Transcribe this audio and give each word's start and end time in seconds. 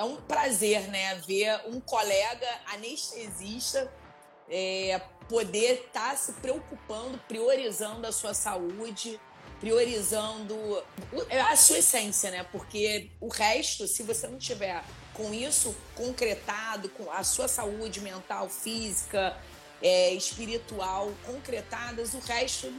é 0.00 0.04
um 0.04 0.16
prazer, 0.16 0.88
né, 0.88 1.14
ver 1.26 1.60
um 1.66 1.78
colega 1.78 2.46
anestesista 2.72 3.92
é, 4.48 4.98
poder 5.28 5.84
estar 5.86 6.10
tá 6.10 6.16
se 6.16 6.32
preocupando, 6.32 7.18
priorizando 7.28 8.06
a 8.06 8.12
sua 8.12 8.32
saúde, 8.32 9.20
priorizando 9.60 10.56
a 11.48 11.54
sua 11.54 11.78
essência, 11.78 12.30
né? 12.30 12.46
Porque 12.50 13.10
o 13.20 13.28
resto, 13.28 13.86
se 13.86 14.02
você 14.02 14.26
não 14.26 14.38
tiver 14.38 14.82
com 15.12 15.34
isso 15.34 15.76
concretado, 15.94 16.88
com 16.88 17.10
a 17.12 17.22
sua 17.22 17.46
saúde 17.46 18.00
mental, 18.00 18.48
física, 18.48 19.36
é, 19.82 20.12
espiritual 20.14 21.12
concretadas, 21.26 22.14
o 22.14 22.20
resto 22.20 22.72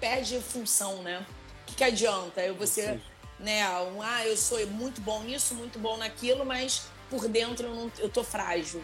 perde 0.00 0.40
função, 0.40 1.00
né? 1.02 1.24
O 1.62 1.66
que, 1.66 1.76
que 1.76 1.84
adianta? 1.84 2.42
Eu 2.42 2.56
você, 2.56 3.00
né? 3.44 3.68
Um, 3.82 4.02
ah, 4.02 4.26
eu 4.26 4.36
sou 4.36 4.66
muito 4.66 5.00
bom 5.00 5.22
nisso, 5.22 5.54
muito 5.54 5.78
bom 5.78 5.98
naquilo, 5.98 6.44
mas 6.44 6.88
por 7.10 7.28
dentro 7.28 7.66
eu, 7.66 7.74
não, 7.74 7.92
eu 7.98 8.08
tô 8.08 8.24
frágil. 8.24 8.82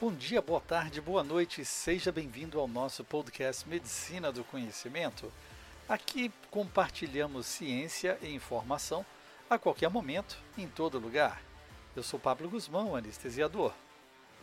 Bom 0.00 0.12
dia, 0.12 0.42
boa 0.42 0.60
tarde, 0.60 1.00
boa 1.00 1.22
noite, 1.22 1.64
seja 1.64 2.10
bem-vindo 2.10 2.58
ao 2.58 2.66
nosso 2.66 3.04
podcast 3.04 3.68
Medicina 3.68 4.32
do 4.32 4.42
Conhecimento. 4.44 5.32
Aqui 5.88 6.32
compartilhamos 6.50 7.46
ciência 7.46 8.18
e 8.22 8.34
informação 8.34 9.04
a 9.48 9.58
qualquer 9.58 9.90
momento, 9.90 10.38
em 10.58 10.66
todo 10.66 10.98
lugar. 10.98 11.40
Eu 11.94 12.02
sou 12.02 12.18
Pablo 12.18 12.48
Guzmão, 12.48 12.96
anestesiador. 12.96 13.72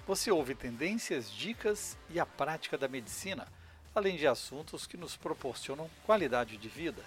Você 0.07 0.31
ouve 0.31 0.55
tendências, 0.55 1.31
dicas 1.31 1.97
e 2.09 2.19
a 2.19 2.25
prática 2.25 2.77
da 2.77 2.87
medicina, 2.87 3.47
além 3.93 4.17
de 4.17 4.25
assuntos 4.25 4.87
que 4.87 4.97
nos 4.97 5.15
proporcionam 5.15 5.89
qualidade 6.05 6.57
de 6.57 6.67
vida. 6.67 7.03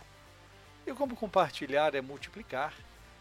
E 0.86 0.92
como 0.92 1.16
compartilhar 1.16 1.94
é 1.94 2.00
multiplicar, 2.00 2.72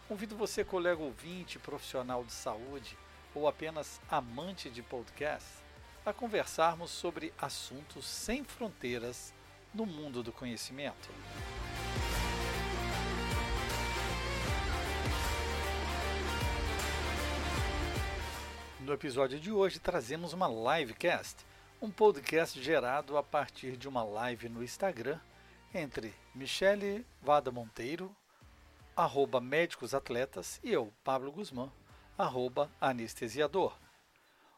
convido 0.07 0.37
você, 0.37 0.63
colega 0.63 1.01
ouvinte, 1.01 1.57
profissional 1.57 2.23
de 2.23 2.33
saúde, 2.33 2.97
ou 3.33 3.47
apenas 3.47 3.99
amante 4.09 4.69
de 4.69 4.83
podcast, 4.83 5.49
a 6.05 6.13
conversarmos 6.13 6.91
sobre 6.91 7.33
assuntos 7.37 8.05
sem 8.05 8.43
fronteiras 8.43 9.33
no 9.73 9.85
mundo 9.85 10.21
do 10.21 10.31
conhecimento. 10.31 11.09
No 18.83 18.91
episódio 18.91 19.39
de 19.39 19.49
hoje 19.49 19.79
trazemos 19.79 20.33
uma 20.33 20.45
livecast, 20.45 21.37
um 21.81 21.89
podcast 21.89 22.61
gerado 22.61 23.15
a 23.15 23.23
partir 23.23 23.77
de 23.77 23.87
uma 23.87 24.03
live 24.03 24.49
no 24.49 24.61
Instagram 24.61 25.21
entre 25.73 26.13
Michele 26.35 27.05
Vada 27.21 27.49
Monteiro, 27.49 28.13
arroba 28.93 29.39
Médicos 29.39 29.93
Atletas, 29.93 30.59
e 30.61 30.73
eu, 30.73 30.91
Pablo 31.01 31.31
Guzmán, 31.31 31.71
arroba 32.17 32.69
anestesiador. 32.81 33.73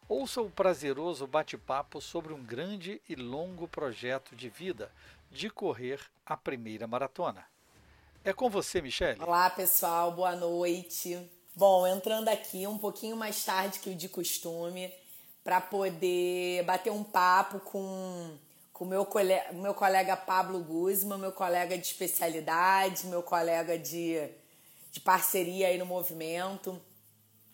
Ouça 0.10 0.42
o 0.42 0.50
prazeroso 0.50 1.28
bate-papo 1.28 2.02
sobre 2.02 2.34
um 2.34 2.44
grande 2.44 3.00
e 3.08 3.14
longo 3.14 3.68
projeto 3.68 4.36
de 4.36 4.50
vida 4.50 4.92
de 5.30 5.52
correr 5.52 6.00
a 6.26 6.36
primeira 6.36 6.88
maratona. 6.88 7.46
É 8.24 8.34
com 8.34 8.50
você, 8.50 8.82
Michele. 8.82 9.22
Olá, 9.22 9.52
pessoal, 9.52 10.12
boa 10.12 10.36
noite. 10.36 11.30
Bom, 11.56 11.88
entrando 11.88 12.28
aqui 12.28 12.68
um 12.68 12.78
pouquinho 12.78 13.16
mais 13.16 13.44
tarde 13.46 13.80
que 13.80 13.90
o 13.90 13.96
de 13.96 14.10
costume, 14.10 14.94
para 15.42 15.62
poder 15.62 16.64
bater 16.64 16.92
um 16.92 17.04
papo 17.04 17.60
com 17.62 18.38
com 18.74 18.84
meu 18.84 19.06
colega, 19.06 19.54
meu 19.54 19.74
colega 19.74 20.18
Pablo 20.18 20.60
Guzman, 20.60 21.18
meu 21.18 21.32
colega 21.32 21.78
de 21.78 21.88
especialidade, 21.88 23.08
meu 23.08 23.24
colega 23.24 23.80
de, 23.80 24.28
de 24.92 25.00
parceria 25.00 25.70
aí 25.70 25.78
no 25.78 25.86
movimento. 25.86 26.82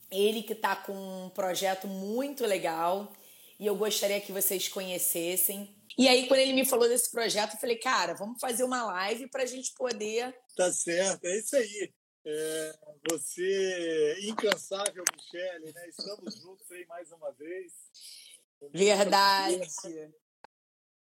Ele 0.10 0.42
que 0.42 0.54
está 0.54 0.75
com 0.75 0.94
um 0.94 1.30
projeto 1.30 1.88
muito 1.88 2.44
legal 2.44 3.14
e 3.59 3.68
eu 3.68 3.75
gostaria 3.75 4.20
que 4.20 4.31
vocês 4.31 4.68
conhecessem. 4.68 5.70
E 5.96 6.08
aí, 6.08 6.28
quando 6.28 6.40
ele 6.40 6.54
me 6.54 6.66
falou 6.66 6.90
desse 6.90 7.12
projeto, 7.12 7.54
eu 7.54 7.59
falei, 7.59 7.75
cara, 7.75 8.16
vamos 8.16 8.42
fazer 8.42 8.64
uma 8.64 8.84
live 8.86 9.28
para 9.28 9.44
a 9.44 9.46
gente 9.46 9.74
poder. 9.74 10.36
Tá 10.58 10.72
certo, 10.72 11.24
é 11.25 11.38
isso 11.38 11.56
aí. 11.56 11.94
É, 12.24 12.80
você, 13.09 14.18
incansável, 14.22 15.04
Michele, 15.16 15.74
né? 15.74 15.90
Estamos 15.90 16.36
juntos 16.36 16.72
aí 16.72 16.86
mais 16.86 17.12
uma 17.12 17.32
vez. 17.32 17.74
Verdade. 18.72 19.62
É. 19.88 20.12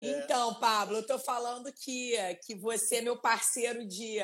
Então, 0.01 0.55
Pablo, 0.61 0.97
eu 0.97 1.01
estou 1.01 1.19
falando 1.19 1.73
que, 1.73 2.15
que 2.45 2.55
você 2.55 2.97
é 2.97 3.03
meu 3.03 3.21
parceiro 3.21 3.87
de 3.87 4.19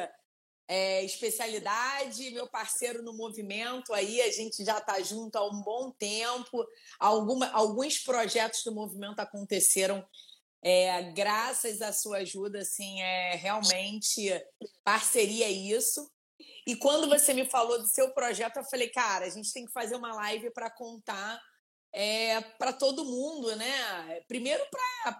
é, 0.68 1.02
especialidade, 1.04 2.30
meu 2.30 2.46
parceiro 2.46 3.02
no 3.02 3.12
movimento 3.12 3.92
aí, 3.94 4.20
a 4.20 4.30
gente 4.30 4.64
já 4.64 4.78
está 4.78 5.00
junto 5.00 5.36
há 5.36 5.48
um 5.48 5.62
bom 5.62 5.90
tempo. 5.90 6.64
Alguma, 6.98 7.50
alguns 7.50 7.98
projetos 7.98 8.62
do 8.64 8.74
movimento 8.74 9.18
aconteceram 9.18 10.06
é, 10.62 11.10
graças 11.12 11.80
à 11.80 11.92
sua 11.92 12.18
ajuda, 12.18 12.60
assim, 12.60 13.00
é 13.00 13.34
realmente 13.36 14.30
parceria 14.84 15.46
é 15.46 15.50
isso. 15.50 16.10
E 16.66 16.76
quando 16.76 17.08
você 17.08 17.32
me 17.32 17.48
falou 17.48 17.78
do 17.78 17.86
seu 17.86 18.10
projeto, 18.10 18.58
eu 18.58 18.64
falei, 18.64 18.88
cara, 18.88 19.26
a 19.26 19.30
gente 19.30 19.52
tem 19.52 19.64
que 19.64 19.72
fazer 19.72 19.96
uma 19.96 20.14
live 20.14 20.50
para 20.50 20.70
contar 20.70 21.40
é, 21.92 22.40
para 22.40 22.72
todo 22.72 23.04
mundo, 23.04 23.54
né? 23.56 24.20
Primeiro, 24.28 24.62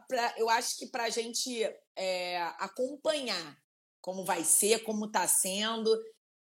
para 0.06 0.34
eu 0.36 0.48
acho 0.50 0.76
que 0.78 0.86
para 0.86 1.04
a 1.04 1.10
gente 1.10 1.62
é, 1.96 2.38
acompanhar 2.58 3.56
como 4.00 4.24
vai 4.24 4.44
ser, 4.44 4.84
como 4.84 5.06
está 5.06 5.26
sendo, 5.26 5.90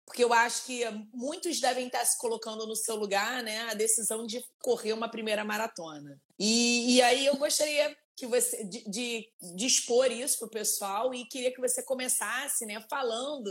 porque 0.05 0.23
eu 0.23 0.31
acho 0.31 0.65
que 0.65 0.83
muitos 1.13 1.59
devem 1.59 1.87
estar 1.87 2.05
se 2.05 2.17
colocando 2.17 2.65
no 2.65 2.75
seu 2.75 2.95
lugar, 2.95 3.43
né? 3.43 3.69
A 3.69 3.73
decisão 3.73 4.25
de 4.25 4.43
correr 4.59 4.93
uma 4.93 5.09
primeira 5.09 5.43
maratona. 5.43 6.21
E, 6.39 6.95
e 6.95 7.01
aí 7.01 7.25
eu 7.25 7.35
gostaria 7.35 7.95
que 8.15 8.25
você 8.25 8.63
de, 8.63 8.89
de, 8.89 9.29
de 9.55 9.65
expor 9.65 10.11
isso 10.11 10.39
para 10.39 10.47
o 10.47 10.51
pessoal 10.51 11.13
e 11.13 11.27
queria 11.27 11.53
que 11.53 11.61
você 11.61 11.83
começasse, 11.83 12.65
né, 12.65 12.83
falando 12.89 13.49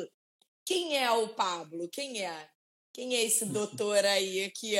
quem 0.67 0.99
é 0.99 1.11
o 1.11 1.29
Pablo, 1.29 1.89
quem 1.89 2.23
é, 2.23 2.51
quem 2.93 3.15
é 3.15 3.23
esse 3.23 3.47
doutor 3.47 4.05
aí 4.05 4.51
que 4.51 4.77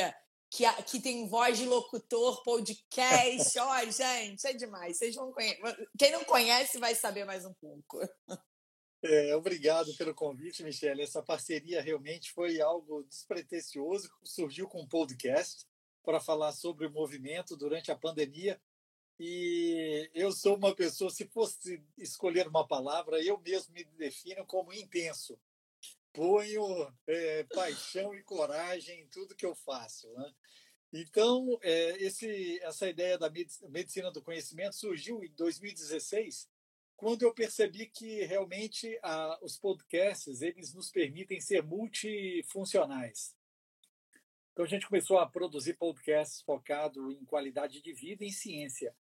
que, 0.49 0.63
que 0.83 1.01
tem 1.01 1.27
voz 1.27 1.57
de 1.57 1.65
locutor, 1.65 2.41
podcast. 2.43 3.59
Ó, 3.59 3.69
oh, 3.69 3.91
gente, 3.91 4.47
é 4.47 4.53
demais. 4.53 4.97
Vocês 4.97 5.15
vão 5.15 5.31
conhecer. 5.31 5.59
Quem 5.97 6.11
não 6.11 6.23
conhece 6.23 6.79
vai 6.79 6.95
saber 6.95 7.25
mais 7.25 7.45
um 7.45 7.53
pouco. 7.55 7.99
É, 9.03 9.35
obrigado 9.35 9.93
pelo 9.95 10.15
convite, 10.15 10.63
Michele. 10.63 11.01
Essa 11.01 11.21
parceria 11.21 11.81
realmente 11.81 12.31
foi 12.31 12.61
algo 12.61 13.03
despretensioso. 13.03 14.09
Surgiu 14.23 14.67
com 14.67 14.81
um 14.81 14.87
podcast 14.87 15.65
para 16.03 16.19
falar 16.19 16.53
sobre 16.53 16.87
o 16.87 16.91
movimento 16.91 17.57
durante 17.57 17.91
a 17.91 17.95
pandemia. 17.97 18.59
E 19.19 20.09
eu 20.13 20.31
sou 20.31 20.55
uma 20.55 20.75
pessoa, 20.75 21.09
se 21.09 21.25
fosse 21.25 21.83
escolher 21.97 22.47
uma 22.47 22.67
palavra, 22.67 23.21
eu 23.21 23.37
mesmo 23.39 23.73
me 23.73 23.83
defino 23.83 24.45
como 24.45 24.73
intenso. 24.73 25.37
Ponho 26.17 26.91
é, 27.05 27.43
paixão 27.43 28.15
e 28.15 28.23
coragem 28.23 29.01
em 29.01 29.07
tudo 29.07 29.35
que 29.35 29.45
eu 29.45 29.53
faço. 29.53 30.11
Né? 30.13 30.33
Então, 30.91 31.59
é, 31.61 32.03
esse, 32.03 32.59
essa 32.63 32.89
ideia 32.89 33.19
da 33.19 33.29
medicina 33.69 34.11
do 34.11 34.23
conhecimento 34.23 34.75
surgiu 34.75 35.23
em 35.23 35.31
2016 35.35 36.49
quando 36.95 37.21
eu 37.21 37.31
percebi 37.35 37.85
que 37.85 38.25
realmente 38.25 38.99
ah, 39.03 39.37
os 39.43 39.59
podcasts 39.59 40.41
eles 40.41 40.73
nos 40.73 40.89
permitem 40.89 41.39
ser 41.39 41.61
multifuncionais. 41.61 43.37
Então 44.51 44.65
a 44.65 44.67
gente 44.67 44.87
começou 44.87 45.19
a 45.19 45.29
produzir 45.29 45.75
podcasts 45.75 46.41
focado 46.41 47.11
em 47.11 47.23
qualidade 47.25 47.79
de 47.79 47.93
vida 47.93 48.23
e 48.23 48.29
em 48.29 48.31
ciência. 48.31 48.95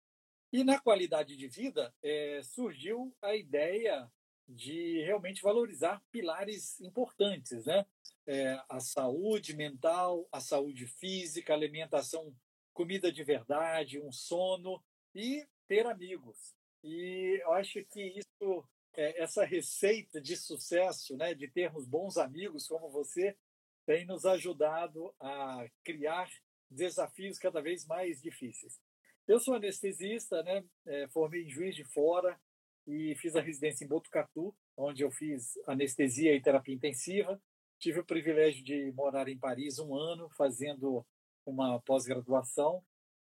E 0.51 0.65
na 0.65 0.81
qualidade 0.81 1.37
de 1.37 1.47
vida 1.47 1.95
é, 2.03 2.41
surgiu 2.43 3.15
a 3.21 3.37
ideia 3.37 4.11
de 4.49 5.03
realmente 5.05 5.43
valorizar 5.43 6.03
pilares 6.11 6.81
importantes, 6.81 7.65
né? 7.65 7.87
É, 8.27 8.61
a 8.69 8.79
saúde 8.79 9.57
mental, 9.57 10.29
a 10.31 10.41
saúde 10.41 10.87
física, 10.87 11.53
alimentação, 11.53 12.35
comida 12.73 13.11
de 13.11 13.25
verdade, 13.25 14.01
um 14.01 14.13
sono 14.13 14.83
e 15.15 15.47
ter 15.67 15.87
amigos. 15.87 16.55
E 16.85 17.41
eu 17.43 17.53
acho 17.53 17.85
que 17.87 18.19
isso, 18.19 18.69
é, 18.95 19.23
essa 19.23 19.45
receita 19.45 20.21
de 20.21 20.37
sucesso, 20.37 21.17
né, 21.17 21.35
de 21.35 21.49
termos 21.49 21.87
bons 21.87 22.17
amigos 22.17 22.67
como 22.67 22.91
você, 22.91 23.37
tem 23.85 24.07
nos 24.07 24.25
ajudado 24.25 25.13
a 25.21 25.67
criar 25.85 26.31
desafios 26.71 27.39
cada 27.39 27.61
vez 27.61 27.85
mais 27.87 28.23
difíceis. 28.23 28.81
Eu 29.27 29.41
sou 29.41 29.55
anestesista, 29.55 30.43
né, 30.43 30.65
é, 30.87 31.09
formei 31.09 31.45
em 31.45 31.51
Juiz 31.51 31.75
de 31.75 31.85
Fora 31.85 32.39
e 32.87 33.15
fiz 33.17 33.37
a 33.37 33.41
residência 33.41 33.85
em 33.85 33.89
Botucatu, 33.89 34.55
onde 34.77 35.03
eu 35.03 35.11
fiz 35.11 35.55
anestesia 35.67 36.35
e 36.35 36.43
terapia 36.43 36.75
intensiva. 36.75 37.41
Tive 37.79 38.01
o 38.01 38.05
privilégio 38.05 38.65
de 38.65 38.93
morar 38.93 39.29
em 39.29 39.39
Paris 39.39 39.79
um 39.79 39.95
ano, 39.95 40.29
fazendo 40.37 41.05
uma 41.45 41.81
pós-graduação 41.83 42.83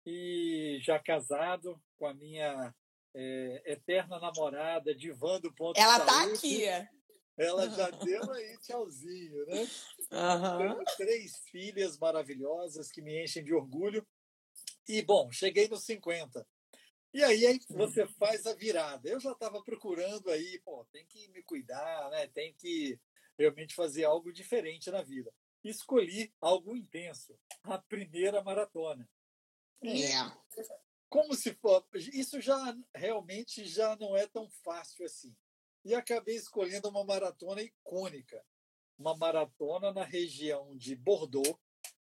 e 0.05 0.79
já 0.81 0.99
casado 0.99 1.81
com 1.97 2.07
a 2.07 2.15
minha 2.15 2.75
é, 3.15 3.73
eterna 3.73 4.19
namorada, 4.19 4.95
divã 4.95 5.41
do 5.41 5.53
ponto 5.55 5.79
Ela 5.79 5.99
de 5.99 6.07
tá 6.07 6.25
aqui. 6.25 6.65
Ela 7.37 7.69
já 7.71 7.91
deu 8.05 8.31
aí 8.33 8.59
tchauzinho, 8.59 9.47
né? 9.47 9.69
Uhum. 10.11 10.85
Três 10.97 11.39
filhas 11.51 11.99
maravilhosas 11.99 12.91
que 12.91 13.03
me 13.03 13.23
enchem 13.23 13.45
de 13.45 13.55
orgulho. 13.55 14.07
E, 14.89 15.03
bom, 15.03 15.31
cheguei 15.31 15.69
nos 15.69 15.85
50. 15.85 16.47
E 17.15 17.23
aí, 17.23 17.61
você 17.69 18.07
faz 18.07 18.47
a 18.47 18.55
virada. 18.55 19.09
Eu 19.09 19.21
já 19.21 19.33
estava 19.33 19.63
procurando 19.63 20.31
aí, 20.31 20.59
pô, 20.65 20.85
tem 20.91 21.05
que 21.05 21.29
me 21.29 21.43
cuidar, 21.43 22.11
né? 22.11 22.27
Tem 22.29 22.55
que 22.55 22.99
realmente 23.39 23.75
fazer 23.75 24.05
algo 24.05 24.33
diferente 24.33 24.91
na 24.91 25.03
vida. 25.03 25.33
Escolhi 25.63 26.33
algo 26.41 26.75
intenso, 26.75 27.39
a 27.65 27.79
primeira 27.79 28.43
maratona. 28.43 29.09
E, 29.83 30.05
é. 30.05 30.33
Como 31.09 31.35
se 31.35 31.53
for, 31.55 31.87
isso 31.95 32.41
já 32.41 32.75
realmente 32.95 33.67
já 33.67 33.95
não 33.97 34.17
é 34.17 34.27
tão 34.27 34.49
fácil 34.65 35.05
assim. 35.05 35.37
E 35.85 35.95
acabei 35.95 36.37
escolhendo 36.37 36.89
uma 36.89 37.05
maratona 37.05 37.61
icônica, 37.61 38.43
uma 38.97 39.15
maratona 39.15 39.93
na 39.93 40.05
região 40.05 40.75
de 40.77 40.97
Bordeaux, 40.97 41.59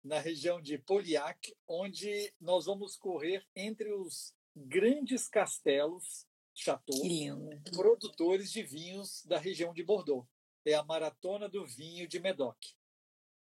na 0.03 0.19
região 0.19 0.61
de 0.61 0.77
Pauillac, 0.77 1.55
onde 1.67 2.31
nós 2.39 2.65
vamos 2.65 2.95
correr 2.95 3.43
entre 3.55 3.91
os 3.91 4.35
grandes 4.55 5.27
castelos, 5.27 6.25
chateaux, 6.53 7.01
produtores 7.73 8.51
de 8.51 8.63
vinhos 8.63 9.23
da 9.25 9.37
região 9.37 9.73
de 9.73 9.83
Bordeaux. 9.83 10.27
É 10.65 10.73
a 10.73 10.83
Maratona 10.83 11.49
do 11.49 11.65
Vinho 11.65 12.07
de 12.07 12.19
Medoc. 12.19 12.57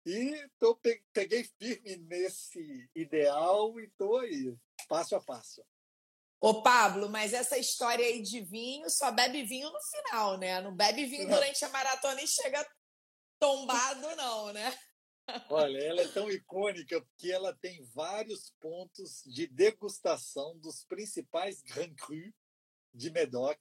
E 0.07 0.49
tô, 0.59 0.75
peguei 1.13 1.45
firme 1.45 1.97
nesse 1.97 2.89
ideal 2.95 3.79
e 3.79 3.85
estou 3.85 4.19
aí, 4.19 4.57
passo 4.89 5.15
a 5.15 5.21
passo. 5.21 5.63
Ô, 6.41 6.63
Pablo, 6.63 7.11
mas 7.11 7.35
essa 7.35 7.59
história 7.59 8.05
aí 8.05 8.23
de 8.23 8.41
vinho 8.41 8.89
só 8.89 9.13
bebe 9.13 9.45
vinho 9.45 9.71
no 9.71 9.79
final, 9.83 10.39
né? 10.39 10.59
Não 10.63 10.75
bebe 10.75 11.05
vinho 11.05 11.29
durante 11.29 11.63
a 11.63 11.69
maratona 11.69 12.23
e 12.23 12.27
chega 12.27 12.67
tombado, 13.39 14.17
não, 14.17 14.51
né? 14.53 14.75
Olha, 15.49 15.79
ela 15.79 16.03
é 16.03 16.09
tão 16.09 16.31
icônica 16.31 17.01
porque 17.01 17.31
ela 17.31 17.53
tem 17.53 17.83
vários 17.95 18.51
pontos 18.61 19.23
de 19.25 19.47
degustação 19.47 20.59
dos 20.59 20.85
principais 20.85 21.63
Grand 21.63 21.95
Cru 21.95 22.33
de 22.95 23.11
Medoc. 23.11 23.59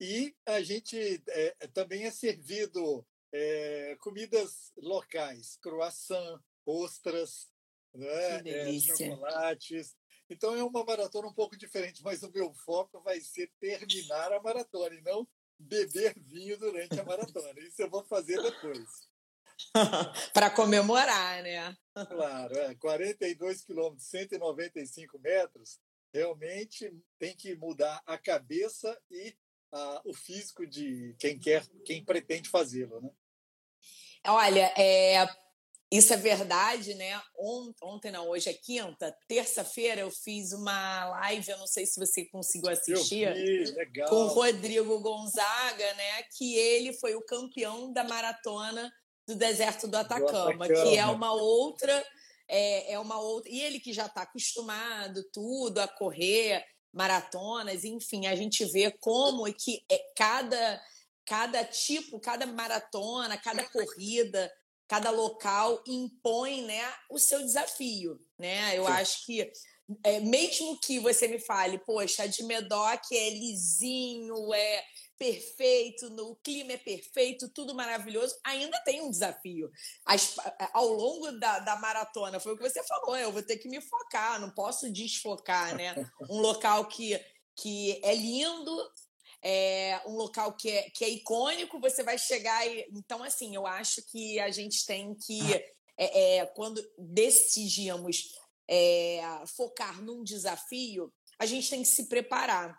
E 0.00 0.34
a 0.44 0.60
gente 0.62 1.22
é, 1.28 1.50
também 1.68 2.04
é 2.04 2.10
servido 2.10 3.06
é, 3.32 3.96
comidas 4.00 4.72
locais, 4.76 5.56
croissant, 5.62 6.40
ostras, 6.66 7.48
né? 7.94 8.42
É, 8.48 8.80
chocolates. 8.80 9.96
Então 10.28 10.54
é 10.54 10.64
uma 10.64 10.84
maratona 10.84 11.28
um 11.28 11.34
pouco 11.34 11.56
diferente, 11.56 12.02
mas 12.02 12.22
o 12.22 12.30
meu 12.32 12.52
foco 12.52 13.00
vai 13.00 13.20
ser 13.20 13.50
terminar 13.60 14.32
a 14.32 14.42
maratona 14.42 14.94
e 14.94 15.02
não 15.02 15.26
beber 15.58 16.14
vinho 16.18 16.58
durante 16.58 16.98
a 16.98 17.04
maratona. 17.04 17.60
Isso 17.60 17.82
eu 17.82 17.90
vou 17.90 18.04
fazer 18.04 18.40
depois. 18.42 19.13
para 20.32 20.50
comemorar, 20.50 21.42
né? 21.42 21.76
Claro, 22.08 22.58
é, 22.58 22.74
42 22.74 23.64
quilômetros, 23.64 24.08
195 24.08 25.18
metros, 25.18 25.78
realmente 26.12 26.92
tem 27.18 27.34
que 27.36 27.54
mudar 27.56 28.02
a 28.06 28.18
cabeça 28.18 29.00
e 29.10 29.36
a, 29.72 30.02
o 30.04 30.14
físico 30.14 30.66
de 30.66 31.14
quem 31.18 31.38
quer, 31.38 31.66
quem 31.84 32.04
pretende 32.04 32.48
fazê-lo, 32.48 33.00
né? 33.00 33.10
Olha, 34.26 34.72
é, 34.78 35.28
isso 35.92 36.12
é 36.12 36.16
verdade, 36.16 36.94
né? 36.94 37.20
Ontem, 37.82 38.10
não, 38.10 38.28
hoje 38.28 38.48
é 38.48 38.54
quinta, 38.54 39.16
terça-feira 39.28 40.00
eu 40.00 40.10
fiz 40.10 40.52
uma 40.52 41.04
live, 41.10 41.50
eu 41.50 41.58
não 41.58 41.66
sei 41.66 41.84
se 41.86 42.00
você 42.00 42.24
conseguiu 42.26 42.70
assistir, 42.70 43.32
vi, 43.34 44.04
com 44.08 44.24
o 44.24 44.28
Rodrigo 44.28 44.98
Gonzaga, 45.00 45.94
né? 45.94 46.22
Que 46.36 46.56
ele 46.56 46.92
foi 46.94 47.14
o 47.14 47.24
campeão 47.24 47.92
da 47.92 48.02
maratona 48.02 48.90
do 49.26 49.34
deserto 49.34 49.88
do 49.88 49.96
Atacama, 49.96 50.32
do 50.32 50.64
Atacama. 50.64 50.82
que 50.82 50.96
é 50.96 51.06
uma 51.06 51.32
outra. 51.32 52.04
É, 52.46 52.92
é 52.92 52.98
uma 52.98 53.18
outra. 53.18 53.50
E 53.50 53.60
ele 53.60 53.80
que 53.80 53.92
já 53.92 54.06
está 54.06 54.22
acostumado 54.22 55.22
tudo 55.32 55.78
a 55.78 55.88
correr 55.88 56.64
maratonas, 56.92 57.84
enfim, 57.84 58.26
a 58.26 58.36
gente 58.36 58.64
vê 58.66 58.90
como 58.90 59.52
que 59.52 59.84
é 59.90 59.98
cada, 60.16 60.80
cada 61.26 61.64
tipo, 61.64 62.20
cada 62.20 62.46
maratona, 62.46 63.36
cada 63.36 63.64
corrida, 63.64 64.52
cada 64.86 65.10
local 65.10 65.82
impõe 65.86 66.62
né, 66.62 66.82
o 67.10 67.18
seu 67.18 67.40
desafio. 67.40 68.20
Né? 68.38 68.78
Eu 68.78 68.84
Sim. 68.84 68.92
acho 68.92 69.26
que 69.26 69.52
é, 70.02 70.20
mesmo 70.20 70.78
que 70.80 70.98
você 70.98 71.28
me 71.28 71.38
fale, 71.38 71.78
poxa, 71.78 72.26
de 72.26 72.42
Medoc 72.44 73.02
é 73.12 73.30
lisinho, 73.30 74.52
é 74.54 74.84
perfeito, 75.18 76.06
o 76.22 76.36
clima 76.36 76.72
é 76.72 76.76
perfeito, 76.76 77.48
tudo 77.48 77.74
maravilhoso, 77.74 78.36
ainda 78.44 78.78
tem 78.84 79.02
um 79.02 79.10
desafio. 79.10 79.70
As, 80.04 80.36
ao 80.72 80.88
longo 80.88 81.32
da, 81.32 81.60
da, 81.60 81.76
maratona, 81.76 82.40
foi 82.40 82.54
o 82.54 82.56
que 82.56 82.68
você 82.68 82.82
falou, 82.84 83.16
eu 83.16 83.32
vou 83.32 83.42
ter 83.42 83.58
que 83.58 83.68
me 83.68 83.80
focar, 83.80 84.40
não 84.40 84.50
posso 84.50 84.90
desfocar, 84.90 85.76
né? 85.76 85.94
Um 86.28 86.40
local 86.40 86.86
que, 86.86 87.18
que 87.56 88.00
é 88.02 88.14
lindo, 88.14 88.90
é 89.42 90.00
um 90.06 90.16
local 90.16 90.56
que 90.56 90.70
é, 90.70 90.90
que 90.90 91.04
é 91.04 91.08
icônico, 91.10 91.80
você 91.80 92.02
vai 92.02 92.18
chegar 92.18 92.66
e... 92.66 92.88
Então, 92.92 93.22
assim, 93.22 93.54
eu 93.54 93.66
acho 93.66 94.02
que 94.10 94.40
a 94.40 94.50
gente 94.50 94.84
tem 94.86 95.14
que, 95.14 95.40
é, 95.96 96.38
é, 96.38 96.46
quando 96.46 96.82
decidimos 96.98 98.34
é, 98.68 99.22
focar 99.56 100.02
num 100.02 100.22
desafio, 100.22 101.12
a 101.38 101.46
gente 101.46 101.70
tem 101.70 101.82
que 101.82 101.88
se 101.88 102.08
preparar. 102.08 102.78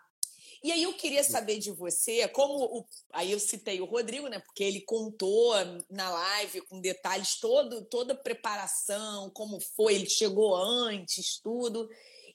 E 0.62 0.72
aí 0.72 0.82
eu 0.82 0.94
queria 0.94 1.22
saber 1.22 1.58
de 1.58 1.70
você, 1.70 2.26
como 2.28 2.64
o, 2.64 2.84
aí 3.12 3.30
eu 3.30 3.38
citei 3.38 3.80
o 3.80 3.84
Rodrigo, 3.84 4.28
né? 4.28 4.40
Porque 4.40 4.64
ele 4.64 4.80
contou 4.80 5.54
na 5.88 6.10
live 6.10 6.62
com 6.62 6.80
detalhes 6.80 7.38
todo, 7.38 7.84
toda 7.84 8.14
a 8.14 8.16
preparação, 8.16 9.30
como 9.30 9.60
foi, 9.60 9.94
ele 9.94 10.08
chegou 10.08 10.56
antes, 10.56 11.38
tudo. 11.40 11.88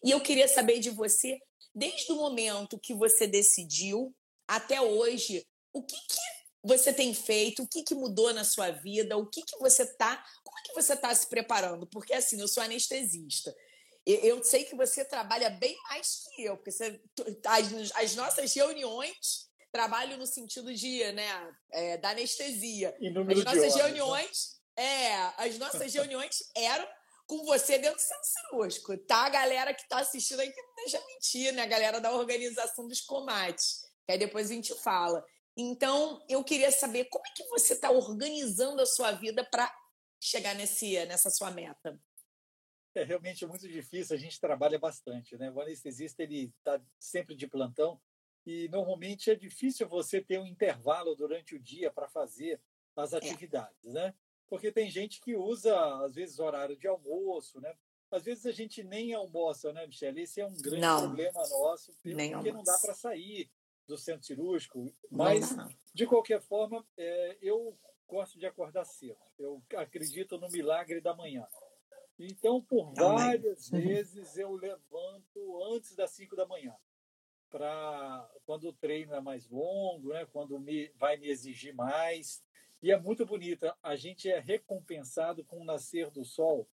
E 0.04 0.12
eu 0.12 0.22
queria 0.22 0.48
saber 0.48 0.80
de 0.80 0.90
você, 0.90 1.40
desde 1.74 2.12
o 2.12 2.16
momento 2.16 2.80
que 2.80 2.94
você 2.94 3.28
decidiu 3.28 4.16
até 4.48 4.80
hoje, 4.82 5.46
o 5.74 5.82
que, 5.84 5.96
que 5.96 6.41
você 6.64 6.94
tem 6.94 7.14
feito, 7.14 7.64
o 7.64 7.68
que, 7.68 7.84
que 7.84 7.96
mudou 7.96 8.34
na 8.34 8.44
sua 8.44 8.72
vida, 8.72 9.18
o 9.18 9.26
que, 9.26 9.42
que 9.42 9.58
você 9.58 9.86
tá, 9.86 10.24
como 10.44 10.58
é 10.60 10.62
que 10.62 10.74
você 10.74 10.94
está 10.94 11.14
se 11.14 11.28
preparando? 11.28 11.88
Porque 11.88 12.14
assim, 12.14 12.40
eu 12.40 12.48
sou 12.48 12.62
anestesista. 12.64 13.56
Eu 14.06 14.44
sei 14.44 14.64
que 14.64 14.76
você 14.76 15.06
trabalha 15.06 15.50
bem 15.50 15.78
mais 15.90 16.24
que 16.36 16.44
eu, 16.44 16.58
porque 16.58 16.72
você, 16.72 17.00
as, 17.46 17.92
as 17.96 18.16
nossas 18.16 18.54
reuniões 18.54 19.50
trabalham 19.72 20.18
no 20.18 20.26
sentido 20.26 20.74
de, 20.74 21.12
né, 21.14 21.56
é, 21.72 21.98
da 21.98 22.10
anestesia. 22.10 22.96
As 23.00 23.44
nossas 23.44 23.76
né? 23.76 23.84
reuniões, 23.84 24.60
né? 24.78 24.84
é, 24.84 25.34
as 25.38 25.58
nossas 25.58 25.94
reuniões 25.94 26.52
eram 26.56 26.88
com 27.28 27.46
você 27.46 27.78
dentro 27.78 27.96
do 27.96 28.02
centro 28.02 28.26
cirúrgico, 28.26 28.98
tá? 28.98 29.26
A 29.26 29.30
galera 29.30 29.74
que 29.74 29.84
está 29.84 30.00
assistindo 30.00 30.42
aí 30.42 30.52
que 30.52 30.62
não 30.62 30.76
deixa 30.76 31.02
mentir, 31.08 31.54
né? 31.54 31.62
A 31.62 31.68
galera 31.68 32.02
da 32.02 32.12
organização 32.12 32.88
dos 32.88 33.00
comates, 33.02 33.84
que 34.06 34.12
aí 34.12 34.18
depois 34.18 34.52
a 34.52 34.54
gente 34.54 34.76
fala. 34.82 35.24
Então, 35.56 36.24
eu 36.30 36.44
queria 36.44 36.72
saber 36.72 37.06
como 37.06 37.26
é 37.28 37.32
que 37.36 37.48
você 37.50 37.74
está 37.74 37.92
organizando 37.92 38.82
a 38.82 38.86
sua 38.86 39.12
vida 39.12 39.44
para 39.44 39.74
chegar 40.22 40.56
nesse, 40.56 41.06
nessa 41.06 41.30
sua 41.30 41.52
meta. 41.52 42.00
É 42.94 43.04
realmente 43.04 43.46
muito 43.46 43.68
difícil, 43.68 44.16
a 44.16 44.20
gente 44.20 44.40
trabalha 44.40 44.78
bastante, 44.78 45.38
né? 45.38 45.50
O 45.52 45.62
anestesista 45.62 46.24
ele 46.24 46.54
está 46.58 46.82
sempre 47.00 47.36
de 47.36 47.48
plantão 47.48 48.02
e 48.46 48.68
normalmente 48.70 49.30
é 49.30 49.36
difícil 49.36 49.88
você 49.88 50.22
ter 50.22 50.40
um 50.40 50.46
intervalo 50.46 51.16
durante 51.16 51.56
o 51.56 51.60
dia 51.60 51.92
para 51.92 52.10
fazer 52.10 52.62
as 52.96 53.14
é. 53.14 53.18
atividades, 53.18 53.96
é. 53.96 54.08
né? 54.08 54.16
Porque 54.50 54.72
tem 54.72 54.90
gente 54.90 55.22
que 55.22 55.36
usa 55.36 56.04
às 56.04 56.16
vezes 56.16 56.40
horário 56.40 56.76
de 56.76 56.88
almoço, 56.88 57.62
né? 57.62 57.74
Às 58.12 58.24
vezes 58.24 58.46
a 58.46 58.52
gente 58.52 58.84
nem 58.84 59.14
almoça, 59.14 59.72
né, 59.72 59.88
Michelle? 59.88 60.22
Esse 60.22 60.42
é 60.42 60.46
um 60.46 60.58
grande 60.58 60.82
não. 60.82 61.00
problema 61.00 61.48
nosso, 61.48 61.94
porque 61.94 62.14
nem 62.14 62.32
não 62.32 62.40
almoço. 62.40 62.66
dá 62.66 62.78
para 62.80 62.94
sair 62.94 63.50
do 63.92 63.98
centro 63.98 64.26
cirúrgico. 64.26 64.94
Mas, 65.10 65.56
de 65.94 66.08
qualquer 66.08 66.42
forma, 66.42 66.86
é, 66.98 67.38
eu 67.42 67.78
gosto 68.08 68.40
de 68.40 68.46
acordar 68.46 68.86
cedo. 68.86 69.20
Eu 69.38 69.62
acredito 69.76 70.38
no 70.38 70.50
milagre 70.50 71.02
da 71.02 71.14
manhã. 71.14 71.46
Então, 72.18 72.62
por 72.62 72.94
várias 72.94 73.72
uhum. 73.72 73.82
vezes, 73.82 74.38
eu 74.38 74.54
levanto 74.54 75.64
antes 75.74 75.96
das 75.96 76.12
5 76.12 76.36
da 76.36 76.46
manhã. 76.46 76.74
Para 77.50 78.30
quando 78.46 78.70
o 78.70 78.74
treino 78.74 79.14
é 79.14 79.20
mais 79.20 79.50
longo, 79.50 80.14
né? 80.14 80.26
quando 80.32 80.58
me, 80.60 80.90
vai 80.96 81.18
me 81.18 81.28
exigir 81.28 81.74
mais. 81.74 82.42
E 82.82 82.92
é 82.92 82.98
muito 82.98 83.26
bonita. 83.26 83.76
A 83.84 83.96
gente 83.96 84.30
é 84.30 84.40
recompensado 84.40 85.44
com 85.44 85.62
o 85.62 85.66
nascer 85.66 86.10
do 86.10 86.24
sol 86.24 86.68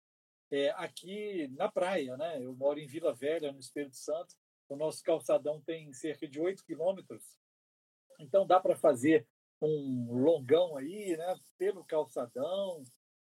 é, 0.50 0.71
aqui 0.71 1.47
na 1.56 1.71
praia. 1.71 2.16
Né? 2.16 2.42
Eu 2.42 2.54
moro 2.54 2.80
em 2.80 2.87
Vila 2.87 3.14
Velha, 3.14 3.52
no 3.52 3.61
Espírito 3.61 3.97
Santo. 3.97 4.35
O 4.68 4.76
nosso 4.76 5.02
calçadão 5.02 5.61
tem 5.61 5.92
cerca 5.92 6.26
de 6.26 6.40
8 6.40 6.64
quilômetros. 6.64 7.38
Então, 8.18 8.47
dá 8.47 8.61
para 8.61 8.76
fazer 8.76 9.26
um 9.61 10.12
longão 10.12 10.76
aí, 10.76 11.16
né? 11.16 11.38
pelo 11.56 11.85
calçadão 11.85 12.83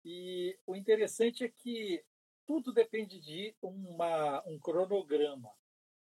e 0.04 0.58
o 0.66 0.76
interessante 0.76 1.44
é 1.44 1.48
que 1.48 2.04
tudo 2.46 2.72
depende 2.72 3.18
de 3.20 3.54
uma, 3.62 4.42
um 4.46 4.58
cronograma. 4.58 5.50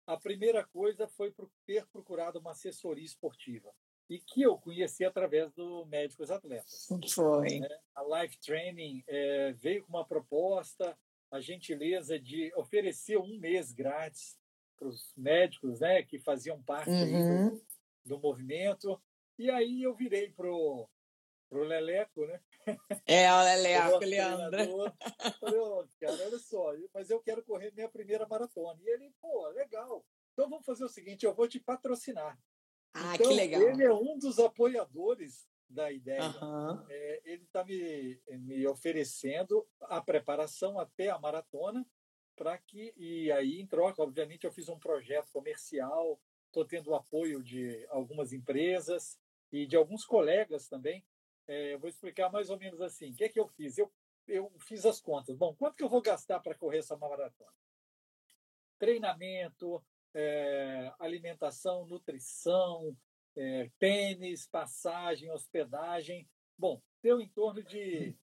a 0.06 0.16
primeira 0.16 0.64
coisa 0.64 1.06
foi 1.06 1.32
ter 1.66 1.86
procurado 1.88 2.38
uma 2.38 2.52
assessoria 2.52 3.04
esportiva 3.04 3.72
e 4.08 4.18
que 4.18 4.42
eu 4.42 4.58
conheci 4.58 5.04
através 5.04 5.52
do 5.52 5.86
Médicos 5.86 6.30
Atletas. 6.30 6.88
Foi. 7.14 7.60
Né? 7.60 7.80
A 7.94 8.22
Life 8.22 8.38
Training 8.40 9.04
é, 9.06 9.52
veio 9.52 9.84
com 9.84 9.90
uma 9.90 10.06
proposta, 10.06 10.98
a 11.30 11.40
gentileza 11.40 12.18
de 12.18 12.52
oferecer 12.56 13.18
um 13.18 13.38
mês 13.38 13.72
grátis 13.72 14.38
para 14.82 14.88
os 14.88 15.12
médicos 15.16 15.80
né, 15.80 16.02
que 16.02 16.18
faziam 16.18 16.60
parte 16.62 16.90
uhum. 16.90 17.50
do, 17.50 17.64
do, 18.04 18.18
movimento. 18.18 19.00
E 19.38 19.48
aí 19.48 19.82
eu 19.82 19.94
virei 19.94 20.30
pro, 20.30 20.88
pro 21.48 21.62
Leleco, 21.62 22.26
né? 22.26 22.40
É, 23.06 23.32
o 23.32 23.42
Leleco, 23.42 23.98
Leandro. 23.98 24.94
Falei, 25.38 25.60
oh, 25.60 25.86
cara, 26.00 26.24
olha 26.26 26.38
só, 26.38 26.72
mas 26.92 27.10
eu 27.10 27.20
quero 27.20 27.44
correr 27.44 27.72
minha 27.72 27.88
primeira 27.88 28.26
maratona. 28.26 28.80
E 28.82 28.88
ele, 28.88 29.12
pô, 29.20 29.48
legal. 29.50 30.04
Então 30.32 30.50
vamos 30.50 30.66
fazer 30.66 30.84
o 30.84 30.88
seguinte, 30.88 31.24
eu 31.24 31.34
vou 31.34 31.46
te 31.46 31.60
patrocinar. 31.60 32.36
Ah, 32.94 33.14
então, 33.14 33.28
que 33.28 33.34
legal. 33.34 33.62
Ele 33.62 33.84
é 33.84 33.92
um 33.92 34.18
dos 34.18 34.38
apoiadores 34.38 35.46
da 35.68 35.92
ideia. 35.92 36.22
Uhum. 36.42 36.84
É, 36.88 37.22
ele 37.24 37.44
está 37.44 37.64
me, 37.64 38.20
me 38.28 38.66
oferecendo 38.66 39.66
a 39.82 40.00
preparação 40.00 40.78
até 40.78 41.08
a 41.08 41.18
maratona 41.18 41.86
para 42.36 42.56
que 42.58 42.92
e 42.96 43.30
aí 43.32 43.60
em 43.60 43.66
troca, 43.66 44.02
obviamente, 44.02 44.44
eu 44.44 44.52
fiz 44.52 44.68
um 44.68 44.78
projeto 44.78 45.30
comercial, 45.32 46.20
estou 46.46 46.64
tendo 46.64 46.90
o 46.90 46.94
apoio 46.94 47.42
de 47.42 47.86
algumas 47.88 48.32
empresas 48.32 49.18
e 49.50 49.66
de 49.66 49.76
alguns 49.76 50.04
colegas 50.04 50.68
também. 50.68 51.04
É, 51.46 51.74
eu 51.74 51.78
vou 51.78 51.88
explicar 51.88 52.30
mais 52.30 52.50
ou 52.50 52.58
menos 52.58 52.80
assim. 52.80 53.10
O 53.10 53.16
que 53.16 53.24
é 53.24 53.28
que 53.28 53.40
eu 53.40 53.48
fiz? 53.48 53.78
Eu 53.78 53.90
eu 54.26 54.50
fiz 54.60 54.86
as 54.86 55.00
contas. 55.00 55.36
Bom, 55.36 55.54
quanto 55.54 55.76
que 55.76 55.82
eu 55.82 55.88
vou 55.88 56.00
gastar 56.02 56.40
para 56.40 56.54
correr 56.54 56.78
essa 56.78 56.96
maratona? 56.96 57.52
Treinamento, 58.78 59.84
é, 60.14 60.92
alimentação, 60.98 61.86
nutrição, 61.86 62.96
é, 63.36 63.70
tênis, 63.78 64.46
passagem, 64.46 65.30
hospedagem. 65.30 66.28
Bom, 66.56 66.80
deu 67.02 67.20
em 67.20 67.28
torno 67.28 67.62
de 67.62 68.16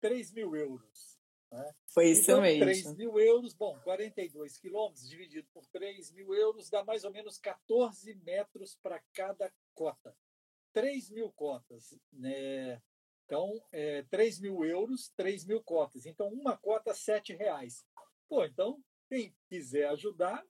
3 0.00 0.32
mil 0.32 0.54
euros. 0.54 1.18
Né? 1.54 1.74
Foi 1.86 2.10
isso 2.10 2.32
então, 2.32 2.40
mesmo. 2.40 2.64
3 2.64 2.96
mil 2.96 3.18
euros, 3.20 3.54
bom, 3.54 3.78
42 3.80 4.58
quilômetros 4.58 5.08
dividido 5.08 5.46
por 5.52 5.64
3 5.68 6.10
mil 6.10 6.34
euros 6.34 6.68
dá 6.68 6.82
mais 6.82 7.04
ou 7.04 7.12
menos 7.12 7.38
14 7.38 8.14
metros 8.16 8.76
para 8.82 9.00
cada 9.12 9.52
cota. 9.72 10.16
3 10.72 11.10
mil 11.10 11.32
cotas. 11.32 11.96
Né? 12.12 12.82
Então, 13.24 13.64
é, 13.70 14.02
3 14.10 14.40
mil 14.40 14.64
euros, 14.64 15.12
3 15.16 15.44
mil 15.46 15.62
cotas. 15.62 16.06
Então, 16.06 16.28
uma 16.28 16.56
cota, 16.56 16.92
7 16.92 17.34
reais. 17.34 17.86
Pô, 18.28 18.44
então, 18.44 18.82
quem 19.08 19.32
quiser 19.48 19.88
ajudar, 19.90 20.44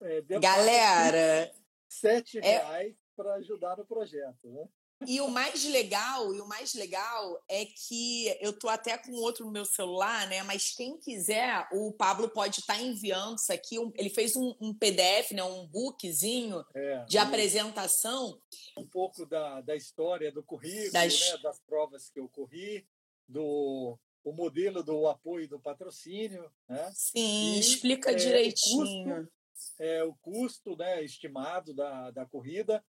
é, 0.00 0.20
Galera, 0.40 1.50
sete 1.88 2.38
é... 2.38 2.42
reais 2.42 2.96
para 3.14 3.34
ajudar 3.34 3.76
no 3.78 3.86
projeto, 3.86 4.50
né? 4.50 4.68
E 5.04 5.20
o 5.20 5.28
mais 5.28 5.64
legal, 5.64 6.34
e 6.34 6.40
o 6.40 6.46
mais 6.46 6.72
legal 6.74 7.42
é 7.48 7.66
que 7.66 8.34
eu 8.40 8.52
tô 8.58 8.68
até 8.68 8.96
com 8.96 9.12
outro 9.12 9.44
no 9.44 9.52
meu 9.52 9.66
celular, 9.66 10.26
né? 10.26 10.42
Mas 10.42 10.74
quem 10.74 10.98
quiser, 10.98 11.68
o 11.72 11.92
Pablo 11.92 12.30
pode 12.30 12.60
estar 12.60 12.76
tá 12.76 12.80
enviando 12.80 13.36
isso 13.36 13.52
aqui. 13.52 13.78
Um, 13.78 13.92
ele 13.96 14.08
fez 14.08 14.34
um, 14.36 14.54
um, 14.58 14.72
PDF, 14.72 15.32
né? 15.32 15.42
Um 15.42 15.66
bookzinho 15.66 16.64
é, 16.74 17.04
de 17.04 17.18
apresentação. 17.18 18.40
Um 18.76 18.86
pouco 18.86 19.26
da, 19.26 19.60
da 19.60 19.76
história 19.76 20.32
do 20.32 20.42
currículo, 20.42 20.92
das... 20.92 21.32
Né? 21.32 21.38
das 21.42 21.60
provas 21.60 22.08
que 22.08 22.18
eu 22.18 22.28
corri, 22.28 22.86
do 23.28 23.98
o 24.24 24.32
modelo 24.32 24.82
do 24.82 25.06
apoio 25.06 25.48
do 25.48 25.60
patrocínio, 25.60 26.50
né? 26.68 26.90
Sim, 26.92 27.54
e, 27.54 27.60
explica 27.60 28.10
é, 28.10 28.14
direitinho. 28.14 28.82
O 28.82 29.20
custo, 29.20 29.32
é, 29.78 30.02
o 30.02 30.14
custo 30.14 30.76
né, 30.76 31.04
estimado 31.04 31.72
da, 31.72 32.10
da 32.10 32.26
corrida 32.26 32.84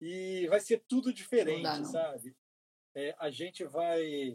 e 0.00 0.46
vai 0.48 0.60
ser 0.60 0.82
tudo 0.88 1.12
diferente, 1.12 1.62
não 1.62 1.72
dá, 1.72 1.78
não. 1.78 1.84
sabe? 1.84 2.36
É, 2.94 3.14
a 3.18 3.30
gente 3.30 3.64
vai 3.64 4.34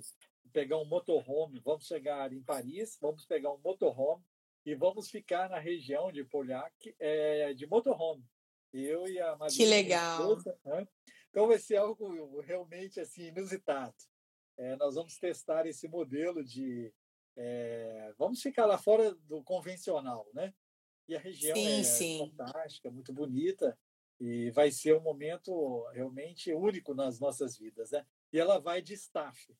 pegar 0.53 0.77
um 0.77 0.85
motorhome, 0.85 1.59
vamos 1.59 1.85
chegar 1.87 2.31
em 2.31 2.41
Paris, 2.41 2.97
vamos 3.01 3.25
pegar 3.25 3.51
um 3.51 3.57
motorhome 3.57 4.23
e 4.65 4.75
vamos 4.75 5.09
ficar 5.09 5.49
na 5.49 5.59
região 5.59 6.11
de 6.11 6.23
Polhac 6.23 6.95
é, 6.99 7.53
de 7.53 7.67
motorhome. 7.67 8.23
Eu 8.71 9.07
e 9.07 9.19
a 9.19 9.35
Maria. 9.35 9.55
Que 9.55 9.65
legal! 9.65 10.21
Esposa, 10.21 10.57
né? 10.63 10.87
Então 11.29 11.47
vai 11.47 11.59
ser 11.59 11.77
algo 11.77 12.39
realmente 12.41 12.99
assim 12.99 13.27
inusitado. 13.27 13.95
É, 14.57 14.75
nós 14.77 14.95
vamos 14.95 15.17
testar 15.17 15.65
esse 15.65 15.87
modelo 15.87 16.43
de 16.43 16.93
é, 17.35 18.13
vamos 18.17 18.41
ficar 18.41 18.65
lá 18.65 18.77
fora 18.77 19.13
do 19.13 19.43
convencional, 19.43 20.27
né? 20.33 20.53
E 21.07 21.15
a 21.15 21.19
região 21.19 21.55
sim, 21.55 21.79
é 21.79 21.83
sim. 21.83 22.31
fantástica, 22.37 22.89
muito 22.89 23.13
bonita 23.13 23.77
e 24.19 24.49
vai 24.51 24.71
ser 24.71 24.95
um 24.95 25.01
momento 25.01 25.85
realmente 25.93 26.53
único 26.53 26.93
nas 26.93 27.19
nossas 27.19 27.57
vidas, 27.57 27.91
né? 27.91 28.05
E 28.31 28.39
ela 28.39 28.59
vai 28.59 28.81
de 28.81 28.93
staff. 28.93 29.55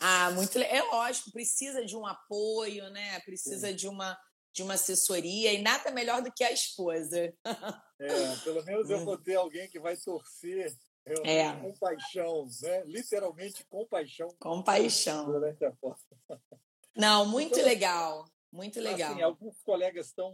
Ah, 0.00 0.30
muito 0.32 0.58
é 0.58 0.82
lógico, 0.82 1.30
precisa 1.30 1.84
de 1.84 1.96
um 1.96 2.06
apoio, 2.06 2.90
né? 2.90 3.20
Precisa 3.20 3.68
sim. 3.68 3.76
de 3.76 3.88
uma 3.88 4.18
de 4.52 4.62
uma 4.62 4.74
assessoria 4.74 5.52
e 5.52 5.60
nada 5.60 5.90
melhor 5.90 6.22
do 6.22 6.32
que 6.32 6.44
a 6.44 6.52
esposa. 6.52 7.34
É, 7.98 8.36
pelo 8.44 8.62
menos 8.64 8.88
eu 8.88 9.04
vou 9.04 9.18
ter 9.18 9.34
alguém 9.34 9.68
que 9.68 9.80
vai 9.80 9.96
torcer 9.96 10.72
é. 11.24 11.52
com 11.56 11.74
paixão, 11.74 12.48
né? 12.62 12.84
Literalmente 12.86 13.64
com 13.66 13.84
paixão. 13.84 14.28
Com 14.38 14.62
paixão. 14.62 15.26
Não, 16.96 17.26
muito 17.26 17.54
então, 17.54 17.64
legal. 17.64 18.24
Muito 18.52 18.78
assim, 18.78 18.88
legal. 18.88 19.12
Assim, 19.12 19.22
alguns 19.22 19.60
colegas 19.62 20.06
estão. 20.06 20.32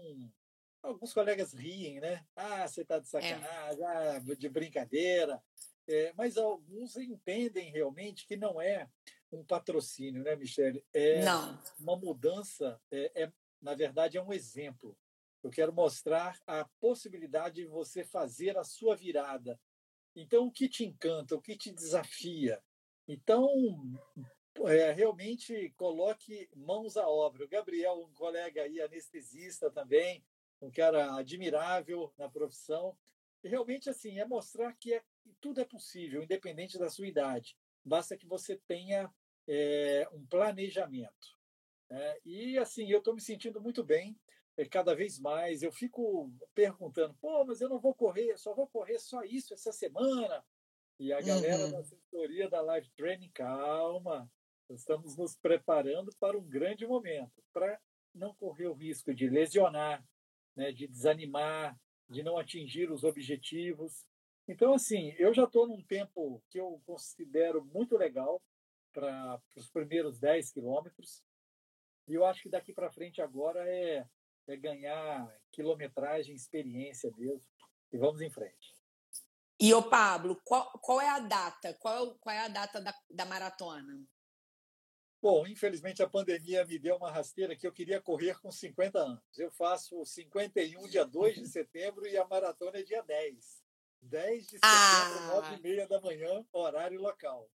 Alguns 0.83 1.13
colegas 1.13 1.53
riem, 1.53 2.01
né? 2.01 2.25
Ah, 2.35 2.67
você 2.67 2.83
está 2.83 2.99
de 2.99 3.07
é. 3.07 3.11
sacanagem, 3.11 3.83
é. 3.83 3.87
ah, 3.87 4.19
de 4.19 4.49
brincadeira. 4.49 5.43
É, 5.87 6.13
mas 6.17 6.37
alguns 6.37 6.97
entendem 6.97 7.71
realmente 7.71 8.27
que 8.27 8.37
não 8.37 8.61
é 8.61 8.89
um 9.33 9.45
patrocínio, 9.45 10.23
né, 10.23 10.37
Michele? 10.37 10.85
É 10.93 11.25
não. 11.25 11.61
uma 11.79 11.97
mudança, 11.97 12.81
é, 12.91 13.25
é, 13.25 13.33
na 13.61 13.75
verdade, 13.75 14.17
é 14.17 14.23
um 14.23 14.33
exemplo. 14.33 14.97
Eu 15.43 15.51
quero 15.51 15.73
mostrar 15.73 16.39
a 16.47 16.65
possibilidade 16.81 17.57
de 17.57 17.67
você 17.67 18.05
fazer 18.05 18.57
a 18.57 18.65
sua 18.65 18.95
virada. 18.95 19.59
Então, 20.15 20.47
o 20.47 20.53
que 20.53 20.69
te 20.69 20.85
encanta, 20.85 21.35
o 21.35 21.41
que 21.41 21.57
te 21.57 21.73
desafia? 21.73 22.63
Então, 23.09 23.49
é, 24.67 24.93
realmente 24.93 25.73
coloque 25.77 26.49
mãos 26.55 26.97
à 26.97 27.09
obra. 27.09 27.45
O 27.45 27.49
Gabriel, 27.49 28.05
um 28.09 28.13
colega 28.13 28.63
aí, 28.63 28.81
anestesista 28.81 29.71
também, 29.71 30.25
um 30.61 30.71
cara 30.71 31.17
admirável 31.17 32.13
na 32.19 32.29
profissão. 32.29 32.97
E 33.43 33.49
realmente, 33.49 33.89
assim, 33.89 34.19
é 34.19 34.25
mostrar 34.25 34.73
que, 34.75 34.95
é, 34.95 35.03
tudo 35.41 35.61
é 35.61 35.65
possível, 35.65 36.23
independente 36.23 36.79
da 36.79 36.91
sua 36.91 37.07
idade. 37.07 37.57
Basta 37.85 38.17
que 38.17 38.27
você 38.27 38.61
tenha 38.67 39.11
é, 39.49 40.07
um 40.13 40.25
planejamento. 40.27 41.39
É, 41.91 42.21
e, 42.25 42.59
assim, 42.59 42.91
eu 42.91 42.99
estou 42.99 43.15
me 43.15 43.21
sentindo 43.21 43.61
muito 43.61 43.83
bem, 43.83 44.19
é, 44.57 44.65
cada 44.65 44.95
vez 44.95 45.19
mais. 45.19 45.63
Eu 45.63 45.73
fico 45.73 46.31
perguntando, 46.55 47.15
pô, 47.21 47.45
mas 47.45 47.61
eu 47.61 47.69
não 47.69 47.81
vou 47.81 47.95
correr, 47.95 48.37
só 48.37 48.55
vou 48.55 48.69
correr 48.69 48.99
só 48.99 49.23
isso 49.23 49.55
essa 49.55 49.73
semana. 49.73 50.45
E 50.99 51.13
a 51.13 51.21
galera 51.21 51.65
uhum. 51.65 51.71
da 51.73 51.79
assessoria 51.79 52.51
da 52.51 52.61
Live 52.61 52.91
Training, 52.91 53.31
calma, 53.31 54.31
Estamos 54.75 55.17
nos 55.17 55.37
preparando 55.37 56.13
para 56.21 56.39
um 56.39 56.49
grande 56.49 56.87
momento, 56.87 57.43
para 57.53 57.81
não 58.15 58.35
correr 58.35 58.67
o 58.67 58.73
risco 58.73 59.13
de 59.13 59.29
lesionar, 59.29 60.05
né, 60.57 60.73
de 60.73 60.87
desanimar, 60.87 61.77
de 62.09 62.23
não 62.23 62.37
atingir 62.37 62.91
os 62.91 63.05
objetivos. 63.05 64.05
Então, 64.49 64.75
assim, 64.75 65.15
eu 65.19 65.33
já 65.33 65.45
estou 65.45 65.67
num 65.67 65.83
tempo 65.83 66.43
que 66.51 66.59
eu 66.59 66.81
considero 66.85 67.65
muito 67.65 67.97
legal 67.97 68.43
para 68.93 69.41
os 69.57 69.71
primeiros 69.71 70.19
10 70.19 70.53
quilômetros. 70.53 71.23
E 72.09 72.15
eu 72.15 72.25
acho 72.25 72.43
que 72.43 72.49
daqui 72.49 72.73
para 72.73 72.91
frente 72.91 73.23
agora 73.23 73.61
é, 73.69 74.05
é 74.49 74.57
ganhar 74.57 75.33
quilometragem, 75.53 76.35
experiência 76.35 77.13
mesmo. 77.17 77.47
E 77.93 77.99
vamos 77.99 78.21
em 78.21 78.31
frente. 78.31 78.75
E 79.61 79.75
o 79.75 79.83
Pablo, 79.83 80.41
qual, 80.45 80.73
qual 80.81 81.01
é 81.01 81.09
a 81.09 81.19
data? 81.21 81.75
Qual, 81.75 82.15
qual 82.19 82.35
é 82.35 82.41
a 82.41 82.49
data 82.49 82.81
da, 82.81 82.95
da 83.11 83.27
maratona? 83.27 84.03
Bom, 85.23 85.47
infelizmente 85.47 86.03
a 86.03 86.09
pandemia 86.09 86.65
me 86.65 86.79
deu 86.79 86.97
uma 86.97 87.11
rasteira 87.11 87.55
que 87.55 87.67
eu 87.67 87.73
queria 87.73 88.01
correr 88.01 88.41
com 88.41 88.51
50 88.51 88.99
anos. 88.99 89.39
Eu 89.39 89.51
faço 89.51 90.03
51 90.05 90.89
dia 90.89 91.05
2 91.05 91.35
de 91.35 91.47
setembro 91.47 92.07
e 92.07 92.17
a 92.17 92.27
maratona 92.27 92.79
é 92.79 92.83
dia 92.83 93.03
10. 93.03 93.63
10 94.01 94.47
de 94.47 94.59
setembro, 94.59 94.63
ah. 94.63 95.43
9 95.43 95.57
e 95.57 95.61
meia 95.61 95.87
da 95.87 96.01
manhã, 96.01 96.45
horário 96.53 96.99
local. 97.01 97.51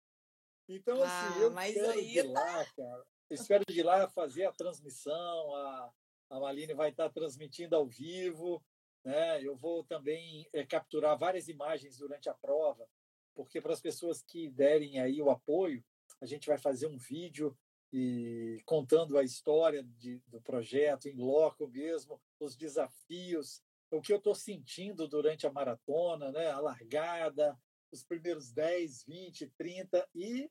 Então, 0.69 1.03
assim, 1.03 1.09
ah, 1.09 1.39
eu 1.41 1.59
espero 1.59 1.91
aí... 1.91 2.13
de 2.13 2.23
lá, 2.23 2.65
cara. 2.77 3.07
Espero 3.31 3.65
de 3.67 3.83
lá 3.83 4.09
fazer 4.09 4.45
a 4.45 4.53
transmissão, 4.53 5.55
a, 5.55 5.93
a 6.31 6.41
Maline 6.41 6.75
vai 6.75 6.91
estar 6.91 7.09
transmitindo 7.09 7.75
ao 7.75 7.87
vivo, 7.87 8.63
né? 9.03 9.43
Eu 9.43 9.57
vou 9.57 9.83
também 9.85 10.47
é, 10.53 10.65
capturar 10.65 11.19
várias 11.19 11.49
imagens 11.49 11.97
durante 11.97 12.29
a 12.29 12.35
prova, 12.35 12.87
porque 13.35 13.61
para 13.61 13.73
as 13.73 13.81
pessoas 13.81 14.23
que 14.23 14.51
derem 14.51 15.01
aí 15.01 15.21
o 15.23 15.31
apoio, 15.31 15.83
a 16.25 16.27
gente 16.27 16.47
vai 16.47 16.57
fazer 16.57 16.87
um 16.87 16.97
vídeo 16.97 17.57
e 17.93 18.61
contando 18.65 19.19
a 19.19 19.23
história 19.23 19.85
de, 19.85 20.19
do 20.27 20.41
projeto 20.41 21.07
em 21.07 21.15
loco 21.17 21.69
mesmo, 21.69 22.21
os 22.41 22.57
desafios, 22.57 23.63
o 23.91 24.01
que 24.01 24.13
eu 24.13 24.17
estou 24.17 24.35
sentindo 24.35 25.07
durante 25.07 25.47
a 25.47 25.53
maratona, 25.53 26.33
né? 26.33 26.51
a 26.51 26.59
largada, 26.59 27.57
os 27.93 28.03
primeiros 28.03 28.51
10, 28.51 29.05
20, 29.05 29.53
30, 29.57 30.09
e 30.15 30.51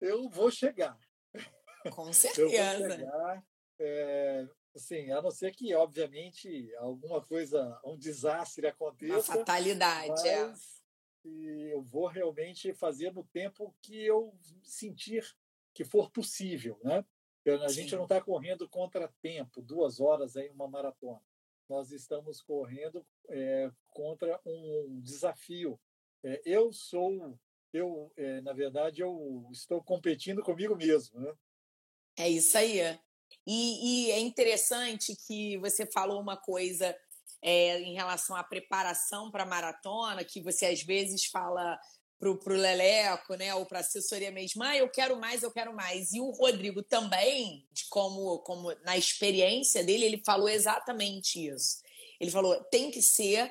eu 0.00 0.30
vou 0.30 0.50
chegar. 0.50 0.98
Com 1.92 2.10
certeza. 2.14 2.96
chegar, 2.96 3.44
é, 3.80 4.48
assim, 4.74 5.10
a 5.10 5.20
não 5.20 5.30
ser 5.30 5.52
que, 5.52 5.74
obviamente, 5.74 6.72
alguma 6.76 7.20
coisa, 7.20 7.78
um 7.84 7.98
desastre 7.98 8.68
aconteça. 8.68 9.14
Uma 9.14 9.22
fatalidade, 9.22 10.28
é. 10.28 10.46
mas 10.46 10.76
é. 10.76 10.79
Eu 11.24 11.82
vou 11.82 12.06
realmente 12.06 12.72
fazer 12.72 13.12
no 13.12 13.24
tempo 13.24 13.74
que 13.82 14.04
eu 14.04 14.34
sentir 14.62 15.24
que 15.74 15.84
for 15.84 16.10
possível, 16.10 16.78
né? 16.82 17.04
A 17.64 17.68
Sim. 17.68 17.82
gente 17.82 17.96
não 17.96 18.04
está 18.04 18.20
correndo 18.20 18.68
contra 18.68 19.12
tempo, 19.22 19.62
duas 19.62 19.98
horas 19.98 20.36
em 20.36 20.50
uma 20.50 20.68
maratona. 20.68 21.22
Nós 21.68 21.90
estamos 21.90 22.42
correndo 22.42 23.06
é, 23.28 23.70
contra 23.88 24.40
um 24.44 25.00
desafio. 25.02 25.80
É, 26.22 26.42
eu 26.44 26.72
sou, 26.72 27.38
eu 27.72 28.12
é, 28.16 28.40
na 28.42 28.52
verdade, 28.52 29.00
eu 29.00 29.48
estou 29.50 29.82
competindo 29.82 30.42
comigo 30.42 30.76
mesmo, 30.76 31.18
né? 31.20 31.32
É 32.18 32.28
isso 32.28 32.58
aí. 32.58 32.80
E, 33.46 34.08
e 34.08 34.10
é 34.10 34.18
interessante 34.18 35.16
que 35.26 35.56
você 35.58 35.86
falou 35.86 36.20
uma 36.20 36.36
coisa 36.36 36.94
é, 37.42 37.80
em 37.80 37.94
relação 37.94 38.36
à 38.36 38.44
preparação 38.44 39.30
para 39.30 39.44
a 39.44 39.46
maratona, 39.46 40.24
que 40.24 40.42
você 40.42 40.66
às 40.66 40.82
vezes 40.82 41.26
fala 41.26 41.78
pro, 42.18 42.38
pro 42.38 42.54
Leleco, 42.54 43.34
né, 43.34 43.54
ou 43.54 43.64
para 43.64 43.80
assessoria 43.80 44.30
mesmo, 44.30 44.62
ah, 44.62 44.76
eu 44.76 44.90
quero 44.90 45.18
mais, 45.18 45.42
eu 45.42 45.50
quero 45.50 45.74
mais. 45.74 46.12
E 46.12 46.20
o 46.20 46.30
Rodrigo 46.30 46.82
também, 46.82 47.66
de 47.72 47.86
como, 47.88 48.38
como 48.40 48.74
na 48.84 48.96
experiência 48.96 49.82
dele, 49.82 50.04
ele 50.04 50.22
falou 50.24 50.48
exatamente 50.48 51.48
isso. 51.48 51.78
Ele 52.20 52.30
falou, 52.30 52.62
tem 52.64 52.90
que 52.90 53.00
ser 53.00 53.50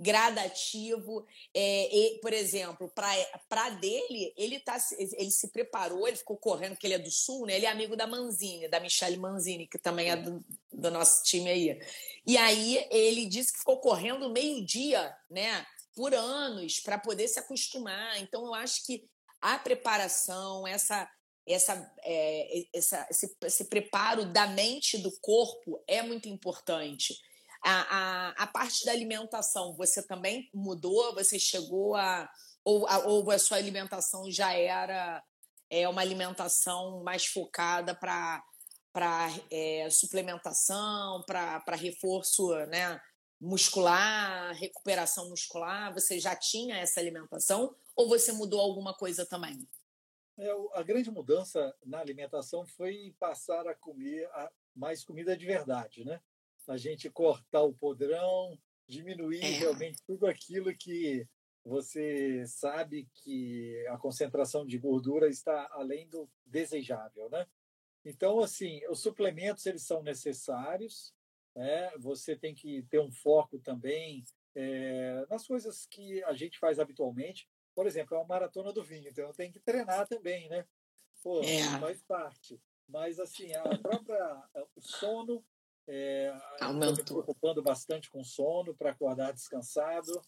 gradativo. 0.00 1.26
É, 1.54 1.96
e, 1.96 2.18
por 2.20 2.32
exemplo, 2.32 2.90
para 2.94 3.70
dele, 3.70 4.32
ele, 4.36 4.58
tá, 4.58 4.78
ele 4.98 5.30
se 5.30 5.48
preparou, 5.52 6.08
ele 6.08 6.16
ficou 6.16 6.36
correndo, 6.36 6.72
porque 6.72 6.86
ele 6.86 6.94
é 6.94 6.98
do 6.98 7.10
Sul, 7.10 7.46
né? 7.46 7.56
Ele 7.56 7.66
é 7.66 7.70
amigo 7.70 7.96
da 7.96 8.06
Manzini, 8.06 8.68
da 8.68 8.80
Michelle 8.80 9.18
Manzini, 9.18 9.66
que 9.66 9.78
também 9.78 10.10
é 10.10 10.16
do, 10.16 10.44
do 10.72 10.90
nosso 10.90 11.22
time 11.22 11.50
aí. 11.50 11.80
E 12.26 12.36
aí 12.36 12.86
ele 12.90 13.26
disse 13.26 13.52
que 13.52 13.58
ficou 13.58 13.78
correndo 13.78 14.30
meio-dia, 14.30 15.14
né? 15.28 15.66
por 15.94 16.14
anos 16.14 16.80
para 16.80 16.98
poder 16.98 17.28
se 17.28 17.38
acostumar. 17.38 18.18
Então, 18.20 18.46
eu 18.46 18.54
acho 18.54 18.86
que 18.86 19.08
a 19.40 19.58
preparação, 19.58 20.66
essa, 20.66 21.06
essa, 21.46 21.94
é, 22.02 22.64
essa 22.72 23.06
esse, 23.10 23.36
esse, 23.42 23.64
preparo 23.64 24.24
da 24.24 24.46
mente 24.46 24.96
e 24.96 25.02
do 25.02 25.12
corpo 25.20 25.82
é 25.86 26.02
muito 26.02 26.28
importante. 26.28 27.18
A, 27.62 27.72
a, 27.72 28.28
a, 28.44 28.46
parte 28.46 28.84
da 28.84 28.92
alimentação, 28.92 29.74
você 29.76 30.02
também 30.02 30.48
mudou? 30.54 31.14
Você 31.14 31.38
chegou 31.38 31.94
a 31.94 32.28
ou, 32.64 32.86
a. 32.86 32.98
ou 33.06 33.30
a 33.30 33.38
sua 33.38 33.58
alimentação 33.58 34.30
já 34.30 34.54
era 34.54 35.22
é, 35.68 35.88
uma 35.88 36.00
alimentação 36.00 37.02
mais 37.02 37.26
focada 37.26 37.94
para 37.94 38.42
para 38.92 39.28
é, 39.52 39.88
suplementação, 39.88 41.22
para 41.24 41.76
reforço 41.76 42.52
né, 42.66 43.00
muscular, 43.40 44.52
recuperação 44.54 45.28
muscular? 45.28 45.94
Você 45.94 46.18
já 46.18 46.34
tinha 46.34 46.76
essa 46.76 46.98
alimentação 46.98 47.72
ou 47.94 48.08
você 48.08 48.32
mudou 48.32 48.60
alguma 48.60 48.92
coisa 48.92 49.24
também? 49.24 49.68
É, 50.36 50.50
a 50.74 50.82
grande 50.82 51.10
mudança 51.10 51.74
na 51.84 52.00
alimentação 52.00 52.66
foi 52.66 53.14
passar 53.18 53.66
a 53.68 53.74
comer 53.74 54.26
a, 54.32 54.50
mais 54.74 55.04
comida 55.04 55.36
de 55.36 55.46
verdade, 55.46 56.04
né? 56.04 56.20
A 56.70 56.76
gente 56.76 57.10
cortar 57.10 57.62
o 57.62 57.74
podrão, 57.74 58.56
diminuir 58.86 59.42
é. 59.42 59.58
realmente 59.58 60.00
tudo 60.06 60.26
aquilo 60.26 60.72
que 60.72 61.26
você 61.64 62.44
sabe 62.46 63.08
que 63.12 63.84
a 63.88 63.98
concentração 63.98 64.64
de 64.64 64.78
gordura 64.78 65.28
está 65.28 65.68
além 65.72 66.08
do 66.08 66.30
desejável, 66.46 67.28
né? 67.28 67.44
Então, 68.04 68.38
assim, 68.38 68.80
os 68.88 69.00
suplementos 69.00 69.66
eles 69.66 69.82
são 69.82 70.00
necessários, 70.00 71.12
né? 71.56 71.90
Você 71.98 72.36
tem 72.36 72.54
que 72.54 72.84
ter 72.84 73.00
um 73.00 73.10
foco 73.10 73.58
também 73.58 74.24
é, 74.54 75.26
nas 75.28 75.46
coisas 75.46 75.86
que 75.86 76.22
a 76.22 76.34
gente 76.34 76.56
faz 76.58 76.78
habitualmente. 76.78 77.48
Por 77.74 77.84
exemplo, 77.84 78.14
é 78.14 78.18
uma 78.20 78.26
maratona 78.28 78.72
do 78.72 78.84
vinho, 78.84 79.08
então 79.08 79.32
tenho 79.32 79.52
que 79.52 79.60
treinar 79.60 80.06
também, 80.06 80.48
né? 80.48 80.64
Pô, 81.20 81.42
é. 81.42 81.80
faz 81.80 82.00
parte. 82.04 82.60
Mas, 82.88 83.18
assim, 83.18 83.52
a 83.54 83.78
própria, 83.78 84.48
o 84.76 84.80
sono, 84.80 85.44
é, 85.88 86.32
estou 86.54 86.92
me 86.92 87.04
preocupando 87.04 87.62
bastante 87.62 88.10
com 88.10 88.22
sono 88.22 88.74
para 88.74 88.90
acordar 88.90 89.32
descansado. 89.32 90.20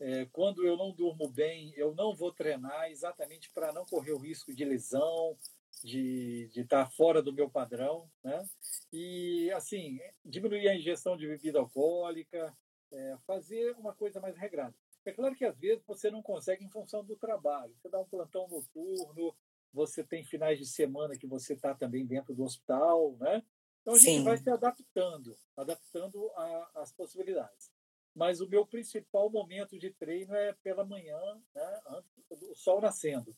É, 0.00 0.26
quando 0.32 0.64
eu 0.66 0.76
não 0.76 0.92
durmo 0.92 1.28
bem, 1.28 1.72
eu 1.76 1.94
não 1.94 2.14
vou 2.14 2.32
treinar 2.32 2.90
exatamente 2.90 3.50
para 3.52 3.72
não 3.72 3.84
correr 3.84 4.12
o 4.12 4.18
risco 4.18 4.54
de 4.54 4.64
lesão, 4.64 5.36
de, 5.84 6.48
de 6.52 6.60
estar 6.62 6.84
tá 6.84 6.90
fora 6.90 7.22
do 7.22 7.32
meu 7.32 7.50
padrão, 7.50 8.10
né? 8.22 8.46
E, 8.92 9.50
assim, 9.52 9.98
diminuir 10.24 10.68
a 10.68 10.74
ingestão 10.74 11.16
de 11.16 11.26
bebida 11.26 11.58
alcoólica, 11.58 12.56
é, 12.92 13.16
fazer 13.26 13.72
uma 13.76 13.94
coisa 13.94 14.20
mais 14.20 14.36
regrada. 14.36 14.74
É 15.04 15.12
claro 15.12 15.34
que 15.34 15.44
às 15.44 15.56
vezes 15.58 15.82
você 15.86 16.10
não 16.10 16.22
consegue 16.22 16.64
em 16.64 16.70
função 16.70 17.04
do 17.04 17.16
trabalho. 17.16 17.74
Você 17.76 17.88
dá 17.88 17.98
um 17.98 18.08
plantão 18.08 18.48
noturno, 18.48 19.34
você 19.72 20.04
tem 20.04 20.24
finais 20.24 20.58
de 20.58 20.66
semana 20.66 21.16
que 21.16 21.26
você 21.26 21.54
está 21.54 21.74
também 21.74 22.04
dentro 22.04 22.34
do 22.34 22.42
hospital, 22.42 23.16
né? 23.18 23.42
Então 23.80 23.94
a 23.94 23.98
Sim. 23.98 24.16
gente 24.16 24.24
vai 24.24 24.36
se 24.36 24.50
adaptando, 24.50 25.36
adaptando 25.56 26.30
às 26.74 26.92
possibilidades. 26.92 27.70
Mas 28.14 28.40
o 28.40 28.48
meu 28.48 28.66
principal 28.66 29.30
momento 29.30 29.78
de 29.78 29.90
treino 29.90 30.34
é 30.34 30.52
pela 30.62 30.84
manhã, 30.84 31.20
né? 31.54 31.80
Antes 31.86 32.10
do 32.40 32.54
sol 32.54 32.80
nascendo, 32.80 33.34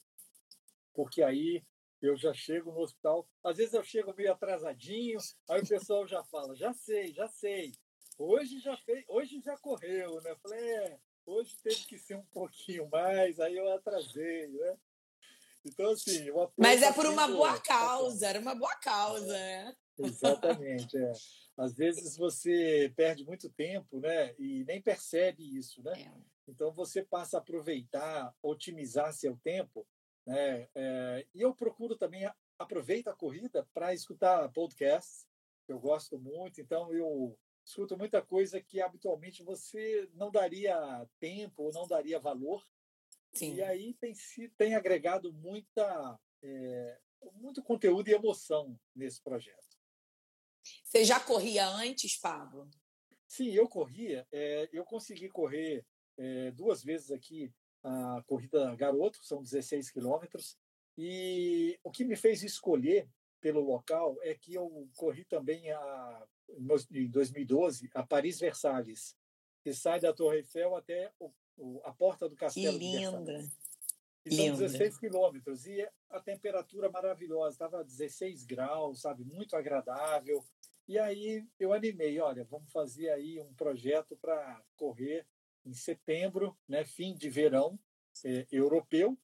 porque 0.94 1.22
aí 1.22 1.62
eu 2.00 2.16
já 2.16 2.34
chego 2.34 2.72
no 2.72 2.80
hospital. 2.80 3.28
Às 3.44 3.58
vezes 3.58 3.74
eu 3.74 3.84
chego 3.84 4.14
meio 4.14 4.32
atrasadinho, 4.32 5.20
aí 5.48 5.60
o 5.60 5.68
pessoal 5.68 6.06
já 6.06 6.24
fala, 6.24 6.56
já 6.56 6.72
sei, 6.72 7.12
já 7.12 7.28
sei. 7.28 7.72
Hoje 8.18 8.58
já 8.58 8.76
fez, 8.76 9.04
hoje 9.08 9.40
já 9.40 9.56
correu, 9.56 10.20
né? 10.22 10.34
falei, 10.42 10.60
é, 10.60 10.98
hoje 11.24 11.56
teve 11.62 11.84
que 11.86 11.98
ser 11.98 12.16
um 12.16 12.24
pouquinho 12.26 12.88
mais, 12.90 13.38
aí 13.38 13.56
eu 13.56 13.72
atrasei, 13.72 14.48
né? 14.48 14.76
Então, 15.64 15.90
assim. 15.92 16.26
Mas 16.56 16.82
é 16.82 16.92
por 16.92 17.06
uma 17.06 17.28
boa 17.28 17.60
causa, 17.60 18.26
era 18.26 18.40
uma 18.40 18.54
boa 18.54 18.74
causa, 18.76 19.36
é, 19.36 19.64
né? 19.64 19.76
Exatamente, 19.98 20.96
é. 20.96 21.12
Às 21.56 21.74
vezes 21.74 22.16
você 22.16 22.92
perde 22.96 23.24
muito 23.24 23.50
tempo, 23.50 24.00
né? 24.00 24.34
E 24.38 24.64
nem 24.64 24.80
percebe 24.80 25.56
isso, 25.56 25.82
né? 25.82 25.92
É. 26.00 26.12
Então 26.48 26.72
você 26.72 27.04
passa 27.04 27.36
a 27.36 27.40
aproveitar, 27.40 28.34
otimizar 28.42 29.12
seu 29.12 29.36
tempo 29.44 29.86
né? 30.26 30.68
É, 30.74 31.26
e 31.34 31.40
eu 31.40 31.54
procuro 31.54 31.96
também 31.96 32.28
aproveito 32.58 33.08
a 33.08 33.14
corrida 33.14 33.66
para 33.74 33.92
escutar 33.92 34.48
podcasts, 34.52 35.26
que 35.66 35.72
eu 35.72 35.78
gosto 35.78 36.18
muito. 36.18 36.60
Então 36.60 36.92
eu 36.92 37.38
escuto 37.64 37.96
muita 37.96 38.22
coisa 38.22 38.60
que 38.60 38.80
habitualmente 38.80 39.42
você 39.42 40.08
não 40.14 40.30
daria 40.30 41.06
tempo 41.18 41.64
ou 41.64 41.72
não 41.72 41.86
daria 41.86 42.18
valor. 42.18 42.64
Sim. 43.32 43.54
E 43.54 43.62
aí 43.62 43.94
tem, 43.94 44.12
tem 44.56 44.74
agregado 44.74 45.32
muita, 45.32 46.18
é, 46.42 46.98
muito 47.34 47.62
conteúdo 47.62 48.08
e 48.08 48.14
emoção 48.14 48.78
nesse 48.94 49.20
projeto. 49.22 49.71
Você 50.92 51.06
já 51.06 51.18
corria 51.18 51.66
antes, 51.66 52.18
Pablo? 52.18 52.68
Sim, 53.26 53.48
eu 53.48 53.66
corria. 53.66 54.26
É, 54.30 54.68
eu 54.74 54.84
consegui 54.84 55.26
correr 55.30 55.86
é, 56.18 56.50
duas 56.50 56.84
vezes 56.84 57.10
aqui 57.10 57.50
a 57.82 58.22
corrida 58.26 58.76
garoto, 58.76 59.18
são 59.24 59.42
16 59.42 59.90
quilômetros. 59.90 60.58
E 60.98 61.78
o 61.82 61.90
que 61.90 62.04
me 62.04 62.14
fez 62.14 62.42
escolher 62.42 63.08
pelo 63.40 63.62
local 63.62 64.18
é 64.20 64.34
que 64.34 64.52
eu 64.52 64.86
corri 64.94 65.24
também 65.24 65.70
a, 65.70 66.26
em 66.90 67.08
2012 67.08 67.88
a 67.94 68.02
Paris-Versalhes, 68.02 69.16
que 69.64 69.72
sai 69.72 69.98
da 69.98 70.12
Torre 70.12 70.40
Eiffel 70.40 70.76
até 70.76 71.10
o, 71.18 71.32
o, 71.56 71.80
a 71.84 71.92
porta 71.94 72.28
do 72.28 72.36
castelo. 72.36 72.78
Que 72.78 72.84
linda! 72.84 73.50
E 74.26 74.36
são 74.36 74.56
16 74.58 74.98
quilômetros 74.98 75.66
e 75.66 75.88
a 76.10 76.20
temperatura 76.20 76.90
maravilhosa, 76.90 77.54
estava 77.54 77.82
16 77.82 78.44
graus, 78.44 79.00
sabe, 79.00 79.24
muito 79.24 79.56
agradável. 79.56 80.44
E 80.88 80.98
aí 80.98 81.46
eu 81.58 81.72
animei, 81.72 82.20
olha, 82.20 82.44
vamos 82.44 82.70
fazer 82.70 83.10
aí 83.10 83.40
um 83.40 83.54
projeto 83.54 84.16
para 84.16 84.62
correr 84.76 85.26
em 85.64 85.72
setembro, 85.72 86.58
né, 86.68 86.84
fim 86.84 87.14
de 87.14 87.30
verão 87.30 87.78
é, 88.24 88.46
europeu, 88.50 89.16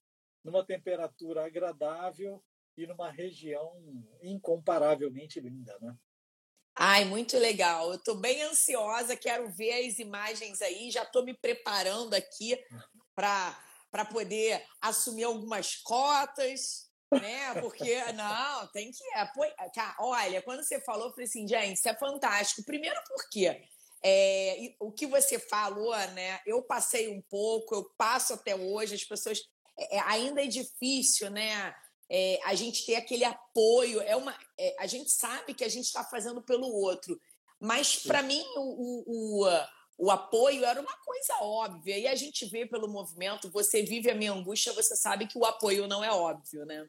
numa 0.43 0.65
temperatura 0.65 1.45
agradável 1.45 2.43
e 2.77 2.87
numa 2.87 3.11
região 3.11 3.73
incomparavelmente 4.21 5.39
linda, 5.39 5.77
né? 5.81 5.95
Ai, 6.81 7.03
muito 7.03 7.37
legal. 7.37 7.89
Eu 7.89 7.97
estou 7.97 8.15
bem 8.15 8.41
ansiosa, 8.43 9.17
quero 9.17 9.51
ver 9.51 9.85
as 9.85 9.99
imagens 9.99 10.61
aí, 10.61 10.89
já 10.89 11.03
estou 11.03 11.25
me 11.25 11.33
preparando 11.33 12.13
aqui 12.13 12.57
para 13.13 14.05
poder 14.09 14.65
assumir 14.79 15.25
algumas 15.25 15.75
cotas, 15.75 16.88
né? 17.11 17.59
Porque, 17.59 18.11
não, 18.13 18.67
tem 18.67 18.91
que. 18.91 19.03
Olha, 19.99 20.41
quando 20.41 20.63
você 20.63 20.79
falou, 20.81 21.07
eu 21.07 21.11
falei 21.11 21.25
assim, 21.25 21.47
gente, 21.47 21.77
isso 21.77 21.89
é 21.89 21.95
fantástico. 21.95 22.63
Primeiro, 22.63 22.99
porque 23.07 23.61
É, 24.03 24.75
o 24.79 24.91
que 24.91 25.05
você 25.05 25.37
falou, 25.37 25.95
né? 26.13 26.39
Eu 26.45 26.61
passei 26.63 27.09
um 27.09 27.21
pouco, 27.21 27.75
eu 27.75 27.83
passo 27.97 28.33
até 28.33 28.55
hoje, 28.55 28.95
as 28.95 29.03
pessoas. 29.03 29.41
É, 29.77 29.97
é 29.97 29.99
ainda 30.01 30.43
é 30.43 30.47
difícil, 30.47 31.29
né? 31.29 31.73
É, 32.09 32.39
a 32.43 32.55
gente 32.55 32.85
ter 32.85 32.95
aquele 32.95 33.25
apoio. 33.25 34.01
É 34.01 34.15
uma, 34.15 34.35
é, 34.57 34.75
a 34.79 34.87
gente 34.87 35.11
sabe 35.11 35.53
que 35.53 35.63
a 35.63 35.69
gente 35.69 35.85
está 35.85 36.03
fazendo 36.03 36.41
pelo 36.41 36.67
outro, 36.67 37.19
mas 37.59 37.97
para 37.97 38.23
mim 38.23 38.43
o, 38.55 38.61
o, 38.61 39.45
o, 39.45 39.47
o, 39.99 40.09
apoio 40.09 40.65
era 40.65 40.79
uma 40.79 40.97
coisa 41.03 41.33
óbvia. 41.41 41.97
E 41.97 42.07
a 42.07 42.15
gente 42.15 42.45
vê 42.45 42.65
pelo 42.65 42.87
movimento, 42.87 43.51
você 43.51 43.83
vive 43.83 44.09
a 44.09 44.15
minha 44.15 44.31
angústia, 44.31 44.73
você 44.73 44.95
sabe 44.95 45.27
que 45.27 45.37
o 45.37 45.45
apoio 45.45 45.87
não 45.87 46.03
é 46.03 46.11
óbvio, 46.11 46.65
né? 46.65 46.87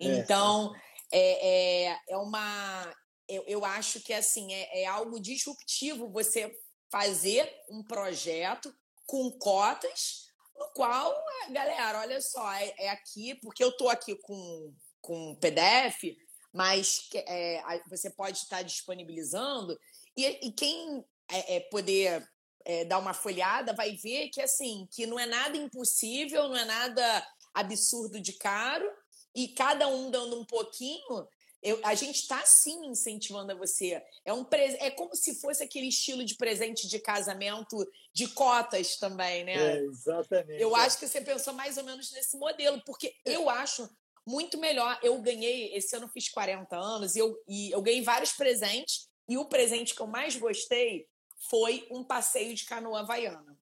É, 0.00 0.06
então, 0.06 0.72
é, 1.12 1.86
é, 1.88 1.98
é 2.08 2.16
uma 2.16 2.94
eu, 3.28 3.44
eu 3.46 3.64
acho 3.64 4.00
que 4.00 4.12
assim 4.12 4.52
é, 4.54 4.82
é 4.82 4.86
algo 4.86 5.20
disruptivo 5.20 6.10
você 6.10 6.50
fazer 6.90 7.48
um 7.68 7.82
projeto 7.82 8.74
com 9.06 9.30
cotas 9.38 10.28
no 10.56 10.68
qual, 10.72 11.14
galera, 11.50 12.00
olha 12.00 12.20
só, 12.20 12.52
é, 12.54 12.74
é 12.78 12.88
aqui, 12.90 13.34
porque 13.36 13.62
eu 13.62 13.68
estou 13.68 13.88
aqui 13.88 14.16
com, 14.16 14.74
com 15.00 15.36
PDF, 15.36 16.16
mas 16.52 17.08
é, 17.14 17.62
você 17.88 18.10
pode 18.10 18.38
estar 18.38 18.62
disponibilizando, 18.62 19.78
e, 20.16 20.48
e 20.48 20.52
quem 20.52 21.04
é, 21.30 21.56
é 21.56 21.60
poder 21.60 22.28
é, 22.68 22.84
dar 22.84 22.98
uma 22.98 23.14
folhada 23.14 23.72
vai 23.72 23.96
ver 23.96 24.28
que 24.28 24.42
assim 24.42 24.86
que 24.90 25.06
não 25.06 25.18
é 25.18 25.24
nada 25.24 25.56
impossível, 25.56 26.48
não 26.48 26.56
é 26.56 26.66
nada 26.66 27.26
absurdo 27.54 28.20
de 28.20 28.34
caro, 28.34 28.86
e 29.34 29.48
cada 29.48 29.88
um 29.88 30.10
dando 30.10 30.38
um 30.38 30.44
pouquinho, 30.44 31.26
eu, 31.62 31.80
a 31.82 31.94
gente 31.94 32.16
está 32.16 32.44
sim 32.44 32.86
incentivando 32.86 33.52
a 33.52 33.54
você. 33.54 34.02
É, 34.24 34.32
um 34.34 34.46
é 34.52 34.90
como 34.90 35.16
se 35.16 35.40
fosse 35.40 35.62
aquele 35.62 35.88
estilo 35.88 36.24
de 36.24 36.36
presente 36.36 36.86
de 36.86 36.98
casamento 36.98 37.76
de 38.12 38.28
cotas 38.28 38.96
também, 38.98 39.44
né? 39.44 39.54
É, 39.54 39.78
exatamente. 39.84 40.62
Eu 40.62 40.76
acho 40.76 40.98
que 40.98 41.08
você 41.08 41.22
pensou 41.22 41.54
mais 41.54 41.78
ou 41.78 41.84
menos 41.84 42.12
nesse 42.12 42.36
modelo, 42.36 42.82
porque 42.84 43.14
é. 43.24 43.34
eu 43.34 43.48
acho 43.48 43.88
muito 44.26 44.58
melhor. 44.58 44.98
Eu 45.02 45.20
ganhei, 45.22 45.74
esse 45.74 45.96
ano 45.96 46.04
eu 46.04 46.10
fiz 46.10 46.28
40 46.28 46.76
anos, 46.76 47.16
e 47.16 47.20
eu, 47.20 47.34
e 47.48 47.70
eu 47.70 47.80
ganhei 47.80 48.02
vários 48.02 48.32
presentes, 48.32 49.08
e 49.26 49.38
o 49.38 49.46
presente 49.46 49.94
que 49.94 50.02
eu 50.02 50.06
mais 50.06 50.36
gostei 50.36 51.06
foi 51.38 51.86
um 51.90 52.04
passeio 52.04 52.54
de 52.54 52.64
canoa 52.64 53.00
havaiana. 53.00 53.58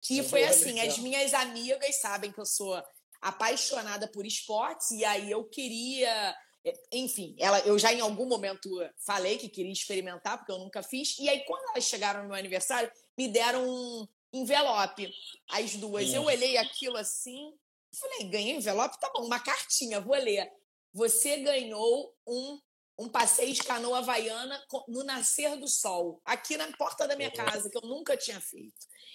Que 0.00 0.22
foi 0.22 0.44
assim, 0.44 0.80
as 0.80 0.98
minhas 0.98 1.34
amigas 1.34 2.00
sabem 2.00 2.32
que 2.32 2.40
eu 2.40 2.46
sou 2.46 2.80
apaixonada 3.20 4.06
por 4.08 4.24
esportes, 4.24 4.92
e 4.92 5.04
aí 5.04 5.30
eu 5.30 5.44
queria 5.44 6.36
é, 6.64 6.72
enfim, 6.92 7.34
ela, 7.38 7.60
eu 7.60 7.78
já 7.78 7.92
em 7.92 8.00
algum 8.00 8.26
momento 8.26 8.68
falei 8.98 9.38
que 9.38 9.48
queria 9.48 9.72
experimentar, 9.72 10.38
porque 10.38 10.52
eu 10.52 10.58
nunca 10.58 10.82
fiz. 10.82 11.18
E 11.18 11.28
aí, 11.28 11.40
quando 11.44 11.70
elas 11.70 11.84
chegaram 11.84 12.22
no 12.22 12.28
meu 12.28 12.36
aniversário, 12.36 12.90
me 13.16 13.28
deram 13.28 13.68
um 13.68 14.06
envelope, 14.32 15.12
as 15.50 15.76
duas. 15.76 16.12
Eu 16.12 16.24
olhei 16.24 16.56
aquilo 16.56 16.96
assim, 16.96 17.52
falei, 17.94 18.28
ganhei 18.28 18.56
envelope? 18.56 19.00
Tá 19.00 19.10
bom, 19.14 19.24
uma 19.24 19.40
cartinha, 19.40 20.00
vou 20.00 20.16
ler. 20.16 20.50
Você 20.92 21.38
ganhou 21.38 22.14
um, 22.26 22.60
um 22.98 23.08
passeio 23.08 23.54
de 23.54 23.62
canoa 23.62 23.98
havaiana 23.98 24.60
no 24.88 25.04
nascer 25.04 25.56
do 25.56 25.68
sol, 25.68 26.20
aqui 26.24 26.56
na 26.56 26.70
porta 26.76 27.06
da 27.06 27.14
minha 27.14 27.30
casa, 27.30 27.70
que 27.70 27.76
eu 27.76 27.82
nunca 27.82 28.16
tinha 28.16 28.40
feito. 28.40 28.74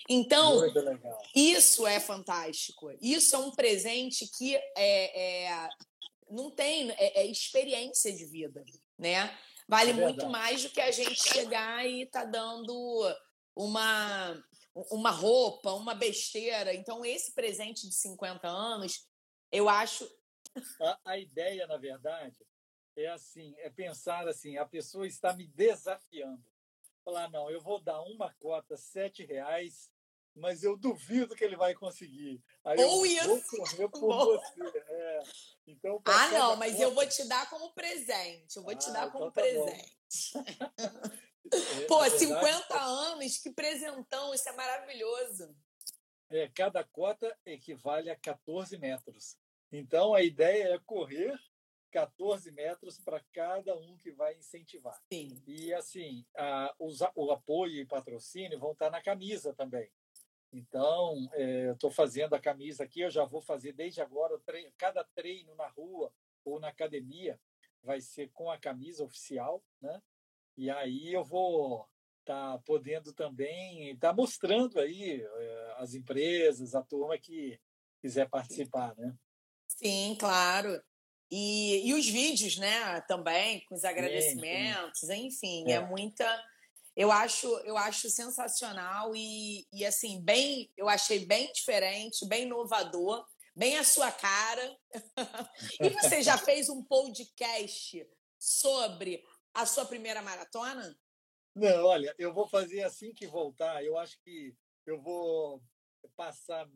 Então, 0.10 0.62
isso 1.36 1.86
é 1.86 2.00
fantástico. 2.00 2.92
Isso 3.02 3.36
é 3.36 3.40
um 3.40 3.52
presente 3.52 4.28
que 4.38 4.56
é, 4.56 5.46
é 5.46 5.70
não 6.30 6.50
tem 6.50 6.92
é, 6.92 7.22
é 7.22 7.26
experiência 7.26 8.12
de 8.12 8.26
vida, 8.26 8.64
né? 8.98 9.38
Vale 9.68 9.92
é 9.92 9.94
muito 9.94 10.28
mais 10.30 10.64
do 10.64 10.70
que 10.70 10.82
a 10.82 10.92
gente 10.92 11.22
chegar 11.22 11.86
e 11.86 12.06
tá 12.06 12.26
dando 12.26 12.74
uma 13.56 14.44
uma 14.76 15.12
roupa, 15.12 15.72
uma 15.74 15.94
besteira. 15.94 16.74
Então 16.74 17.06
esse 17.06 17.34
presente 17.34 17.88
de 17.88 17.94
50 17.94 18.48
anos, 18.48 19.08
eu 19.52 19.70
acho 19.70 20.10
a, 20.82 21.00
a 21.06 21.18
ideia, 21.18 21.68
na 21.68 21.78
verdade, 21.78 22.36
é 22.96 23.08
assim, 23.08 23.56
é 23.58 23.70
pensar 23.70 24.28
assim, 24.28 24.58
a 24.58 24.66
pessoa 24.66 25.08
está 25.08 25.34
me 25.34 25.48
desafiando. 25.48 26.44
Falar, 27.04 27.30
não, 27.30 27.50
eu 27.50 27.62
vou 27.62 27.82
dar 27.82 28.02
uma 28.02 28.34
cota, 28.36 28.78
sete 28.78 29.26
reais, 29.26 29.92
mas 30.36 30.64
eu 30.64 30.78
duvido 30.78 31.36
que 31.36 31.44
ele 31.44 31.56
vai 31.56 31.74
conseguir. 31.74 32.42
Aí 32.64 32.80
Ou 32.80 33.06
eu 33.06 33.06
isso. 33.06 33.28
vou 33.28 33.66
correr 33.66 33.90
por 33.90 34.26
você. 34.26 34.84
É. 34.88 35.20
Então, 35.68 36.02
ah, 36.06 36.28
não, 36.30 36.56
mas 36.56 36.80
eu 36.80 36.94
vou 36.94 37.06
te 37.08 37.28
dar 37.28 37.50
como 37.50 37.74
presente. 37.74 38.58
Eu 38.58 38.64
vou 38.64 38.74
ah, 38.74 38.76
te 38.76 38.92
dar 38.92 39.12
como 39.12 39.28
então 39.28 39.32
tá 39.32 39.42
presente. 39.42 39.98
É, 41.52 41.86
Pô, 41.86 42.10
50 42.10 42.82
anos, 42.82 43.38
que 43.38 43.52
presentão, 43.52 44.34
isso 44.34 44.48
é 44.48 44.54
maravilhoso. 44.54 45.54
É, 46.30 46.48
cada 46.48 46.84
cota 46.86 47.38
equivale 47.46 48.10
a 48.10 48.16
14 48.16 48.78
metros. 48.78 49.38
Então, 49.70 50.14
a 50.14 50.24
ideia 50.24 50.74
é 50.74 50.80
correr 50.80 51.38
14 51.94 52.52
metros 52.52 53.00
para 53.00 53.24
cada 53.32 53.78
um 53.78 53.96
que 53.98 54.12
vai 54.12 54.36
incentivar. 54.36 55.00
Sim. 55.12 55.42
E, 55.46 55.72
assim, 55.74 56.26
a, 56.36 56.74
os, 56.80 57.02
o 57.16 57.32
apoio 57.32 57.80
e 57.80 57.86
patrocínio 57.86 58.60
vão 58.60 58.72
estar 58.72 58.90
na 58.90 59.00
camisa 59.00 59.54
também. 59.54 59.92
Então, 60.52 61.30
é, 61.34 61.68
eu 61.68 61.74
estou 61.74 61.92
fazendo 61.92 62.34
a 62.34 62.40
camisa 62.40 62.84
aqui, 62.84 63.02
eu 63.02 63.12
já 63.12 63.26
vou 63.26 63.42
fazer 63.42 63.74
desde 63.74 64.02
agora, 64.02 64.40
treino, 64.40 64.74
cada 64.76 65.04
treino 65.04 65.56
na 65.56 65.68
rua 65.68 66.12
ou 66.44 66.60
na 66.60 66.70
academia 66.70 67.40
vai 67.84 68.02
ser 68.02 68.32
com 68.32 68.50
a 68.50 68.58
camisa 68.58 69.04
oficial, 69.04 69.64
né? 69.80 70.02
E 70.58 70.70
aí 70.70 71.14
eu 71.14 71.24
vou 71.24 71.88
estar 72.22 72.58
tá 72.58 72.64
podendo 72.66 73.14
também 73.14 73.92
estar 73.92 74.10
tá 74.10 74.14
mostrando 74.14 74.80
aí 74.80 75.22
é, 75.22 75.76
as 75.78 75.94
empresas, 75.94 76.74
a 76.74 76.82
turma 76.82 77.18
que 77.20 77.60
quiser 78.00 78.28
participar, 78.30 78.96
né? 78.96 79.16
Sim, 79.68 80.16
claro. 80.20 80.82
E, 81.36 81.90
e 81.90 81.94
os 81.96 82.08
vídeos, 82.08 82.58
né, 82.58 83.02
também, 83.08 83.66
com 83.66 83.74
os 83.74 83.84
agradecimentos, 83.84 85.00
sim. 85.00 85.26
enfim, 85.26 85.64
é. 85.68 85.74
é 85.74 85.80
muita 85.80 86.24
eu 86.96 87.12
acho, 87.12 87.48
eu 87.62 87.76
acho 87.76 88.08
sensacional 88.08 89.16
e, 89.16 89.68
e 89.74 89.84
assim, 89.84 90.22
bem, 90.22 90.72
eu 90.78 90.88
achei 90.88 91.26
bem 91.26 91.52
diferente, 91.52 92.28
bem 92.28 92.44
inovador, 92.44 93.26
bem 93.56 93.78
a 93.78 93.84
sua 93.84 94.12
cara. 94.12 94.78
e 95.82 95.90
você 95.90 96.22
já 96.22 96.38
fez 96.38 96.70
um 96.70 96.84
podcast 96.84 98.08
sobre 98.38 99.24
a 99.56 99.66
sua 99.66 99.86
primeira 99.86 100.22
maratona? 100.22 100.96
Não, 101.56 101.84
olha, 101.84 102.14
eu 102.20 102.32
vou 102.32 102.48
fazer 102.48 102.84
assim 102.84 103.12
que 103.12 103.26
voltar. 103.26 103.84
Eu 103.84 103.98
acho 103.98 104.20
que 104.24 104.56
eu 104.86 105.02
vou 105.02 105.64
passar 106.16 106.70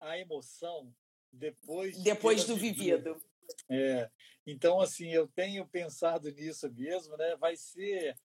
a 0.00 0.18
emoção 0.18 0.94
depois 1.32 1.98
depois 1.98 2.44
do 2.44 2.54
vivido. 2.54 3.20
É, 3.68 4.10
então 4.46 4.80
assim 4.80 5.10
eu 5.10 5.26
tenho 5.28 5.66
pensado 5.66 6.30
nisso 6.30 6.70
mesmo, 6.72 7.16
né? 7.16 7.36
Vai 7.36 7.56
ser 7.56 8.16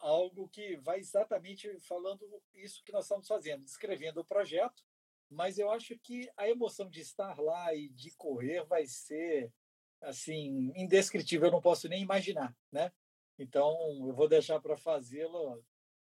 algo 0.00 0.48
que 0.48 0.76
vai 0.76 0.98
exatamente 0.98 1.78
falando 1.80 2.26
isso 2.54 2.82
que 2.84 2.92
nós 2.92 3.04
estamos 3.04 3.26
fazendo, 3.26 3.64
descrevendo 3.64 4.20
o 4.20 4.24
projeto, 4.24 4.82
mas 5.30 5.58
eu 5.58 5.70
acho 5.70 5.98
que 5.98 6.30
a 6.36 6.48
emoção 6.48 6.88
de 6.90 7.00
estar 7.00 7.38
lá 7.38 7.74
e 7.74 7.88
de 7.88 8.10
correr 8.16 8.64
vai 8.64 8.86
ser 8.86 9.52
assim 10.00 10.72
indescritível, 10.74 11.48
eu 11.48 11.52
não 11.52 11.60
posso 11.60 11.88
nem 11.88 12.02
imaginar, 12.02 12.56
né? 12.72 12.92
Então 13.38 13.74
eu 14.06 14.12
vou 14.12 14.28
deixar 14.28 14.60
para 14.60 14.76
fazê-lo 14.76 15.64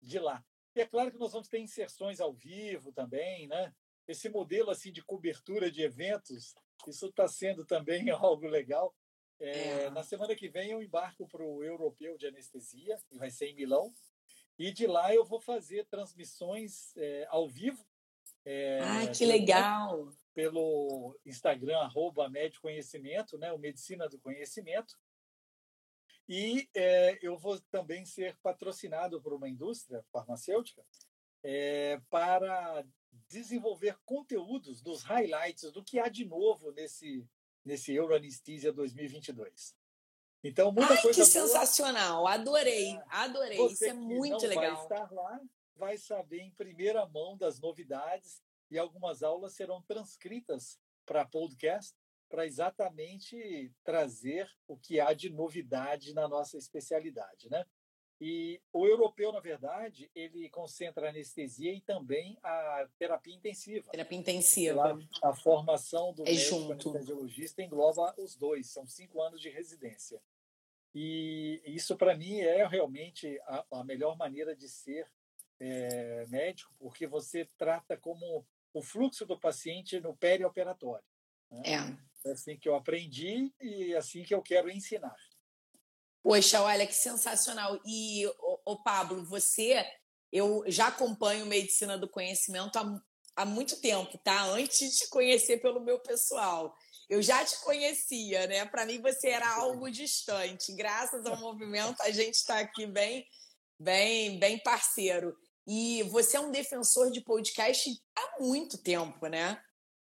de 0.01 0.19
lá. 0.19 0.45
E 0.75 0.81
é 0.81 0.87
claro 0.87 1.11
que 1.11 1.19
nós 1.19 1.33
vamos 1.33 1.49
ter 1.49 1.59
inserções 1.59 2.21
ao 2.21 2.33
vivo 2.33 2.93
também, 2.93 3.47
né? 3.47 3.75
Esse 4.09 4.29
modelo 4.29 4.71
assim 4.71 4.91
de 4.91 5.03
cobertura 5.03 5.71
de 5.71 5.83
eventos, 5.83 6.55
isso 6.87 7.07
está 7.07 7.29
sendo 7.29 7.65
também 7.65 8.09
algo 8.11 8.47
legal. 8.47 8.95
É, 9.41 9.85
é. 9.85 9.91
Na 9.91 10.03
semana 10.03 10.35
que 10.35 10.49
vem 10.49 10.71
eu 10.71 10.83
embarco 10.83 11.27
para 11.29 11.43
o 11.43 11.63
Europeu 11.65 12.17
de 12.17 12.27
Anestesia, 12.27 12.99
que 13.09 13.19
vai 13.19 13.31
ser 13.31 13.49
em 13.49 13.55
Milão. 13.55 13.93
E 14.59 14.71
de 14.71 14.87
lá 14.87 15.15
eu 15.15 15.25
vou 15.25 15.41
fazer 15.41 15.87
transmissões 15.87 16.97
é, 16.97 17.27
ao 17.29 17.49
vivo. 17.49 17.85
É, 18.45 18.81
ah, 18.81 19.07
que 19.11 19.25
legal! 19.25 20.09
Pelo 20.35 21.19
Instagram, 21.25 21.79
arroba 21.79 22.31
Conhecimento, 22.61 23.39
né, 23.39 23.53
o 23.53 23.59
Medicina 23.59 24.09
do 24.09 24.19
Conhecimento. 24.19 24.97
E 26.29 26.69
é, 26.75 27.19
eu 27.21 27.37
vou 27.37 27.61
também 27.63 28.05
ser 28.05 28.37
patrocinado 28.43 29.21
por 29.21 29.33
uma 29.33 29.49
indústria 29.49 30.05
farmacêutica 30.13 30.85
é, 31.43 32.01
para 32.09 32.85
desenvolver 33.29 33.98
conteúdos 34.05 34.81
dos 34.81 35.03
highlights 35.03 35.70
do 35.72 35.83
que 35.83 35.98
há 35.98 36.09
de 36.09 36.25
novo 36.25 36.72
nesse 36.72 37.27
nesse 37.64 37.94
Euroanesthesia 37.94 38.72
2022. 38.72 39.77
Então, 40.44 40.72
muita 40.72 40.94
Ai, 40.94 41.03
coisa 41.03 41.25
que 41.25 41.31
boa. 41.31 41.46
sensacional! 41.46 42.27
Adorei, 42.27 42.96
é, 42.96 43.03
adorei. 43.09 43.57
Você 43.59 43.75
Isso 43.75 43.85
é 43.85 43.92
muito 43.92 44.44
legal. 44.46 44.75
Vai 44.75 44.83
estar 44.83 45.12
lá, 45.12 45.40
vai 45.77 45.96
saber 45.96 46.40
em 46.40 46.51
primeira 46.51 47.07
mão 47.07 47.37
das 47.37 47.61
novidades 47.61 48.42
e 48.68 48.77
algumas 48.77 49.22
aulas 49.22 49.55
serão 49.55 49.81
transcritas 49.83 50.81
para 51.07 51.25
podcast 51.25 51.94
para 52.29 52.46
exatamente 52.46 53.70
trazer 53.85 54.51
o 54.66 54.77
que 54.77 54.98
há 54.98 55.12
de 55.12 55.29
novidade 55.29 56.14
na 56.14 56.27
nossa 56.27 56.57
especialidade, 56.57 57.51
né? 57.51 57.64
E 58.25 58.61
o 58.73 58.87
europeu, 58.87 59.33
na 59.33 59.41
verdade, 59.41 60.09
ele 60.15 60.49
concentra 60.49 61.09
a 61.09 61.11
anestesia 61.11 61.73
e 61.73 61.81
também 61.81 62.39
a 62.41 62.87
terapia 62.97 63.35
intensiva. 63.35 63.91
Terapia 63.91 64.17
intensiva. 64.17 64.97
a 65.21 65.35
formação 65.35 66.13
do 66.13 66.23
é 66.23 66.27
médico 66.27 66.51
junto. 66.51 66.91
anestesiologista 66.91 67.63
engloba 67.65 68.15
os 68.17 68.37
dois, 68.37 68.69
são 68.69 68.87
cinco 68.87 69.21
anos 69.21 69.41
de 69.41 69.49
residência. 69.49 70.23
E 70.95 71.61
isso, 71.67 71.97
para 71.97 72.17
mim, 72.17 72.39
é 72.39 72.65
realmente 72.65 73.41
a, 73.45 73.65
a, 73.73 73.83
melhor 73.83 74.17
maneira 74.17 74.55
de 74.55 74.69
ser 74.69 75.11
é, 75.59 76.25
médico, 76.29 76.73
porque 76.79 77.09
você 77.09 77.49
trata 77.59 77.97
como 77.97 78.47
o 78.73 78.81
fluxo 78.81 79.27
do 79.27 79.37
paciente 79.37 79.99
no 79.99 80.15
perioperatório. 80.15 81.05
Né? 81.51 81.63
É. 81.65 82.29
é 82.29 82.33
assim 82.33 82.57
que 82.57 82.69
eu 82.69 82.77
aprendi 82.77 83.53
e 83.61 83.97
assim 83.97 84.23
que 84.23 84.33
eu 84.33 84.43
quero 84.43 84.71
ensinar. 84.71 85.17
Poxa, 86.23 86.63
olha 86.63 86.87
que 86.87 86.95
sensacional. 86.95 87.81
E, 87.87 88.27
o 88.65 88.77
Pablo, 88.83 89.25
você, 89.25 89.85
eu 90.31 90.65
já 90.67 90.89
acompanho 90.89 91.47
medicina 91.47 91.99
do 91.99 92.09
conhecimento 92.09 92.79
há, 92.79 93.03
há 93.37 93.45
muito 93.45 93.81
tempo, 93.81 94.17
tá? 94.19 94.45
Antes 94.45 94.79
de 94.79 94.99
te 94.99 95.09
conhecer 95.09 95.61
pelo 95.61 95.81
meu 95.81 95.99
pessoal. 95.99 96.75
Eu 97.09 97.21
já 97.21 97.45
te 97.45 97.61
conhecia, 97.61 98.47
né? 98.47 98.65
Para 98.65 98.87
mim 98.87 99.01
você 99.03 99.29
era 99.29 99.53
algo 99.57 99.91
distante. 99.91 100.75
Graças 100.75 101.27
ao 101.27 101.39
movimento, 101.39 102.01
a 102.01 102.11
gente 102.11 102.35
está 102.35 102.61
aqui 102.61 102.87
bem, 102.87 103.27
bem, 103.79 104.39
bem 104.39 104.59
parceiro. 104.61 105.37
E 105.67 106.03
você 106.05 106.37
é 106.37 106.41
um 106.41 106.51
defensor 106.51 107.11
de 107.11 107.21
podcast 107.21 107.91
há 108.17 108.41
muito 108.41 108.79
tempo, 108.79 109.27
né? 109.27 109.63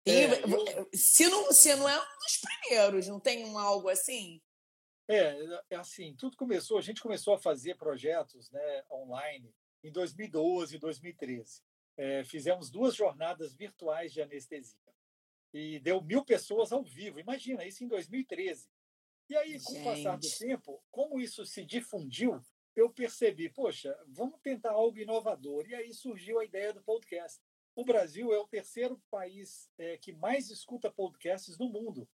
É, 0.06 0.42
eu... 0.42 0.88
se, 0.94 1.26
não, 1.28 1.50
se 1.50 1.74
não 1.74 1.88
é 1.88 1.98
um 1.98 2.02
dos 2.02 2.40
primeiros, 2.40 3.08
não 3.08 3.18
tem 3.18 3.44
um 3.46 3.58
algo 3.58 3.88
assim? 3.88 4.40
É, 5.06 5.60
é, 5.70 5.76
assim, 5.76 6.14
tudo 6.14 6.36
começou, 6.36 6.78
a 6.78 6.82
gente 6.82 7.02
começou 7.02 7.34
a 7.34 7.38
fazer 7.38 7.76
projetos 7.76 8.50
né, 8.50 8.84
online 8.90 9.54
em 9.82 9.92
2012 9.92 10.76
e 10.76 10.78
2013. 10.78 11.62
É, 11.96 12.24
fizemos 12.24 12.70
duas 12.70 12.94
jornadas 12.94 13.54
virtuais 13.54 14.12
de 14.12 14.22
anestesia 14.22 14.80
e 15.52 15.78
deu 15.78 16.02
mil 16.02 16.24
pessoas 16.24 16.72
ao 16.72 16.82
vivo. 16.82 17.20
Imagina, 17.20 17.64
isso 17.64 17.84
em 17.84 17.88
2013. 17.88 18.68
E 19.28 19.36
aí, 19.36 19.60
com 19.62 19.72
gente. 19.72 19.80
o 19.80 19.84
passar 19.84 20.18
do 20.18 20.28
tempo, 20.38 20.82
como 20.90 21.20
isso 21.20 21.46
se 21.46 21.64
difundiu, 21.64 22.44
eu 22.74 22.90
percebi, 22.90 23.48
poxa, 23.48 23.96
vamos 24.08 24.40
tentar 24.40 24.72
algo 24.72 24.98
inovador. 24.98 25.66
E 25.68 25.74
aí 25.74 25.92
surgiu 25.94 26.40
a 26.40 26.44
ideia 26.44 26.72
do 26.72 26.82
podcast. 26.82 27.40
O 27.76 27.84
Brasil 27.84 28.32
é 28.32 28.38
o 28.38 28.48
terceiro 28.48 29.00
país 29.10 29.70
é, 29.78 29.96
que 29.96 30.12
mais 30.12 30.50
escuta 30.50 30.90
podcasts 30.90 31.56
no 31.56 31.68
mundo. 31.68 32.08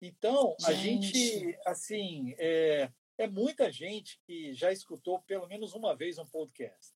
Então, 0.00 0.56
gente. 0.58 0.70
a 0.70 0.72
gente, 0.72 1.58
assim, 1.66 2.34
é, 2.38 2.90
é 3.18 3.26
muita 3.26 3.70
gente 3.70 4.18
que 4.26 4.54
já 4.54 4.72
escutou 4.72 5.20
pelo 5.22 5.46
menos 5.46 5.74
uma 5.74 5.94
vez 5.94 6.18
um 6.18 6.26
podcast. 6.26 6.94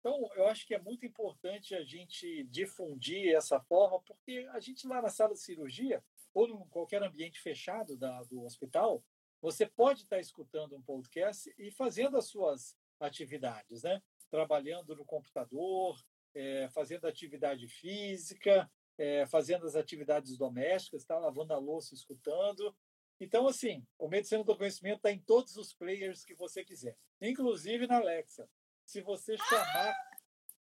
Então, 0.00 0.30
eu 0.36 0.46
acho 0.46 0.66
que 0.66 0.74
é 0.74 0.80
muito 0.80 1.04
importante 1.04 1.74
a 1.74 1.84
gente 1.84 2.44
difundir 2.44 3.34
essa 3.34 3.60
forma, 3.60 4.00
porque 4.00 4.48
a 4.52 4.60
gente 4.60 4.86
lá 4.86 5.02
na 5.02 5.10
sala 5.10 5.34
de 5.34 5.40
cirurgia, 5.40 6.02
ou 6.32 6.48
em 6.48 6.68
qualquer 6.68 7.02
ambiente 7.02 7.40
fechado 7.40 7.96
da, 7.96 8.22
do 8.22 8.44
hospital, 8.44 9.04
você 9.40 9.66
pode 9.66 10.02
estar 10.02 10.18
escutando 10.18 10.76
um 10.76 10.82
podcast 10.82 11.52
e 11.58 11.70
fazendo 11.70 12.16
as 12.16 12.26
suas 12.26 12.76
atividades, 13.00 13.82
né? 13.82 14.02
Trabalhando 14.30 14.96
no 14.96 15.04
computador, 15.04 16.02
é, 16.34 16.68
fazendo 16.70 17.06
atividade 17.06 17.66
física, 17.68 18.70
é, 18.98 19.24
fazendo 19.26 19.64
as 19.66 19.76
atividades 19.76 20.36
domésticas, 20.36 21.04
tá? 21.04 21.18
lavando 21.18 21.54
a 21.54 21.58
louça, 21.58 21.94
escutando. 21.94 22.76
Então, 23.20 23.46
assim, 23.46 23.86
o 23.98 24.08
Medicina 24.08 24.44
do 24.44 24.56
Conhecimento 24.56 24.98
está 24.98 25.10
em 25.10 25.20
todos 25.20 25.56
os 25.56 25.72
players 25.72 26.24
que 26.24 26.34
você 26.34 26.64
quiser, 26.64 26.96
inclusive 27.20 27.86
na 27.86 27.96
Alexa. 27.96 28.48
Se 28.84 29.00
você 29.00 29.36
chamar 29.36 29.94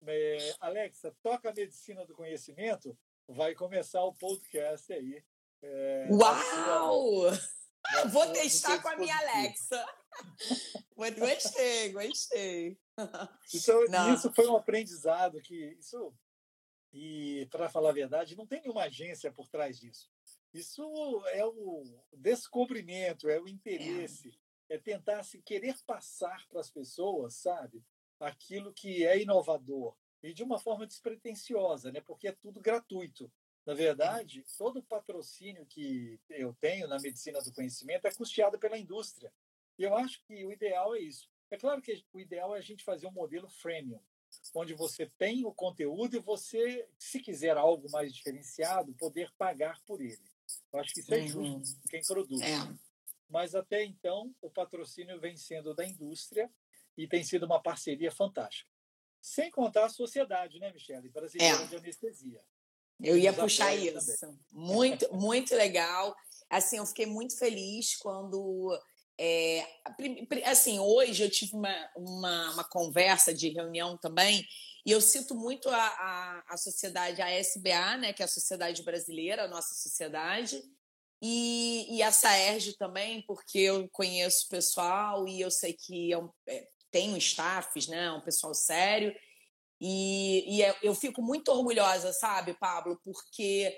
é, 0.08 0.56
Alexa, 0.60 1.16
toca 1.22 1.50
a 1.50 1.54
Medicina 1.54 2.06
do 2.06 2.16
Conhecimento, 2.16 2.98
vai 3.28 3.54
começar 3.54 4.04
o 4.04 4.14
podcast 4.14 4.92
aí. 4.94 5.24
É, 5.62 6.08
Uau! 6.12 7.34
Sua, 7.34 7.40
Vou 8.12 8.32
testar 8.34 8.82
com 8.82 8.90
a 8.90 8.98
minha 8.98 9.16
Alexa. 9.18 9.86
gostei, 10.96 11.92
gostei. 11.92 12.78
Então, 13.54 13.86
Não. 13.90 14.14
isso 14.14 14.32
foi 14.34 14.48
um 14.48 14.56
aprendizado 14.56 15.42
que 15.42 15.56
isso 15.80 16.14
e, 16.92 17.48
para 17.52 17.70
falar 17.70 17.90
a 17.90 17.94
verdade, 17.94 18.36
não 18.36 18.48
tem 18.48 18.62
nenhuma 18.62 18.84
agência 18.84 19.32
por 19.32 19.48
trás 19.48 19.80
disso. 19.80 20.10
Isso 20.54 20.84
é 21.28 21.46
o 21.46 21.84
descobrimento, 22.14 23.30
é 23.30 23.40
o 23.40 23.48
interesse, 23.48 24.38
é, 24.68 24.76
é 24.76 24.78
tentar 24.78 25.24
se 25.24 25.42
querer 25.42 25.76
passar 25.86 26.48
para 26.48 26.60
as 26.60 26.70
pessoas, 26.70 27.36
sabe, 27.36 27.84
aquilo 28.20 28.74
que 28.74 29.06
é 29.06 29.22
inovador 29.22 29.96
e 30.22 30.34
de 30.34 30.44
uma 30.44 30.60
forma 30.60 30.86
despretensiosa, 30.86 31.92
né? 31.92 32.02
Porque 32.02 32.28
é 32.28 32.32
tudo 32.32 32.60
gratuito. 32.60 33.32
Na 33.66 33.74
verdade, 33.74 34.44
todo 34.58 34.80
o 34.80 34.84
patrocínio 34.84 35.66
que 35.66 36.20
eu 36.30 36.54
tenho 36.56 36.88
na 36.88 37.00
medicina 37.00 37.40
do 37.40 37.54
conhecimento 37.54 38.06
é 38.06 38.12
custeado 38.12 38.58
pela 38.58 38.78
indústria. 38.78 39.32
E 39.78 39.84
eu 39.84 39.96
acho 39.96 40.22
que 40.24 40.44
o 40.46 40.52
ideal 40.52 40.96
é 40.96 41.00
isso. 41.00 41.30
É 41.52 41.58
claro 41.58 41.82
que 41.82 42.04
o 42.12 42.20
ideal 42.20 42.56
é 42.56 42.60
a 42.60 42.62
gente 42.62 42.84
fazer 42.84 43.08
um 43.08 43.12
modelo 43.12 43.48
freemium, 43.48 44.02
onde 44.54 44.74
você 44.74 45.06
tem 45.18 45.46
o 45.46 45.54
conteúdo 45.54 46.16
e 46.16 46.20
você, 46.20 46.88
se 46.98 47.20
quiser 47.20 47.58
algo 47.58 47.90
mais 47.92 48.14
diferenciado, 48.14 48.94
poder 48.94 49.32
pagar 49.38 49.82
por 49.86 50.02
ele. 50.02 50.20
Eu 50.72 50.80
acho 50.80 50.94
que 50.94 51.00
isso 51.02 51.14
é 51.14 51.20
uhum. 51.20 51.28
justo 51.28 51.80
quem 51.90 52.02
produz. 52.04 52.42
É. 52.42 52.58
Mas 53.30 53.54
até 53.54 53.84
então, 53.84 54.34
o 54.42 54.50
patrocínio 54.50 55.20
vem 55.20 55.38
sendo 55.38 55.74
da 55.74 55.86
indústria 55.86 56.50
e 56.98 57.08
tem 57.08 57.24
sido 57.24 57.46
uma 57.46 57.62
parceria 57.62 58.12
fantástica. 58.12 58.70
Sem 59.22 59.52
contar 59.52 59.86
a 59.86 59.90
sociedade, 59.90 60.60
né, 60.60 60.72
Michele? 60.72 61.10
Brasileira 61.10 61.64
é. 61.64 61.68
de 61.68 61.76
anestesia. 61.76 62.42
Eu 63.00 63.18
ia 63.18 63.32
puxar 63.32 63.74
isso. 63.76 64.20
Também. 64.20 64.40
Muito, 64.52 65.14
muito 65.14 65.56
legal. 65.56 66.16
Assim, 66.50 66.78
eu 66.78 66.86
fiquei 66.86 67.06
muito 67.06 67.38
feliz 67.38 67.96
quando 67.96 68.78
é, 69.22 69.68
assim, 70.46 70.80
hoje 70.80 71.26
eu 71.26 71.30
tive 71.30 71.54
uma, 71.54 71.92
uma, 71.94 72.54
uma, 72.54 72.64
conversa 72.64 73.34
de 73.34 73.50
reunião 73.50 73.98
também, 73.98 74.48
e 74.86 74.92
eu 74.92 75.02
cito 75.02 75.36
muito 75.36 75.68
a, 75.68 75.76
a, 75.76 76.44
a, 76.48 76.58
sociedade, 76.58 77.22
a 77.22 77.30
SBA, 77.30 77.98
né, 77.98 78.14
que 78.14 78.22
é 78.22 78.26
a 78.26 78.30
Sociedade 78.30 78.82
Brasileira, 78.82 79.44
a 79.44 79.48
nossa 79.50 79.74
sociedade, 79.74 80.64
e, 81.22 81.98
e 81.98 82.02
a 82.02 82.14
SAERJ 82.14 82.78
também, 82.78 83.22
porque 83.24 83.60
eu 83.60 83.90
conheço 83.90 84.46
o 84.46 84.50
pessoal 84.50 85.28
e 85.28 85.42
eu 85.42 85.52
sei 85.52 85.74
que 85.74 86.14
é 86.14 86.18
um, 86.18 86.30
é, 86.48 86.66
tem 86.90 87.14
um 87.14 87.18
staffs, 87.18 87.88
né, 87.90 88.10
um 88.14 88.22
pessoal 88.22 88.54
sério, 88.54 89.14
e, 89.82 90.56
e 90.56 90.64
é, 90.64 90.78
eu 90.82 90.96
fico 90.96 91.22
muito 91.22 91.50
orgulhosa, 91.50 92.14
sabe, 92.14 92.54
Pablo, 92.54 92.98
porque 93.04 93.78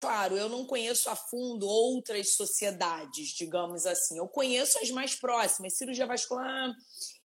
Claro, 0.00 0.36
eu 0.36 0.48
não 0.48 0.64
conheço 0.64 1.10
a 1.10 1.14
fundo 1.14 1.68
outras 1.68 2.34
sociedades, 2.34 3.28
digamos 3.28 3.84
assim. 3.84 4.16
Eu 4.16 4.26
conheço 4.26 4.78
as 4.78 4.90
mais 4.90 5.14
próximas, 5.14 5.76
cirurgia 5.76 6.06
vascular 6.06 6.74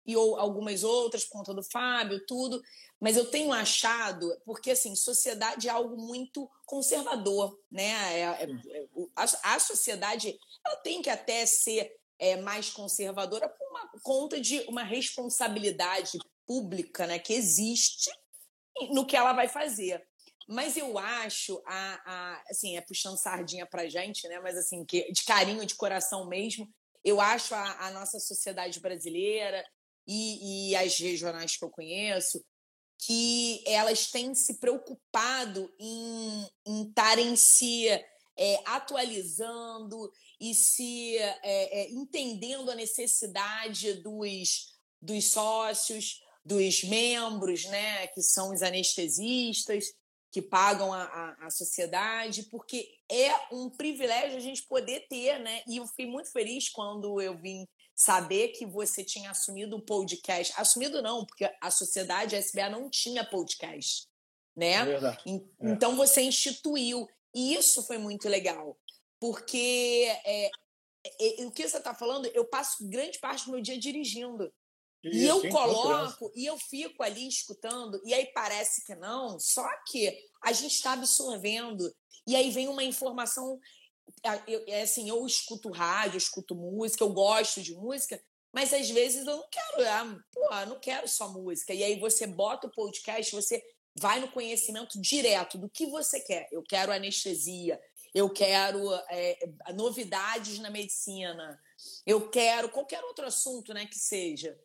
e 0.05 0.15
ou 0.17 0.37
algumas 0.37 0.83
outras, 0.83 1.23
por 1.23 1.37
conta 1.37 1.53
do 1.53 1.63
Fábio, 1.63 2.25
tudo. 2.25 2.61
Mas 2.99 3.15
eu 3.15 3.31
tenho 3.31 3.53
achado, 3.53 4.29
porque 4.45 4.71
assim, 4.71 4.93
sociedade 4.93 5.69
é 5.69 5.71
algo 5.71 5.95
muito 5.95 6.49
conservador, 6.65 7.57
né? 7.71 8.19
É, 8.19 8.21
é, 8.21 8.43
é 8.43 8.87
a, 9.15 9.55
a, 9.55 9.59
sociedade 9.59 10.37
ela 10.65 10.75
tem 10.77 11.01
que 11.01 11.09
até 11.09 11.45
ser 11.45 11.95
é, 12.19 12.35
mais 12.37 12.69
conservadora 12.69 13.47
por 13.47 13.69
uma 13.69 13.89
conta 14.03 14.39
de 14.39 14.59
uma 14.67 14.83
responsabilidade 14.83 16.17
pública, 16.45 17.07
né, 17.07 17.19
que 17.19 17.33
existe 17.33 18.11
no 18.91 19.05
que 19.05 19.15
ela 19.15 19.33
vai 19.33 19.47
fazer. 19.47 20.05
Mas 20.47 20.77
eu 20.77 20.97
acho, 20.97 21.61
a, 21.65 22.01
a, 22.05 22.43
assim, 22.49 22.77
é 22.77 22.81
puxando 22.81 23.17
sardinha 23.17 23.65
pra 23.65 23.89
gente, 23.89 24.27
né? 24.27 24.39
Mas 24.39 24.55
assim, 24.57 24.85
que, 24.85 25.11
de 25.11 25.23
carinho, 25.23 25.65
de 25.65 25.75
coração 25.75 26.27
mesmo, 26.27 26.69
eu 27.03 27.19
acho 27.19 27.55
a, 27.55 27.87
a 27.87 27.91
nossa 27.91 28.19
sociedade 28.19 28.79
brasileira 28.79 29.63
e, 30.07 30.71
e, 30.71 30.75
as 30.75 30.99
regionais 30.99 31.57
que 31.57 31.65
eu 31.65 31.69
conheço, 31.69 32.43
que 32.99 33.63
elas 33.65 34.11
têm 34.11 34.35
se 34.35 34.59
preocupado 34.59 35.73
em 35.79 36.47
estarem 36.87 37.35
se 37.35 37.87
é, 37.87 38.61
atualizando 38.65 40.11
e 40.39 40.53
se 40.53 41.17
é, 41.17 41.81
é, 41.81 41.91
entendendo 41.91 42.69
a 42.69 42.75
necessidade 42.75 43.93
dos, 43.95 44.75
dos 45.01 45.31
sócios, 45.31 46.21
dos 46.43 46.83
membros, 46.83 47.65
né, 47.65 48.07
que 48.07 48.21
são 48.21 48.53
os 48.53 48.61
anestesistas 48.61 49.85
que 50.35 50.41
pagam 50.41 50.91
a, 50.91 51.03
a, 51.03 51.45
a, 51.45 51.49
sociedade, 51.49 52.43
porque 52.51 52.93
é 53.09 53.31
um 53.53 53.69
privilégio 53.69 54.35
a 54.35 54.41
gente 54.41 54.63
poder 54.63 55.07
ter, 55.07 55.39
né? 55.39 55.63
E 55.65 55.77
eu 55.77 55.87
fiquei 55.87 56.05
muito 56.05 56.29
feliz 56.29 56.67
quando 56.67 57.21
eu 57.21 57.37
vim 57.37 57.65
saber 57.95 58.49
que 58.49 58.65
você 58.65 59.01
tinha 59.01 59.31
assumido 59.31 59.77
o 59.77 59.81
podcast. 59.81 60.53
Assumido 60.57 61.01
não, 61.01 61.25
porque 61.25 61.49
a 61.61 61.71
sociedade, 61.71 62.35
a 62.35 62.39
SBA, 62.39 62.69
não 62.69 62.89
tinha 62.89 63.23
podcast, 63.23 64.09
né? 64.57 64.73
É 64.73 64.83
verdade. 64.83 65.23
É. 65.25 65.69
Então 65.69 65.95
você 65.95 66.21
instituiu. 66.21 67.07
E 67.33 67.53
isso 67.53 67.81
foi 67.83 67.97
muito 67.97 68.27
legal, 68.27 68.77
porque 69.21 70.05
é, 70.25 70.47
é, 70.47 71.45
o 71.45 71.51
que 71.51 71.65
você 71.65 71.77
está 71.77 71.95
falando, 71.95 72.25
eu 72.33 72.43
passo 72.43 72.89
grande 72.89 73.19
parte 73.19 73.45
do 73.45 73.53
meu 73.53 73.61
dia 73.61 73.79
dirigindo. 73.79 74.51
E, 75.11 75.23
e 75.23 75.27
eu 75.27 75.47
coloco, 75.49 76.31
e 76.35 76.45
eu 76.45 76.57
fico 76.57 77.03
ali 77.03 77.27
escutando, 77.27 78.01
e 78.03 78.13
aí 78.13 78.25
parece 78.33 78.83
que 78.83 78.95
não, 78.95 79.39
só 79.39 79.67
que 79.87 80.17
a 80.41 80.51
gente 80.51 80.73
está 80.73 80.93
absorvendo. 80.93 81.93
E 82.27 82.35
aí 82.35 82.49
vem 82.49 82.67
uma 82.67 82.83
informação. 82.83 83.59
Eu, 84.47 84.63
é 84.67 84.81
assim, 84.81 85.09
eu 85.09 85.25
escuto 85.25 85.69
rádio, 85.69 86.15
eu 86.15 86.19
escuto 86.19 86.55
música, 86.55 87.03
eu 87.03 87.13
gosto 87.13 87.61
de 87.61 87.73
música, 87.73 88.21
mas 88.53 88.73
às 88.73 88.89
vezes 88.89 89.27
eu 89.27 89.37
não 89.37 89.47
quero, 89.49 89.89
ah, 89.89 90.17
pô, 90.31 90.65
não 90.67 90.79
quero 90.79 91.07
só 91.07 91.27
música. 91.27 91.73
E 91.73 91.83
aí 91.83 91.99
você 91.99 92.25
bota 92.25 92.67
o 92.67 92.71
podcast, 92.71 93.35
você 93.35 93.63
vai 93.97 94.19
no 94.19 94.31
conhecimento 94.31 94.99
direto 94.99 95.57
do 95.57 95.69
que 95.69 95.85
você 95.87 96.19
quer. 96.19 96.47
Eu 96.51 96.63
quero 96.63 96.91
anestesia, 96.91 97.79
eu 98.13 98.29
quero 98.29 98.93
é, 99.09 99.37
novidades 99.73 100.59
na 100.59 100.69
medicina, 100.69 101.59
eu 102.05 102.29
quero 102.29 102.69
qualquer 102.69 103.03
outro 103.03 103.25
assunto, 103.25 103.73
né, 103.73 103.85
que 103.85 103.97
seja. 103.97 104.57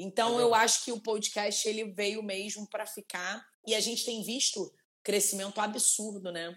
Então, 0.00 0.38
é 0.38 0.42
eu 0.42 0.54
acho 0.54 0.84
que 0.84 0.92
o 0.92 1.00
podcast 1.00 1.68
ele 1.68 1.90
veio 1.90 2.22
mesmo 2.22 2.68
para 2.68 2.86
ficar 2.86 3.44
e 3.66 3.74
a 3.74 3.80
gente 3.80 4.04
tem 4.04 4.22
visto 4.22 4.72
crescimento 5.02 5.60
absurdo, 5.60 6.30
né? 6.30 6.56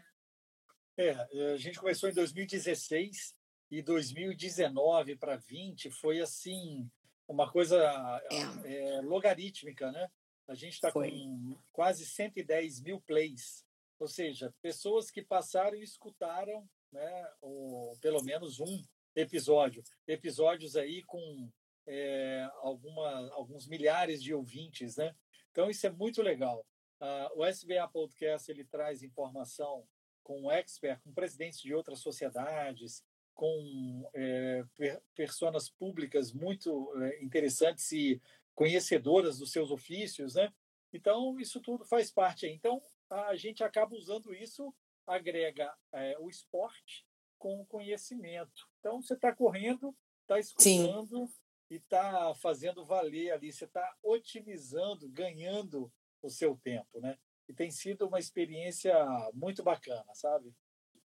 É, 0.96 1.12
a 1.54 1.58
gente 1.58 1.80
começou 1.80 2.08
em 2.08 2.14
2016 2.14 3.36
e 3.72 3.82
2019 3.82 5.16
para 5.16 5.38
20 5.38 5.90
foi 5.90 6.22
assim 6.22 6.88
uma 7.28 7.52
coisa 7.52 7.82
é. 8.30 8.98
É, 8.98 9.02
logarítmica, 9.02 9.92
né? 9.92 10.08
A 10.48 10.54
gente 10.54 10.74
está 10.74 10.92
com 10.92 11.58
quase 11.72 12.06
110 12.06 12.82
mil 12.82 13.02
plays, 13.02 13.66
ou 13.98 14.08
seja, 14.08 14.54
pessoas 14.62 15.10
que 15.10 15.24
passaram 15.24 15.78
e 15.78 15.84
escutaram, 15.84 16.70
né, 16.92 17.32
ou 17.42 17.98
pelo 18.02 18.22
menos 18.22 18.60
um 18.60 18.84
episódio, 19.16 19.82
episódios 20.06 20.76
aí 20.76 21.02
com 21.04 21.50
é, 21.88 22.50
alguma, 22.62 23.30
alguns 23.34 23.68
milhares 23.68 24.22
de 24.22 24.34
ouvintes, 24.34 24.98
né? 24.98 25.16
Então 25.52 25.70
isso 25.70 25.86
é 25.86 25.90
muito 25.90 26.22
legal. 26.22 26.66
Uh, 27.00 27.40
o 27.40 27.46
SBA 27.46 27.88
Podcast 27.88 28.50
ele 28.50 28.64
traz 28.64 29.02
informação 29.04 29.88
com 30.24 30.52
expert, 30.52 31.02
com 31.02 31.14
presidentes 31.14 31.60
de 31.60 31.74
outras 31.74 32.00
sociedades, 32.00 33.04
com 33.34 34.10
é, 34.14 34.64
per, 34.76 35.02
personas 35.16 35.68
públicas 35.68 36.32
muito 36.32 36.94
é, 37.02 37.24
interessantes 37.24 37.92
e 37.92 38.22
conhecedoras 38.54 39.40
dos 39.40 39.52
seus 39.52 39.72
ofícios, 39.72 40.36
né? 40.36 40.54
Então 40.94 41.40
isso 41.40 41.60
tudo 41.60 41.84
faz 41.86 42.12
parte. 42.12 42.46
Então 42.46 42.82
a 43.10 43.36
gente 43.36 43.64
acaba 43.64 43.96
usando 43.96 44.34
isso, 44.34 44.74
agrega 45.08 45.74
é, 45.92 46.18
o 46.20 46.30
esporte 46.30 47.06
com 47.40 47.60
o 47.60 47.66
conhecimento. 47.66 48.70
Então 48.80 49.02
você 49.02 49.16
está 49.16 49.34
correndo, 49.34 49.96
está 50.24 50.40
escutando, 50.40 51.28
Sim 51.28 51.30
e 51.72 51.78
está 51.78 52.36
fazendo 52.36 52.84
valer 52.84 53.32
ali, 53.32 53.52
você 53.52 53.64
está 53.64 53.96
otimizando, 54.04 55.08
ganhando 55.08 55.90
o 56.22 56.30
seu 56.30 56.58
tempo, 56.58 57.00
né? 57.00 57.18
E 57.48 57.54
tem 57.54 57.72
sido 57.72 58.06
uma 58.06 58.20
experiência 58.20 58.94
muito 59.34 59.64
bacana, 59.64 60.14
sabe? 60.14 60.54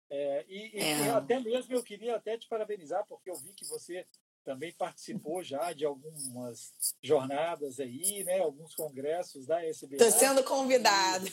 É, 0.08 0.46
e, 0.48 0.80
é. 0.80 1.06
e, 1.06 1.08
até 1.10 1.38
mesmo 1.40 1.74
eu 1.74 1.82
queria 1.82 2.16
até 2.16 2.38
te 2.38 2.48
parabenizar, 2.48 3.04
porque 3.06 3.28
eu 3.28 3.34
vi 3.34 3.52
que 3.52 3.66
você 3.66 4.06
também 4.44 4.72
participou 4.72 5.42
já 5.42 5.74
de 5.74 5.84
algumas 5.84 6.72
jornadas 7.02 7.78
aí, 7.78 8.24
né? 8.24 8.38
Alguns 8.38 8.74
congressos 8.74 9.46
da 9.46 9.62
SBA. 9.62 9.96
Estou 9.96 10.10
sendo 10.10 10.42
convidado. 10.42 11.26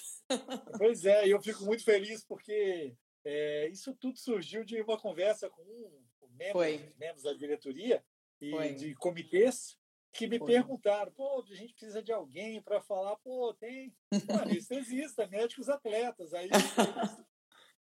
Pois 0.78 1.06
é, 1.06 1.28
eu 1.28 1.42
fico 1.42 1.64
muito 1.64 1.86
feliz 1.86 2.26
porque 2.26 2.94
é, 3.24 3.70
isso 3.70 3.96
tudo 3.96 4.18
surgiu 4.18 4.66
de 4.66 4.82
uma 4.82 5.00
conversa 5.00 5.50
com 5.50 5.62
um 5.62 6.28
membro, 6.36 6.60
membros 6.98 7.24
da 7.24 7.34
diretoria 7.34 8.04
e 8.44 8.52
Foi. 8.52 8.74
de 8.74 8.94
comitês 8.96 9.78
que 10.12 10.28
me 10.28 10.38
Foi. 10.38 10.48
perguntaram, 10.48 11.12
pô, 11.14 11.42
a 11.42 11.56
gente 11.56 11.74
precisa 11.74 12.04
de 12.04 12.12
alguém 12.12 12.62
para 12.62 12.82
falar, 12.82 13.16
pô, 13.18 13.54
tem 13.54 13.96
anestesista, 14.42 15.26
médicos 15.28 15.70
atletas. 15.70 16.34
Aí 16.34 16.50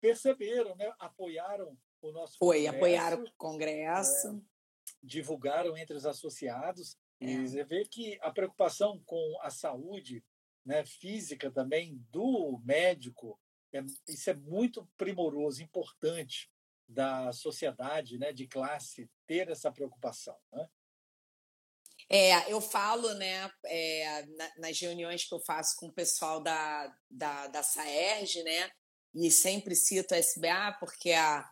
perceberam, 0.02 0.76
né? 0.76 0.92
apoiaram 1.00 1.78
o 2.02 2.12
nosso 2.12 2.38
Foi, 2.40 2.58
congresso, 2.58 2.76
apoiaram 2.76 3.24
o 3.24 3.32
congresso. 3.38 4.28
É, 4.30 4.42
divulgaram 5.04 5.78
entre 5.78 5.96
os 5.96 6.08
associados. 6.08 6.98
É. 7.22 7.28
E 7.28 7.48
você 7.48 7.64
vê 7.64 7.86
que 7.86 8.18
a 8.22 8.32
preocupação 8.32 9.00
com 9.06 9.38
a 9.42 9.52
saúde 9.52 10.24
né, 10.66 10.84
física 10.84 11.52
também 11.52 12.04
do 12.12 12.60
médico, 12.66 13.40
é, 13.72 13.84
isso 14.08 14.30
é 14.30 14.34
muito 14.34 14.90
primoroso, 14.98 15.62
importante 15.62 16.50
da 16.88 17.32
sociedade, 17.34 18.18
né, 18.18 18.32
de 18.32 18.48
classe, 18.48 19.10
ter 19.26 19.50
essa 19.50 19.72
preocupação. 19.72 20.38
Né? 20.52 20.70
É, 22.10 22.52
eu 22.52 22.62
falo, 22.62 23.14
né, 23.16 23.52
é, 23.66 24.26
nas 24.58 24.80
reuniões 24.80 25.26
que 25.26 25.34
eu 25.34 25.40
faço 25.40 25.76
com 25.78 25.88
o 25.88 25.94
pessoal 25.94 26.42
da, 26.42 26.96
da, 27.10 27.48
da 27.48 27.64
SAERG, 27.64 28.44
né, 28.44 28.72
e 29.14 29.30
sempre 29.30 29.76
cito 29.76 30.14
a 30.14 30.20
SBA 30.20 30.78
porque 30.80 31.12
a, 31.12 31.48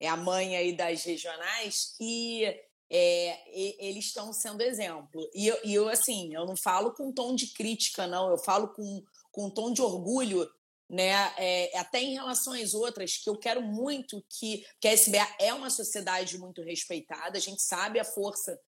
é 0.00 0.08
a 0.08 0.16
mãe 0.16 0.56
aí 0.56 0.74
das 0.74 1.04
regionais, 1.04 1.94
que 1.96 2.44
é, 2.90 3.84
eles 3.84 4.06
estão 4.06 4.32
sendo 4.32 4.62
exemplo. 4.62 5.28
E 5.34 5.46
eu, 5.46 5.60
e 5.64 5.74
eu, 5.74 5.88
assim, 5.88 6.34
eu 6.34 6.46
não 6.46 6.56
falo 6.56 6.94
com 6.94 7.12
tom 7.12 7.34
de 7.34 7.48
crítica, 7.48 8.06
não, 8.06 8.30
eu 8.30 8.38
falo 8.38 8.68
com, 8.68 9.04
com 9.30 9.50
tom 9.50 9.72
de 9.72 9.82
orgulho 9.82 10.48
né? 10.88 11.12
É, 11.36 11.78
até 11.78 12.00
em 12.00 12.14
relação 12.14 12.52
às 12.52 12.72
outras, 12.72 13.16
que 13.18 13.28
eu 13.28 13.36
quero 13.36 13.62
muito 13.62 14.24
que, 14.28 14.64
que 14.80 14.88
a 14.88 14.92
SBA 14.92 15.28
é 15.38 15.52
uma 15.52 15.70
sociedade 15.70 16.38
muito 16.38 16.62
respeitada, 16.62 17.36
a 17.36 17.40
gente 17.40 17.62
sabe 17.62 18.00
a 18.00 18.04
força 18.04 18.58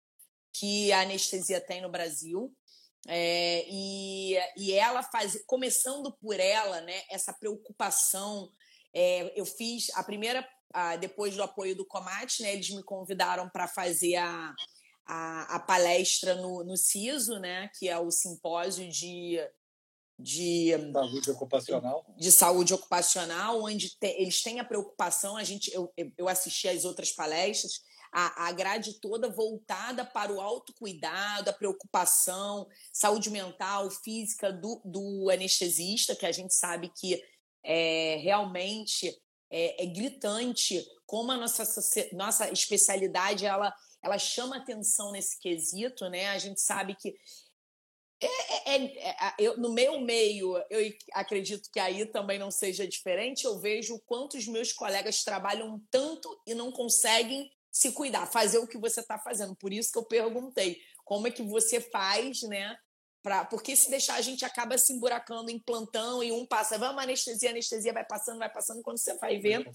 que 0.53 0.93
a 0.93 1.01
anestesia 1.01 1.61
tem 1.61 1.81
no 1.81 1.91
Brasil. 1.91 2.55
É, 3.09 3.65
e, 3.67 4.37
e 4.59 4.73
ela 4.73 5.03
faz, 5.03 5.43
começando 5.47 6.13
por 6.21 6.39
ela, 6.39 6.83
né, 6.83 7.03
essa 7.11 7.33
preocupação. 7.33 8.53
É, 8.95 9.33
eu 9.41 9.47
fiz 9.47 9.89
a 9.95 10.05
primeira, 10.05 10.47
a, 10.75 10.97
depois 10.97 11.35
do 11.35 11.43
apoio 11.43 11.75
do 11.75 11.87
Comate, 11.87 12.43
né, 12.43 12.53
eles 12.53 12.69
me 12.71 12.83
convidaram 12.83 13.49
para 13.49 13.67
fazer 13.67 14.17
a, 14.17 14.55
a, 15.07 15.57
a, 15.57 15.61
palestra 15.61 16.35
no, 16.35 16.63
no 16.63 16.77
CISO, 16.77 17.39
né, 17.39 17.71
que 17.79 17.89
é 17.89 17.99
o 17.99 18.11
simpósio 18.11 18.87
de 18.91 19.39
de 20.21 20.73
saúde 20.93 21.31
ocupacional, 21.31 22.07
de 22.17 22.33
saúde 22.33 22.75
ocupacional, 22.75 23.63
onde 23.63 23.91
te, 23.99 24.07
eles 24.07 24.43
têm 24.43 24.61
a 24.61 24.65
preocupação. 24.65 25.37
A 25.37 25.45
gente, 25.45 25.73
eu, 25.75 25.93
eu 26.17 26.29
assisti 26.29 26.69
às 26.69 26.85
outras 26.85 27.13
palestras, 27.13 27.83
a, 28.13 28.49
a 28.49 28.53
grade 28.53 29.01
toda 29.01 29.29
voltada 29.31 30.05
para 30.05 30.33
o 30.33 30.41
autocuidado, 30.41 31.51
a 31.51 31.53
preocupação, 31.53 32.69
saúde 32.93 33.31
mental, 33.31 33.91
física 33.91 34.53
do, 34.53 34.81
do 34.85 35.31
anestesista, 35.31 36.17
que 36.17 36.27
a 36.27 36.33
gente 36.33 36.55
sabe 36.55 36.91
que 36.95 37.23
é, 37.63 38.17
realmente 38.17 39.09
é, 39.51 39.85
é 39.85 39.87
gritante 39.87 40.85
como 41.07 41.33
a 41.33 41.37
nossa, 41.37 41.65
nossa 42.13 42.51
especialidade 42.51 43.45
ela, 43.45 43.75
ela 44.03 44.19
chama 44.19 44.57
atenção 44.57 45.13
nesse 45.13 45.39
quesito, 45.39 46.09
né? 46.09 46.29
A 46.31 46.39
gente 46.39 46.61
sabe 46.61 46.95
que 46.95 47.15
é, 48.27 48.75
é, 48.75 48.85
é, 48.85 49.09
é 49.11 49.35
eu, 49.39 49.57
no 49.57 49.73
meu 49.73 50.01
meio, 50.01 50.57
eu 50.69 50.93
acredito 51.15 51.71
que 51.73 51.81
aí 51.81 52.05
também 52.07 52.39
não 52.39 52.51
seja 52.51 52.87
diferente. 52.87 53.45
Eu 53.45 53.59
vejo 53.59 53.95
o 53.95 54.01
quanto 54.01 54.37
os 54.37 54.47
meus 54.47 54.73
colegas 54.73 55.25
trabalham 55.25 55.81
tanto 55.91 56.41
e 56.47 56.55
não 56.55 56.71
conseguem 56.71 57.51
se 57.71 57.93
cuidar, 57.93 58.27
fazer 58.27 58.59
o 58.59 58.67
que 58.67 58.79
você 58.79 59.01
está 59.01 59.19
fazendo. 59.19 59.55
Por 59.55 59.73
isso 59.73 59.93
que 59.93 59.99
eu 59.99 60.05
perguntei 60.05 60.81
como 61.05 61.27
é 61.27 61.31
que 61.31 61.43
você 61.43 61.81
faz, 61.81 62.43
né? 62.43 62.77
Pra, 63.23 63.45
porque 63.45 63.77
se 63.77 63.91
deixar 63.91 64.15
a 64.15 64.21
gente 64.21 64.45
acaba 64.45 64.79
se 64.79 64.93
emburacando 64.93 65.51
em 65.51 65.59
plantão 65.59 66.23
e 66.23 66.33
um 66.33 66.47
passa, 66.47 66.79
vamos 66.79 67.03
anestesia, 67.03 67.51
anestesia, 67.51 67.93
vai 67.93 68.05
passando, 68.05 68.39
vai 68.39 68.51
passando, 68.51 68.83
quando 68.83 68.99
você 68.99 69.15
vai 69.15 69.39
ver. 69.39 69.71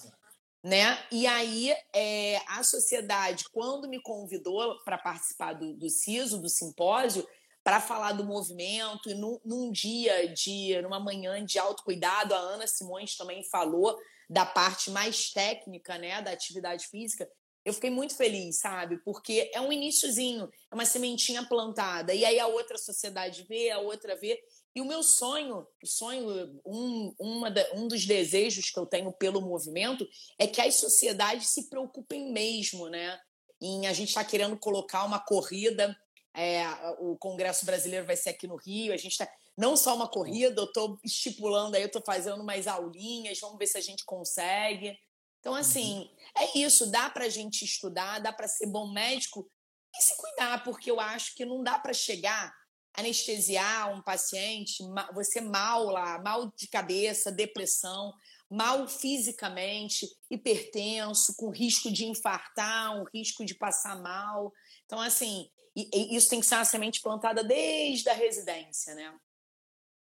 Né? 0.64 0.98
E 1.12 1.28
aí, 1.28 1.76
é, 1.94 2.42
a 2.48 2.64
sociedade, 2.64 3.46
quando 3.52 3.88
me 3.88 4.02
convidou 4.02 4.84
para 4.84 4.98
participar 4.98 5.54
do, 5.54 5.74
do 5.74 5.90
CISO, 5.90 6.42
do 6.42 6.50
simpósio, 6.50 7.28
para 7.66 7.82
falar 7.82 8.12
do 8.12 8.24
movimento 8.24 9.10
e 9.10 9.16
num, 9.16 9.40
num, 9.44 9.72
dia 9.72 10.32
de 10.32 10.80
numa 10.84 11.00
manhã 11.00 11.44
de 11.44 11.58
autocuidado 11.58 12.36
a 12.36 12.38
Ana 12.38 12.68
Simões 12.68 13.18
também 13.18 13.44
falou 13.44 13.98
da 14.30 14.46
parte 14.46 14.92
mais 14.92 15.32
técnica 15.32 15.98
né 15.98 16.22
da 16.22 16.30
atividade 16.30 16.86
física 16.88 17.28
eu 17.66 17.74
fiquei 17.74 17.90
muito 17.90 18.16
feliz 18.16 18.60
sabe? 18.60 19.00
Porque 19.00 19.50
é 19.52 19.60
um 19.60 19.74
iníciozinho 19.74 20.48
é 20.72 20.76
uma 20.76 20.86
sementinha 20.86 21.44
plantada 21.44 22.14
e 22.14 22.24
aí 22.24 22.40
a 22.40 22.46
outra 22.46 22.78
sociedade 22.78 23.44
vê 23.50 23.72
a 23.72 23.80
outra 23.80 24.16
vê. 24.16 24.40
E 24.76 24.80
o 24.80 24.86
meu 24.86 25.02
sonho 25.02 25.66
o 25.82 25.88
sonho 25.88 26.62
um, 26.64 27.16
uma 27.18 27.50
da, 27.50 27.66
um 27.74 27.88
dos 27.88 28.06
desejos 28.06 28.70
que 28.70 28.80
eu 28.80 28.86
tenho 28.86 29.12
pelo 29.12 29.42
movimento 29.42 30.08
é 30.38 30.46
que 30.46 30.62
as 30.62 30.76
sociedades 30.76 31.50
se 31.50 31.68
preocupem 31.68 32.32
mesmo 32.32 32.88
né? 32.90 33.20
Em 33.60 33.88
a 33.88 33.94
gente 33.94 34.10
está 34.10 34.24
querendo 34.24 34.56
colocar 34.56 35.04
uma 35.04 35.20
corrida 35.20 35.98
é, 36.36 36.66
o 37.00 37.18
Congresso 37.18 37.66
Brasileiro 37.66 38.06
vai 38.06 38.16
ser 38.16 38.30
aqui 38.30 38.48
no 38.48 38.56
Rio. 38.56 38.94
A 38.94 38.98
gente 38.98 39.12
está 39.12 39.28
não 39.58 39.78
só 39.78 39.96
uma 39.96 40.10
corrida, 40.10 40.62
eu 40.62 40.66
estou 40.66 41.00
estipulando 41.04 41.76
aí, 41.76 41.82
eu 41.82 41.88
estou 41.88 42.04
fazendo 42.06 42.42
umas 42.42 42.68
aulinhas, 42.68 43.40
vamos 43.40 43.58
ver 43.58 43.68
se 43.68 43.78
a 43.78 43.82
gente 43.82 44.04
consegue. 44.06 44.98
Então, 45.40 45.54
uhum. 45.54 45.60
assim, 45.60 46.10
é 46.38 46.58
isso. 46.58 46.92
Dá 46.92 47.10
para 47.10 47.26
a 47.26 47.30
gente 47.30 47.64
estudar, 47.64 48.20
dá 48.20 48.34
para 48.34 48.48
ser 48.48 48.68
bom 48.68 48.92
médico 48.92 49.50
e 49.98 50.02
se 50.02 50.18
cuidar, 50.18 50.64
porque 50.64 50.92
eu 50.92 51.00
acho 51.00 51.34
que 51.36 51.46
não 51.46 51.64
dá 51.64 51.80
para 51.80 51.94
chegar 51.94 52.54
anestesiar 52.98 53.94
um 53.94 54.02
paciente, 54.02 54.84
você 55.14 55.42
mal 55.42 55.86
lá, 55.86 56.22
mal 56.22 56.52
de 56.56 56.68
cabeça, 56.68 57.32
depressão, 57.32 58.14
mal 58.50 58.88
fisicamente, 58.88 60.08
hipertenso, 60.30 61.36
com 61.36 61.50
risco 61.50 61.92
de 61.92 62.06
infartar, 62.06 62.98
um 62.98 63.06
risco 63.14 63.44
de 63.44 63.56
passar 63.56 64.02
mal. 64.02 64.52
Então, 64.86 65.00
assim, 65.00 65.50
isso 65.76 66.30
tem 66.30 66.40
que 66.40 66.46
ser 66.46 66.56
uma 66.56 66.66
semente 66.66 67.02
plantada 67.02 67.44
desde 67.44 68.10
a 68.10 68.14
residência, 68.14 68.96
né? 68.96 69.20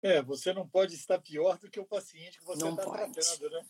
É, 0.01 0.21
você 0.21 0.51
não 0.51 0.67
pode 0.67 0.95
estar 0.95 1.17
pior 1.19 1.57
do 1.57 1.69
que 1.69 1.79
o 1.79 1.85
paciente 1.85 2.37
que 2.37 2.45
você 2.45 2.67
está 2.67 2.83
tratando, 2.83 3.49
né? 3.49 3.65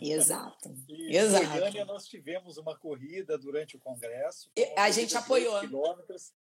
Exato. 0.00 0.74
e 0.88 1.16
Exato. 1.16 1.44
Em 1.44 1.48
Goiânia, 1.48 1.84
nós 1.84 2.06
tivemos 2.06 2.56
uma 2.56 2.78
corrida 2.78 3.36
durante 3.36 3.76
o 3.76 3.80
congresso. 3.80 4.50
A 4.76 4.90
gente 4.90 5.16
apoiou. 5.16 5.58
Quilômetros. 5.60 6.32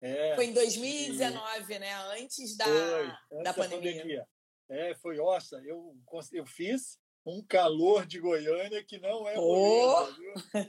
É, 0.00 0.34
foi 0.36 0.46
em 0.46 0.52
2019, 0.52 1.74
e... 1.74 1.78
né? 1.78 1.94
Antes 2.20 2.56
da, 2.56 2.64
foi, 2.64 3.04
antes 3.32 3.44
da, 3.44 3.54
pandemia. 3.54 3.92
pandemia. 3.92 4.28
É, 4.70 4.94
foi, 4.94 5.16
nossa, 5.16 5.56
eu, 5.64 5.96
eu 6.32 6.46
fiz 6.46 6.98
um 7.26 7.42
calor 7.42 8.06
de 8.06 8.20
Goiânia 8.20 8.82
que 8.84 8.98
não 8.98 9.28
é 9.28 9.38
oh! 9.38 10.06
É, 10.54 10.66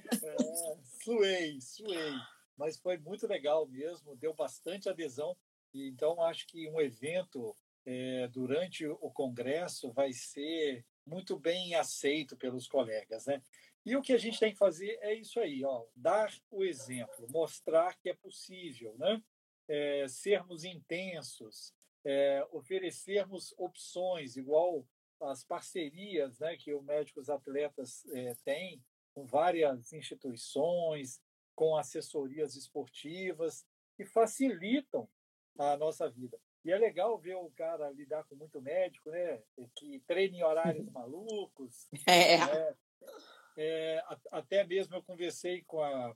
suei, 1.04 1.62
suei. 1.62 2.14
Mas 2.60 2.78
foi 2.78 2.98
muito 2.98 3.26
legal 3.26 3.66
mesmo, 3.66 4.18
deu 4.18 4.34
bastante 4.34 4.90
adesão. 4.90 5.36
E, 5.74 5.88
então, 5.88 6.22
acho 6.22 6.46
que 6.46 6.70
um 6.70 6.82
evento 6.82 7.56
é, 7.86 8.28
durante 8.28 8.86
o 8.86 9.10
congresso 9.10 9.92
vai 9.94 10.12
ser 10.12 10.86
muito 11.06 11.40
bem 11.40 11.74
aceito 11.74 12.36
pelos 12.36 12.68
colegas, 12.68 13.26
né? 13.26 13.42
E 13.86 13.96
o 13.96 14.02
que 14.02 14.12
a 14.12 14.18
gente 14.18 14.38
tem 14.38 14.52
que 14.52 14.58
fazer 14.58 15.00
é 15.02 15.14
isso 15.14 15.40
aí, 15.40 15.64
ó, 15.64 15.86
dar 15.96 16.30
o 16.52 16.66
exemplo, 16.66 17.26
mostrar 17.30 17.98
que 17.98 18.10
é 18.10 18.14
possível, 18.14 18.94
né? 18.98 19.24
É, 19.68 20.06
sermos 20.10 20.66
intensos, 20.66 21.74
é, 22.04 22.46
oferecermos 22.52 23.54
opções, 23.58 24.36
igual 24.36 24.86
as 25.22 25.44
parcerias 25.44 26.40
né, 26.40 26.58
que 26.58 26.74
o 26.74 26.82
Médicos 26.82 27.30
Atletas 27.30 28.06
é, 28.08 28.36
tem 28.44 28.82
com 29.14 29.26
várias 29.26 29.92
instituições, 29.94 31.22
com 31.60 31.76
assessorias 31.76 32.56
esportivas, 32.56 33.66
que 33.98 34.06
facilitam 34.06 35.10
a 35.58 35.76
nossa 35.76 36.10
vida. 36.10 36.40
E 36.64 36.72
é 36.72 36.78
legal 36.78 37.20
ver 37.20 37.36
o 37.36 37.52
cara 37.52 37.92
lidar 37.92 38.24
com 38.24 38.36
muito 38.36 38.62
médico, 38.62 39.10
né? 39.10 39.44
Que 39.76 40.00
treina 40.08 40.38
em 40.38 40.44
horários 40.44 40.90
malucos. 40.90 41.90
É. 42.08 42.38
Né? 42.38 42.76
É, 43.58 44.04
até 44.32 44.64
mesmo 44.64 44.96
eu 44.96 45.04
conversei 45.04 45.62
com, 45.64 45.82
a, 45.84 46.16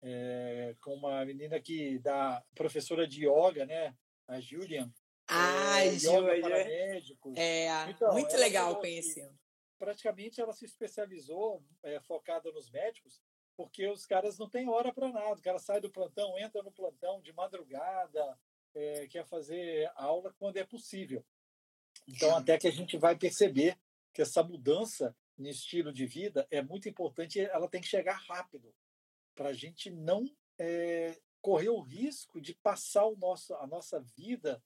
é, 0.00 0.76
com 0.80 0.94
uma 0.94 1.24
menina 1.24 1.60
que 1.60 1.98
da 1.98 2.40
professora 2.54 3.04
de 3.04 3.26
yoga, 3.26 3.66
né? 3.66 3.96
A 4.28 4.38
Julian. 4.38 4.92
Ah, 5.26 5.84
é, 5.84 5.88
yoga 5.88 6.40
para 6.40 6.64
médicos. 6.64 7.36
É, 7.36 7.90
então, 7.90 8.12
muito 8.12 8.36
legal 8.36 8.78
conhecer. 8.78 9.28
Praticamente 9.76 10.40
ela 10.40 10.52
se 10.52 10.64
especializou, 10.64 11.64
é, 11.82 12.00
focada 12.02 12.52
nos 12.52 12.70
médicos, 12.70 13.20
porque 13.56 13.86
os 13.88 14.04
caras 14.06 14.38
não 14.38 14.48
têm 14.48 14.68
hora 14.68 14.92
para 14.92 15.10
nada. 15.10 15.34
O 15.34 15.42
cara 15.42 15.58
sai 15.58 15.80
do 15.80 15.90
plantão, 15.90 16.38
entra 16.38 16.62
no 16.62 16.72
plantão 16.72 17.20
de 17.20 17.32
madrugada, 17.32 18.38
é, 18.74 19.06
quer 19.06 19.24
fazer 19.24 19.90
aula 19.94 20.34
quando 20.38 20.56
é 20.56 20.64
possível. 20.64 21.24
Então, 22.06 22.36
até 22.36 22.58
que 22.58 22.66
a 22.66 22.72
gente 22.72 22.96
vai 22.96 23.16
perceber 23.16 23.78
que 24.12 24.22
essa 24.22 24.42
mudança 24.42 25.16
no 25.36 25.48
estilo 25.48 25.92
de 25.92 26.06
vida 26.06 26.46
é 26.50 26.62
muito 26.62 26.88
importante, 26.88 27.40
ela 27.40 27.68
tem 27.68 27.80
que 27.80 27.88
chegar 27.88 28.14
rápido, 28.28 28.72
para 29.34 29.48
a 29.48 29.52
gente 29.52 29.90
não 29.90 30.24
é, 30.58 31.18
correr 31.40 31.70
o 31.70 31.80
risco 31.80 32.40
de 32.40 32.54
passar 32.54 33.04
o 33.06 33.16
nosso, 33.16 33.54
a 33.54 33.66
nossa 33.66 34.00
vida 34.16 34.62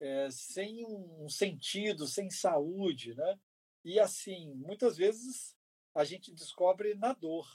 é, 0.00 0.28
sem 0.30 0.84
um 0.86 1.28
sentido, 1.28 2.06
sem 2.06 2.30
saúde, 2.30 3.14
né? 3.14 3.38
E 3.84 3.98
assim, 3.98 4.54
muitas 4.54 4.96
vezes 4.96 5.56
a 5.94 6.04
gente 6.04 6.32
descobre 6.32 6.94
na 6.94 7.12
dor, 7.12 7.46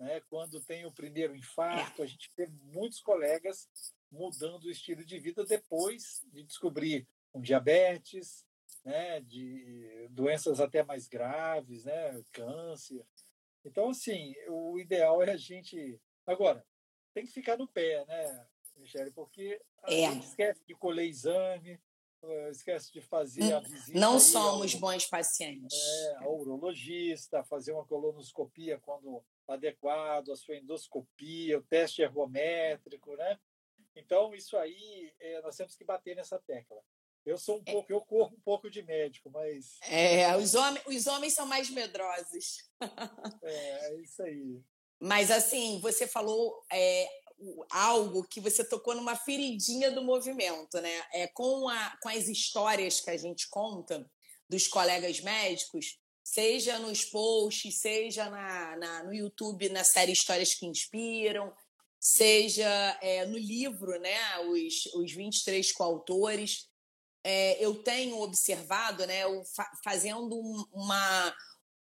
né? 0.00 0.20
Quando 0.30 0.60
tem 0.60 0.86
o 0.86 0.92
primeiro 0.92 1.36
infarto, 1.36 2.02
a 2.02 2.06
gente 2.06 2.30
vê 2.36 2.48
muitos 2.72 3.00
colegas 3.00 3.68
mudando 4.10 4.64
o 4.64 4.70
estilo 4.70 5.04
de 5.04 5.18
vida 5.18 5.44
depois 5.44 6.22
de 6.32 6.42
descobrir 6.42 7.06
um 7.32 7.40
diabetes, 7.40 8.44
né, 8.84 9.20
de 9.20 10.08
doenças 10.10 10.58
até 10.58 10.82
mais 10.82 11.06
graves, 11.06 11.84
né, 11.84 12.20
câncer. 12.32 13.04
Então, 13.64 13.90
assim, 13.90 14.34
o 14.48 14.80
ideal 14.80 15.22
é 15.22 15.32
a 15.32 15.36
gente. 15.36 16.00
Agora, 16.26 16.66
tem 17.12 17.26
que 17.26 17.32
ficar 17.32 17.56
no 17.58 17.68
pé, 17.68 18.04
né, 18.06 18.46
Michele? 18.76 19.10
Porque 19.10 19.60
a 19.82 19.92
é. 19.92 20.12
gente 20.12 20.26
esquece 20.26 20.64
de 20.66 20.74
colher 20.74 21.06
exame, 21.06 21.78
esquece 22.50 22.92
de 22.92 23.00
fazer 23.00 23.52
a 23.52 23.60
visita. 23.60 23.98
Não 23.98 24.18
somos 24.18 24.74
ao, 24.74 24.80
bons 24.80 25.06
pacientes. 25.06 25.76
É, 25.76 26.16
ao 26.24 26.38
urologista, 26.38 27.44
fazer 27.44 27.72
uma 27.72 27.84
colonoscopia 27.84 28.78
quando 28.80 29.22
adequado, 29.48 30.30
a 30.30 30.36
sua 30.36 30.56
endoscopia, 30.56 31.58
o 31.58 31.62
teste 31.62 32.02
ergométrico, 32.02 33.16
né? 33.16 33.38
Então, 33.96 34.34
isso 34.34 34.56
aí, 34.56 35.12
é, 35.18 35.40
nós 35.42 35.56
temos 35.56 35.74
que 35.74 35.84
bater 35.84 36.14
nessa 36.14 36.38
tecla. 36.38 36.80
Eu 37.24 37.36
sou 37.36 37.58
um 37.58 37.62
é. 37.66 37.72
pouco, 37.72 37.92
eu 37.92 38.00
corro 38.00 38.34
um 38.34 38.40
pouco 38.40 38.70
de 38.70 38.82
médico, 38.82 39.30
mas. 39.30 39.78
É, 39.82 40.36
os, 40.36 40.54
homens, 40.54 40.86
os 40.86 41.06
homens 41.06 41.34
são 41.34 41.46
mais 41.46 41.68
medrosos. 41.70 42.70
é, 43.42 43.92
é 43.92 44.00
isso 44.00 44.22
aí. 44.22 44.62
Mas, 44.98 45.30
assim, 45.30 45.80
você 45.80 46.06
falou 46.06 46.62
é, 46.70 47.08
algo 47.70 48.24
que 48.24 48.40
você 48.40 48.64
tocou 48.64 48.94
numa 48.94 49.16
feridinha 49.16 49.90
do 49.90 50.02
movimento, 50.02 50.80
né? 50.80 51.04
É, 51.12 51.26
com, 51.28 51.68
a, 51.68 51.96
com 52.02 52.08
as 52.08 52.28
histórias 52.28 53.00
que 53.00 53.10
a 53.10 53.16
gente 53.16 53.48
conta 53.48 54.08
dos 54.48 54.66
colegas 54.66 55.20
médicos, 55.20 55.98
seja 56.22 56.78
nos 56.78 57.04
posts, 57.04 57.80
seja 57.80 58.28
na, 58.28 58.76
na, 58.76 59.04
no 59.04 59.14
YouTube, 59.14 59.68
na 59.68 59.84
série 59.84 60.12
Histórias 60.12 60.54
que 60.54 60.66
Inspiram, 60.66 61.52
seja 61.98 62.98
é, 63.02 63.26
no 63.26 63.36
livro, 63.36 63.98
né, 64.00 64.38
os, 64.40 64.86
os 64.94 65.12
23 65.12 65.70
coautores. 65.72 66.68
É, 67.22 67.62
eu 67.62 67.82
tenho 67.82 68.20
observado, 68.20 69.06
né, 69.06 69.22
fa 69.54 69.70
fazendo 69.84 70.36
uma, 70.72 71.36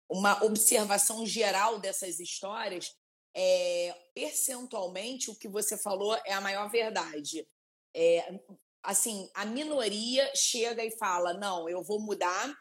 uma 0.09 0.45
observação 0.45 1.27
geral 1.27 1.79
dessas 1.79 2.21
histórias, 2.21 2.93
é, 3.35 3.95
percentualmente 4.15 5.31
o 5.31 5.35
que 5.37 5.49
você 5.49 5.77
falou 5.77 6.15
é 6.25 6.33
a 6.33 6.41
maior 6.41 6.71
verdade. 6.71 7.47
É, 7.95 8.41
assim, 8.83 9.29
a 9.35 9.45
minoria 9.45 10.31
chega 10.35 10.85
e 10.85 10.97
fala: 10.97 11.35
não, 11.35 11.69
eu 11.69 11.83
vou 11.83 12.01
mudar 12.01 12.55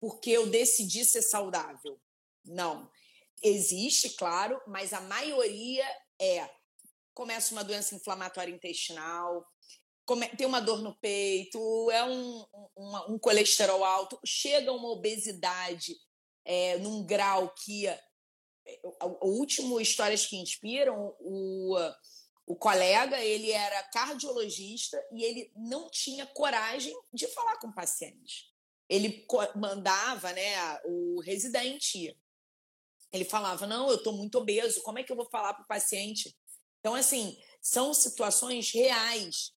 porque 0.00 0.30
eu 0.30 0.46
decidi 0.46 1.04
ser 1.04 1.22
saudável. 1.22 2.00
Não. 2.44 2.90
Existe, 3.42 4.10
claro, 4.10 4.60
mas 4.66 4.92
a 4.92 5.00
maioria 5.00 5.86
é 6.20 6.48
começa 7.14 7.52
uma 7.52 7.64
doença 7.64 7.94
inflamatória 7.94 8.52
intestinal, 8.52 9.46
tem 10.36 10.46
uma 10.46 10.60
dor 10.60 10.82
no 10.82 10.96
peito, 10.98 11.90
é 11.90 12.02
um, 12.04 12.44
um, 12.76 13.14
um 13.14 13.18
colesterol 13.18 13.84
alto, 13.84 14.18
chega 14.24 14.72
uma 14.72 14.88
obesidade 14.88 15.96
é, 16.44 16.78
num 16.78 17.04
grau 17.04 17.52
que. 17.54 17.86
É, 18.66 18.80
o, 18.84 19.28
o 19.28 19.38
último 19.38 19.80
Histórias 19.80 20.26
que 20.26 20.36
Inspiram, 20.36 21.14
o, 21.20 21.76
o 22.46 22.56
colega 22.56 23.18
ele 23.20 23.50
era 23.50 23.82
cardiologista 23.84 25.02
e 25.12 25.24
ele 25.24 25.52
não 25.56 25.90
tinha 25.90 26.26
coragem 26.26 26.94
de 27.12 27.26
falar 27.28 27.58
com 27.58 27.68
o 27.68 27.74
paciente. 27.74 28.50
Ele 28.88 29.24
mandava 29.54 30.32
né, 30.32 30.80
o 30.84 31.20
residente. 31.20 32.16
Ele 33.12 33.24
falava: 33.24 33.66
Não, 33.66 33.88
eu 33.88 33.96
estou 33.96 34.12
muito 34.12 34.38
obeso, 34.38 34.82
como 34.82 34.98
é 34.98 35.04
que 35.04 35.12
eu 35.12 35.16
vou 35.16 35.28
falar 35.30 35.54
para 35.54 35.64
o 35.64 35.68
paciente 35.68 36.36
então, 36.80 36.94
assim, 36.94 37.38
são 37.62 37.94
situações 37.94 38.72
reais. 38.72 39.52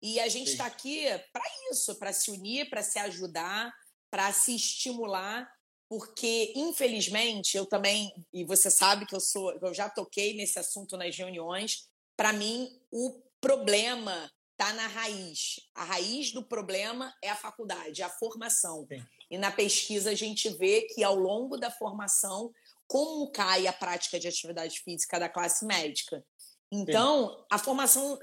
E 0.00 0.20
a 0.20 0.28
gente 0.28 0.52
está 0.52 0.66
aqui 0.66 1.04
para 1.32 1.44
isso, 1.70 1.96
para 1.96 2.12
se 2.12 2.30
unir, 2.30 2.70
para 2.70 2.82
se 2.82 2.98
ajudar, 3.00 3.72
para 4.10 4.32
se 4.32 4.54
estimular, 4.54 5.52
porque, 5.88 6.52
infelizmente, 6.54 7.56
eu 7.56 7.64
também, 7.64 8.12
e 8.32 8.44
você 8.44 8.70
sabe 8.70 9.06
que 9.06 9.14
eu 9.14 9.20
sou, 9.20 9.52
eu 9.62 9.72
já 9.72 9.88
toquei 9.88 10.34
nesse 10.34 10.58
assunto 10.58 10.96
nas 10.96 11.16
reuniões, 11.16 11.88
para 12.16 12.32
mim, 12.32 12.68
o 12.90 13.22
problema 13.40 14.30
está 14.52 14.72
na 14.74 14.86
raiz. 14.88 15.60
A 15.74 15.84
raiz 15.84 16.32
do 16.32 16.42
problema 16.42 17.14
é 17.22 17.30
a 17.30 17.36
faculdade, 17.36 18.02
é 18.02 18.04
a 18.04 18.10
formação. 18.10 18.86
Sim. 18.88 19.02
E 19.30 19.38
na 19.38 19.50
pesquisa 19.50 20.10
a 20.10 20.14
gente 20.14 20.48
vê 20.50 20.82
que 20.82 21.02
ao 21.04 21.14
longo 21.14 21.56
da 21.56 21.70
formação, 21.70 22.52
como 22.86 23.30
cai 23.30 23.66
a 23.66 23.72
prática 23.72 24.18
de 24.18 24.26
atividade 24.26 24.80
física 24.80 25.18
da 25.18 25.28
classe 25.28 25.64
médica? 25.64 26.24
Então, 26.70 27.46
a 27.50 27.58
formação, 27.58 28.18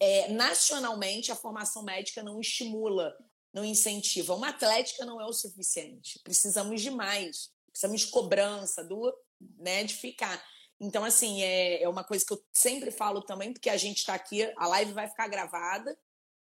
é, 0.00 0.28
nacionalmente, 0.28 1.32
a 1.32 1.36
formação 1.36 1.82
médica 1.82 2.22
não 2.22 2.40
estimula, 2.40 3.12
não 3.52 3.64
incentiva. 3.64 4.34
Uma 4.34 4.50
atlética 4.50 5.04
não 5.04 5.20
é 5.20 5.26
o 5.26 5.32
suficiente. 5.32 6.18
Precisamos 6.22 6.80
de 6.80 6.90
mais. 6.90 7.50
Precisamos 7.70 8.02
de 8.02 8.06
cobrança, 8.08 8.84
do, 8.84 9.14
né, 9.58 9.84
de 9.84 9.94
ficar. 9.94 10.42
Então, 10.80 11.04
assim, 11.04 11.42
é, 11.42 11.82
é 11.82 11.88
uma 11.88 12.04
coisa 12.04 12.24
que 12.24 12.32
eu 12.32 12.42
sempre 12.52 12.90
falo 12.90 13.22
também, 13.22 13.52
porque 13.52 13.70
a 13.70 13.76
gente 13.76 13.98
está 13.98 14.14
aqui, 14.14 14.42
a 14.56 14.66
live 14.68 14.92
vai 14.92 15.08
ficar 15.08 15.28
gravada 15.28 15.98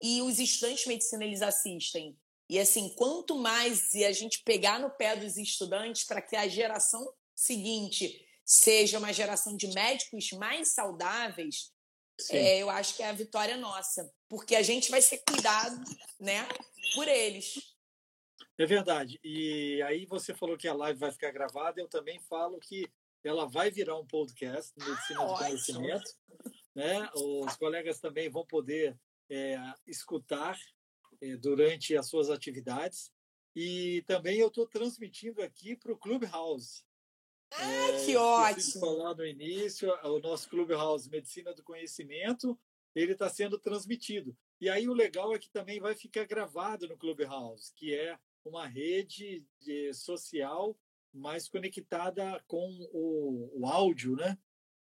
e 0.03 0.23
os 0.23 0.39
estudantes 0.39 0.83
de 0.83 0.89
medicina 0.89 1.25
eles 1.25 1.43
assistem. 1.43 2.19
E 2.49 2.59
assim, 2.59 2.93
quanto 2.97 3.37
mais 3.37 3.95
a 3.95 4.13
gente 4.13 4.43
pegar 4.43 4.79
no 4.79 4.91
pé 4.91 5.17
dos 5.17 5.37
estudantes 5.37 6.05
para 6.05 6.21
que 6.21 6.37
a 6.37 6.49
geração 6.49 7.13
seguinte 7.35 8.27
seja 8.45 8.99
uma 8.99 9.13
geração 9.13 9.57
de 9.57 9.69
médicos 9.69 10.33
mais 10.33 10.75
saudáveis, 10.75 11.71
é, 12.31 12.59
eu 12.59 12.71
acho 12.71 12.97
que 12.97 13.03
é 13.03 13.09
a 13.09 13.13
vitória 13.13 13.57
nossa, 13.57 14.13
porque 14.29 14.55
a 14.55 14.63
gente 14.63 14.91
vai 14.91 15.01
ser 15.01 15.19
cuidado, 15.19 15.83
né, 16.19 16.47
por 16.95 17.09
eles. 17.09 17.55
É 18.59 18.67
verdade. 18.67 19.19
E 19.25 19.81
aí 19.83 20.05
você 20.05 20.35
falou 20.35 20.57
que 20.57 20.69
a 20.69 20.75
live 20.75 20.99
vai 20.99 21.11
ficar 21.11 21.31
gravada, 21.31 21.81
eu 21.81 21.89
também 21.89 22.21
falo 22.21 22.59
que 22.61 22.87
ela 23.25 23.47
vai 23.47 23.71
virar 23.71 23.99
um 23.99 24.07
podcast 24.07 24.73
Medicina 24.79 25.23
ah, 25.23 25.27
do 25.27 25.35
Conhecimento. 25.35 26.11
Né? 26.75 27.09
Os 27.15 27.57
colegas 27.57 28.01
também 28.01 28.29
vão 28.29 28.45
poder 28.47 28.99
é, 29.31 29.59
escutar 29.87 30.59
é, 31.21 31.37
durante 31.37 31.97
as 31.97 32.09
suas 32.09 32.31
atividades. 32.31 33.11
E 33.55 34.03
também 34.07 34.39
eu 34.39 34.49
estou 34.49 34.67
transmitindo 34.67 35.43
aqui 35.43 35.77
para 35.77 35.93
o 35.93 35.99
Clubhouse. 35.99 36.85
Ah, 37.53 37.89
é, 37.89 38.05
que 38.05 38.17
ótimo! 38.17 38.81
falar 38.81 39.15
no 39.15 39.27
início, 39.27 39.93
o 40.05 40.19
nosso 40.21 40.49
Clubhouse 40.49 41.11
Medicina 41.11 41.53
do 41.53 41.63
Conhecimento, 41.63 42.59
ele 42.95 43.13
está 43.13 43.29
sendo 43.29 43.59
transmitido. 43.59 44.37
E 44.61 44.69
aí 44.69 44.89
o 44.89 44.93
legal 44.93 45.35
é 45.35 45.39
que 45.39 45.51
também 45.51 45.81
vai 45.81 45.95
ficar 45.95 46.27
gravado 46.27 46.87
no 46.87 46.97
Clubhouse, 46.97 47.73
que 47.75 47.95
é 47.95 48.19
uma 48.45 48.67
rede 48.67 49.45
de, 49.61 49.93
social 49.95 50.77
mais 51.13 51.49
conectada 51.49 52.43
com 52.47 52.69
o, 52.93 53.61
o, 53.61 53.67
áudio, 53.67 54.15
né? 54.15 54.39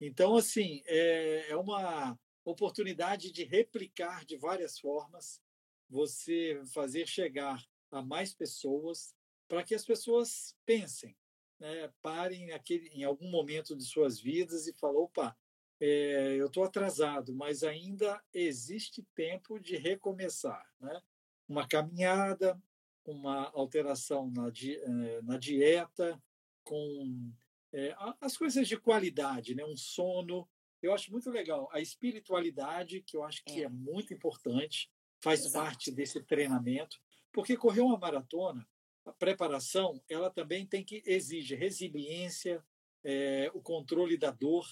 Então, 0.01 0.37
assim, 0.37 0.83
é, 0.87 1.51
é 1.51 1.57
uma 1.57 2.19
oportunidade 2.45 3.33
de 3.33 3.45
replicar 3.45 4.25
de 4.25 4.37
várias 4.37 4.79
formas, 4.79 5.41
você 5.89 6.61
fazer 6.73 7.07
chegar 7.07 7.63
a 7.91 8.03
mais 8.03 8.35
pessoas, 8.35 9.15
para 9.49 9.65
que 9.65 9.75
as 9.75 9.85
pessoas 9.85 10.57
pensem, 10.65 11.17
né, 11.61 11.93
parem 12.01 12.53
aquele, 12.53 12.89
em 12.89 13.05
algum 13.05 13.31
momento 13.31 13.77
de 13.77 13.85
suas 13.85 14.19
vidas 14.19 14.67
e 14.67 14.73
falem: 14.73 14.97
opa, 14.97 15.37
é, 15.79 16.37
eu 16.37 16.47
estou 16.47 16.65
atrasado, 16.65 17.35
mas 17.35 17.63
ainda 17.63 18.23
existe 18.33 19.07
tempo 19.15 19.59
de 19.61 19.77
recomeçar. 19.77 20.67
Né? 20.81 21.01
Uma 21.47 21.69
caminhada, 21.69 22.61
uma 23.05 23.51
alteração 23.51 24.31
na, 24.31 24.51
di, 24.51 24.77
eh, 24.77 25.23
na 25.23 25.37
dieta, 25.37 26.23
com 26.63 27.33
é, 27.73 27.95
as 28.21 28.37
coisas 28.37 28.69
de 28.69 28.77
qualidade, 28.79 29.55
né? 29.55 29.65
um 29.65 29.77
sono. 29.77 30.49
Eu 30.83 30.95
acho 30.95 31.11
muito 31.11 31.31
legal 31.31 31.69
a 31.73 31.81
espiritualidade, 31.81 33.03
que 33.03 33.17
eu 33.17 33.25
acho 33.25 33.43
que 33.45 33.63
é, 33.63 33.65
é 33.65 33.69
muito 33.69 34.15
importante, 34.15 34.91
faz 35.19 35.45
Exato. 35.45 35.65
parte 35.65 35.91
desse 35.91 36.23
treinamento, 36.23 36.99
porque 37.33 37.57
correr 37.57 37.81
uma 37.81 37.99
maratona 37.99 38.67
a 39.11 39.13
preparação 39.13 40.01
ela 40.09 40.31
também 40.31 40.65
tem 40.65 40.85
que 40.85 41.03
exige 41.05 41.55
resiliência, 41.55 42.65
é, 43.05 43.51
o 43.53 43.61
controle 43.61 44.17
da 44.17 44.31
dor. 44.31 44.67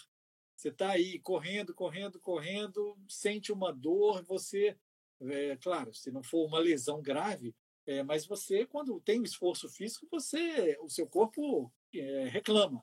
Você 0.56 0.68
está 0.68 0.90
aí 0.90 1.18
correndo, 1.20 1.74
correndo, 1.74 2.20
correndo, 2.20 2.96
sente 3.08 3.52
uma 3.52 3.72
dor, 3.72 4.24
você, 4.24 4.76
é, 5.20 5.56
claro, 5.56 5.92
se 5.92 6.10
não 6.10 6.22
for 6.22 6.46
uma 6.46 6.58
lesão 6.58 7.02
grave, 7.02 7.54
é, 7.86 8.02
mas 8.02 8.26
você, 8.26 8.66
quando 8.66 9.00
tem 9.00 9.20
o 9.20 9.24
esforço 9.24 9.68
físico, 9.68 10.06
você, 10.10 10.76
o 10.80 10.88
seu 10.88 11.06
corpo 11.06 11.72
reclama. 12.30 12.80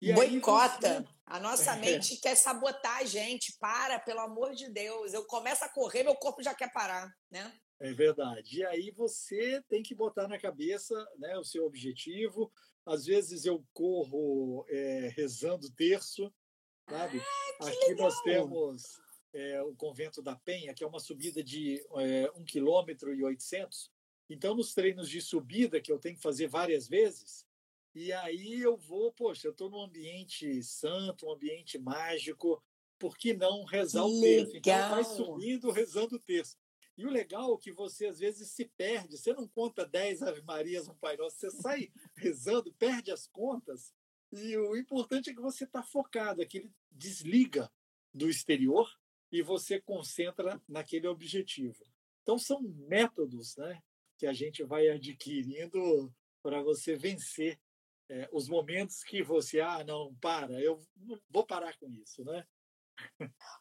E 0.00 0.12
Boicota. 0.12 1.00
Você... 1.02 1.08
A 1.26 1.40
nossa 1.40 1.74
mente 1.76 2.16
quer 2.16 2.34
sabotar 2.36 2.98
a 2.98 3.04
gente. 3.04 3.56
Para, 3.58 3.98
pelo 3.98 4.20
amor 4.20 4.54
de 4.54 4.70
Deus. 4.70 5.12
Eu 5.12 5.24
começo 5.26 5.64
a 5.64 5.68
correr, 5.68 6.04
meu 6.04 6.14
corpo 6.14 6.42
já 6.42 6.54
quer 6.54 6.72
parar, 6.72 7.10
né? 7.30 7.52
É 7.78 7.92
verdade. 7.92 8.58
E 8.58 8.64
aí 8.64 8.90
você 8.90 9.62
tem 9.68 9.82
que 9.82 9.94
botar 9.94 10.26
na 10.28 10.38
cabeça 10.38 10.94
né, 11.18 11.36
o 11.38 11.44
seu 11.44 11.64
objetivo. 11.66 12.50
Às 12.84 13.04
vezes 13.04 13.44
eu 13.44 13.64
corro 13.72 14.64
é, 14.68 15.12
rezando 15.14 15.70
terço, 15.72 16.32
sabe? 16.88 17.20
Ah, 17.60 17.68
Aqui 17.68 17.88
legal. 17.88 18.06
nós 18.06 18.22
temos 18.22 18.82
é, 19.32 19.62
o 19.62 19.74
Convento 19.74 20.22
da 20.22 20.34
Penha, 20.36 20.72
que 20.72 20.82
é 20.82 20.86
uma 20.86 21.00
subida 21.00 21.42
de 21.42 21.84
é, 21.96 22.30
1 22.34 22.44
km 22.44 23.12
e 23.14 23.24
800. 23.24 23.90
Então, 24.28 24.54
nos 24.54 24.72
treinos 24.72 25.08
de 25.08 25.20
subida, 25.20 25.80
que 25.80 25.92
eu 25.92 25.98
tenho 25.98 26.16
que 26.16 26.22
fazer 26.22 26.48
várias 26.48 26.88
vezes, 26.88 27.46
e 27.94 28.12
aí 28.12 28.60
eu 28.60 28.76
vou, 28.76 29.12
poxa, 29.12 29.46
eu 29.46 29.52
estou 29.52 29.70
num 29.70 29.82
ambiente 29.82 30.62
santo, 30.62 31.26
um 31.26 31.32
ambiente 31.32 31.78
mágico, 31.78 32.62
por 32.98 33.16
que 33.16 33.34
não 33.34 33.64
rezar 33.64 34.04
o 34.04 34.20
terço? 34.20 34.56
Então, 34.56 34.90
vai 34.90 35.04
subindo 35.04 35.70
rezando 35.70 36.16
o 36.16 36.20
terço. 36.20 36.56
E 36.96 37.04
o 37.04 37.10
legal 37.10 37.54
é 37.54 37.58
que 37.58 37.72
você 37.72 38.06
às 38.06 38.18
vezes 38.18 38.50
se 38.50 38.64
perde. 38.64 39.18
Você 39.18 39.32
não 39.32 39.46
conta 39.46 39.86
10 39.86 40.22
Ave 40.22 40.42
Marias, 40.42 40.88
um 40.88 40.94
Pai 40.94 41.16
Nosso. 41.16 41.36
Você 41.36 41.50
sai 41.50 41.92
rezando, 42.16 42.72
perde 42.74 43.10
as 43.10 43.26
contas. 43.26 43.94
E 44.32 44.56
o 44.56 44.76
importante 44.76 45.30
é 45.30 45.34
que 45.34 45.40
você 45.40 45.64
está 45.64 45.82
focado, 45.82 46.42
é 46.42 46.46
que 46.46 46.58
ele 46.58 46.72
desliga 46.90 47.70
do 48.12 48.28
exterior 48.28 48.90
e 49.30 49.42
você 49.42 49.80
concentra 49.80 50.60
naquele 50.68 51.06
objetivo. 51.06 51.84
Então, 52.22 52.38
são 52.38 52.60
métodos 52.62 53.56
né, 53.56 53.82
que 54.18 54.26
a 54.26 54.32
gente 54.32 54.64
vai 54.64 54.88
adquirindo 54.88 56.12
para 56.42 56.62
você 56.62 56.96
vencer 56.96 57.60
é, 58.08 58.28
os 58.32 58.48
momentos 58.48 59.02
que 59.02 59.22
você, 59.22 59.60
ah, 59.60 59.84
não, 59.84 60.14
para, 60.16 60.60
eu 60.60 60.80
vou 61.28 61.44
parar 61.44 61.76
com 61.76 61.90
isso, 61.90 62.24
né? 62.24 62.46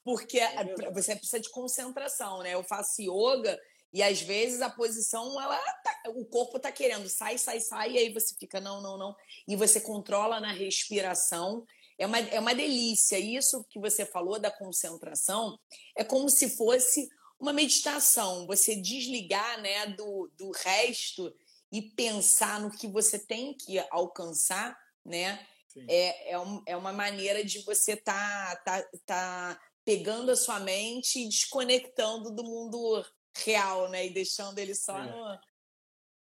Porque 0.03 0.39
é 0.39 0.91
você 0.91 1.15
precisa 1.15 1.39
de 1.39 1.49
concentração, 1.49 2.39
né? 2.39 2.53
Eu 2.53 2.63
faço 2.63 3.01
yoga 3.01 3.59
e 3.95 4.03
às 4.03 4.21
vezes 4.21 4.61
a 4.61 4.69
posição, 4.69 5.41
ela 5.41 5.57
tá, 5.81 6.03
o 6.09 6.25
corpo 6.25 6.59
tá 6.59 6.69
querendo, 6.69 7.07
sai, 7.07 7.37
sai, 7.37 7.61
sai, 7.61 7.91
e 7.93 7.97
aí 7.97 8.13
você 8.13 8.35
fica, 8.37 8.59
não, 8.59 8.81
não, 8.81 8.97
não. 8.97 9.15
E 9.47 9.55
você 9.55 9.79
controla 9.79 10.41
na 10.41 10.51
respiração. 10.51 11.65
É 11.97 12.05
uma, 12.05 12.19
é 12.19 12.37
uma 12.37 12.53
delícia. 12.53 13.17
Isso 13.17 13.63
que 13.69 13.79
você 13.79 14.05
falou 14.05 14.37
da 14.37 14.51
concentração 14.51 15.57
é 15.97 16.03
como 16.03 16.29
se 16.29 16.49
fosse 16.49 17.07
uma 17.39 17.53
meditação. 17.53 18.45
Você 18.47 18.75
desligar 18.75 19.61
né, 19.61 19.87
do, 19.87 20.29
do 20.37 20.51
resto 20.51 21.33
e 21.71 21.81
pensar 21.81 22.59
no 22.59 22.71
que 22.71 22.87
você 22.87 23.17
tem 23.17 23.53
que 23.53 23.79
alcançar, 23.91 24.77
né? 25.05 25.45
É, 25.87 26.31
é, 26.31 26.39
um, 26.39 26.63
é 26.65 26.75
uma 26.75 26.93
maneira 26.93 27.43
de 27.43 27.63
você 27.63 27.95
tá, 27.95 28.55
tá, 28.63 28.83
tá 29.05 29.61
pegando 29.83 30.31
a 30.31 30.35
sua 30.35 30.59
mente 30.59 31.19
e 31.19 31.29
desconectando 31.29 32.33
do 32.33 32.43
mundo 32.43 33.05
real, 33.37 33.89
né? 33.89 34.05
E 34.05 34.13
deixando 34.13 34.57
ele 34.59 34.73
só 34.73 34.97
é. 34.97 35.11
no. 35.11 35.39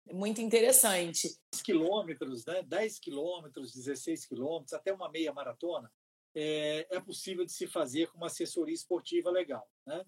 É 0.05 0.13
muito 0.13 0.41
interessante. 0.41 1.29
quilômetros, 1.63 2.45
né? 2.45 2.61
10 2.63 2.99
quilômetros, 2.99 3.73
16 3.73 4.25
quilômetros, 4.25 4.73
até 4.73 4.91
uma 4.91 5.09
meia 5.09 5.31
maratona, 5.31 5.89
é, 6.35 6.85
é 6.89 6.99
possível 6.99 7.45
de 7.45 7.53
se 7.53 7.67
fazer 7.67 8.07
com 8.07 8.17
uma 8.17 8.27
assessoria 8.27 8.73
esportiva 8.73 9.31
legal, 9.31 9.65
né? 9.85 10.03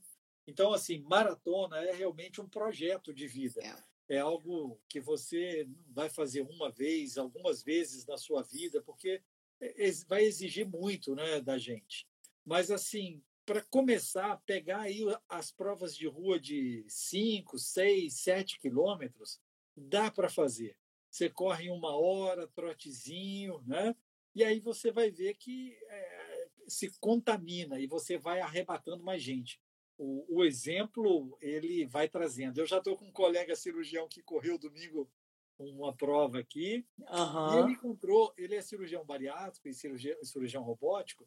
Então, 0.48 0.74
assim, 0.74 1.02
maratona 1.04 1.78
é 1.86 1.94
realmente 1.94 2.42
um 2.42 2.48
projeto 2.48 3.14
de 3.14 3.26
vida. 3.26 3.62
É 3.64 3.95
é 4.08 4.20
algo 4.20 4.80
que 4.88 5.00
você 5.00 5.68
vai 5.90 6.10
fazer 6.10 6.42
uma 6.42 6.72
vez, 6.72 7.18
algumas 7.18 7.64
vezes 7.64 8.06
na 8.06 8.18
sua 8.18 8.44
vida, 8.44 8.82
porque 8.82 9.22
é, 9.60 9.92
vai 10.08 10.24
exigir 10.24 10.68
muito 10.68 11.16
né, 11.16 11.42
da 11.42 11.58
gente. 11.58 12.08
Mas, 12.44 12.70
assim, 12.70 13.24
para 13.46 13.62
começar, 13.64 14.42
pegar 14.46 14.82
aí 14.82 15.02
as 15.28 15.52
provas 15.52 15.96
de 15.96 16.08
rua 16.08 16.40
de 16.40 16.86
5, 16.88 17.58
6, 17.58 18.14
7 18.14 18.60
quilômetros, 18.60 19.40
dá 19.76 20.12
para 20.12 20.30
fazer. 20.30 20.78
Você 21.10 21.30
corre 21.30 21.70
uma 21.70 21.96
hora, 21.96 22.48
trotezinho, 22.48 23.62
né? 23.66 23.96
E 24.36 24.44
aí 24.44 24.60
você 24.60 24.92
vai 24.92 25.10
ver 25.10 25.36
que 25.36 25.78
é, 25.88 26.48
se 26.68 26.92
contamina 27.00 27.80
e 27.80 27.88
você 27.88 28.18
vai 28.18 28.42
arrebatando 28.42 29.04
mais 29.04 29.24
gente 29.24 29.60
o, 29.98 30.40
o 30.40 30.44
exemplo 30.44 31.38
ele 31.42 31.86
vai 31.86 32.10
trazendo. 32.10 32.60
Eu 32.60 32.66
já 32.66 32.78
estou 32.78 32.98
com 32.98 33.06
um 33.06 33.12
colega 33.12 33.56
cirurgião 33.56 34.08
que 34.08 34.22
correu 34.22 34.58
domingo 34.58 35.10
uma 35.58 35.96
prova 35.96 36.40
aqui 36.40 36.86
uhum. 37.00 37.54
e 37.54 37.60
ele 37.60 37.72
encontrou, 37.74 38.34
ele 38.38 38.56
é 38.56 38.62
cirurgião 38.62 39.06
bariátrico 39.06 39.70
e 39.70 39.74
cirurgião, 39.74 40.18
cirurgião 40.22 40.64
robótico 40.64 41.26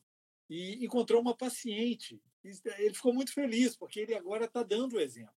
e 0.51 0.85
encontrou 0.85 1.21
uma 1.21 1.37
paciente. 1.37 2.21
Ele 2.45 2.95
ficou 2.95 3.13
muito 3.13 3.33
feliz 3.33 3.77
porque 3.77 4.01
ele 4.01 4.15
agora 4.15 4.45
está 4.45 4.63
dando 4.63 4.95
o 4.95 5.01
exemplo. 5.01 5.35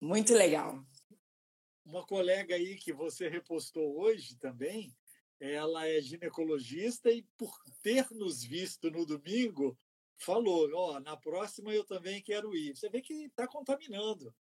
Muito 0.00 0.34
legal. 0.34 0.84
Uma 1.84 2.04
colega 2.06 2.54
aí 2.54 2.76
que 2.76 2.92
você 2.92 3.28
repostou 3.28 3.98
hoje 3.98 4.36
também, 4.36 4.94
ela 5.38 5.86
é 5.88 6.00
ginecologista 6.00 7.10
e 7.10 7.22
por 7.36 7.52
ter 7.82 8.08
nos 8.12 8.42
visto 8.42 8.90
no 8.90 9.04
domingo, 9.04 9.76
falou, 10.22 10.70
ó, 10.74 10.92
oh, 10.92 11.00
na 11.00 11.16
próxima 11.16 11.72
eu 11.72 11.84
também 11.84 12.22
quero 12.22 12.54
ir. 12.54 12.76
Você 12.76 12.88
vê 12.88 13.00
que 13.00 13.24
está 13.24 13.46
contaminando. 13.46 14.34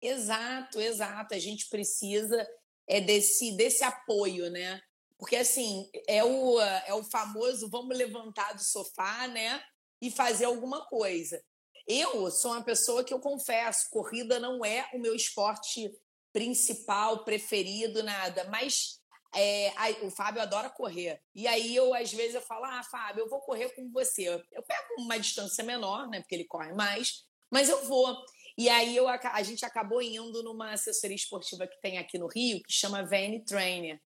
Exato, 0.00 0.80
exato. 0.80 1.34
A 1.34 1.38
gente 1.38 1.68
precisa 1.68 2.48
é 2.86 3.00
desse, 3.00 3.52
desse 3.52 3.84
apoio, 3.84 4.50
né? 4.50 4.82
Porque 5.16 5.36
assim, 5.36 5.88
é 6.08 6.24
o, 6.24 6.60
é 6.60 6.94
o 6.94 7.04
famoso 7.04 7.68
vamos 7.68 7.96
levantar 7.96 8.52
do 8.54 8.64
sofá, 8.64 9.28
né? 9.28 9.62
E 10.00 10.10
fazer 10.10 10.46
alguma 10.46 10.86
coisa. 10.86 11.42
Eu 11.86 12.30
sou 12.30 12.52
uma 12.52 12.62
pessoa 12.62 13.04
que 13.04 13.12
eu 13.12 13.20
confesso, 13.20 13.90
corrida 13.90 14.40
não 14.40 14.64
é 14.64 14.88
o 14.94 14.98
meu 14.98 15.14
esporte 15.14 15.92
principal, 16.32 17.24
preferido, 17.24 18.02
nada. 18.02 18.44
Mas 18.44 18.99
é, 19.34 19.72
o 20.02 20.10
Fábio 20.10 20.42
adora 20.42 20.68
correr. 20.68 21.20
E 21.34 21.46
aí 21.46 21.74
eu, 21.74 21.94
às 21.94 22.12
vezes, 22.12 22.34
eu 22.34 22.42
falo, 22.42 22.64
ah, 22.64 22.82
Fábio, 22.82 23.22
eu 23.22 23.28
vou 23.28 23.40
correr 23.40 23.68
com 23.74 23.90
você. 23.90 24.28
Eu 24.28 24.62
pego 24.62 24.94
uma 24.98 25.18
distância 25.18 25.62
menor, 25.62 26.08
né? 26.08 26.20
Porque 26.20 26.34
ele 26.34 26.44
corre 26.44 26.72
mais, 26.72 27.24
mas 27.50 27.68
eu 27.68 27.84
vou. 27.84 28.16
E 28.58 28.68
aí 28.68 28.96
eu, 28.96 29.08
a 29.08 29.42
gente 29.42 29.64
acabou 29.64 30.02
indo 30.02 30.42
numa 30.42 30.72
assessoria 30.72 31.16
esportiva 31.16 31.66
que 31.66 31.80
tem 31.80 31.98
aqui 31.98 32.18
no 32.18 32.26
Rio, 32.26 32.62
que 32.62 32.72
chama 32.72 33.04
VN 33.04 33.40
Trainer. 33.44 34.00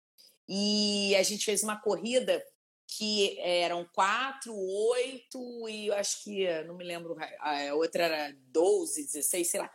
E 0.47 1.15
a 1.15 1.23
gente 1.23 1.45
fez 1.45 1.63
uma 1.63 1.79
corrida 1.79 2.43
que 2.85 3.39
eram 3.39 3.87
quatro, 3.93 4.53
oito 4.55 5.69
e 5.69 5.87
eu 5.87 5.95
acho 5.95 6.23
que, 6.23 6.45
não 6.63 6.75
me 6.75 6.83
lembro, 6.83 7.15
a 7.39 7.73
outra 7.73 8.03
era 8.03 8.35
12, 8.49 9.05
16, 9.05 9.49
sei 9.49 9.59
lá. 9.61 9.71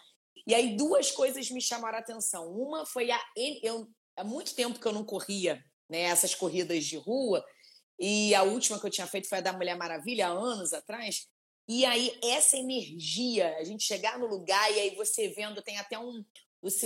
E 0.47 0.55
aí 0.55 0.77
duas 0.77 1.11
coisas 1.11 1.51
me 1.51 1.61
chamaram 1.61 1.99
a 1.99 2.01
atenção. 2.01 2.51
Uma 2.53 2.87
foi 2.87 3.11
a 3.11 3.21
eu 3.63 3.89
há 4.19 4.25
muito 4.25 4.55
tempo 4.55 4.79
que 4.79 4.87
eu 4.87 4.93
não 4.93 5.05
corria, 5.05 5.65
né, 5.89 6.03
essas 6.03 6.35
corridas 6.35 6.85
de 6.85 6.97
rua, 6.97 7.45
e 7.99 8.35
a 8.35 8.43
última 8.43 8.79
que 8.79 8.87
eu 8.87 8.91
tinha 8.91 9.07
feito 9.07 9.29
foi 9.29 9.39
a 9.39 9.41
da 9.41 9.53
Mulher 9.53 9.77
Maravilha, 9.77 10.29
há 10.29 10.31
anos 10.31 10.73
atrás. 10.73 11.27
E 11.69 11.85
aí, 11.85 12.17
essa 12.23 12.57
energia, 12.57 13.57
a 13.57 13.65
gente 13.65 13.85
chegar 13.85 14.19
no 14.19 14.27
lugar 14.27 14.71
e 14.73 14.81
aí 14.81 14.95
você 14.95 15.29
vendo, 15.29 15.63
tem 15.63 15.79
até 15.79 15.99
um, 15.99 16.25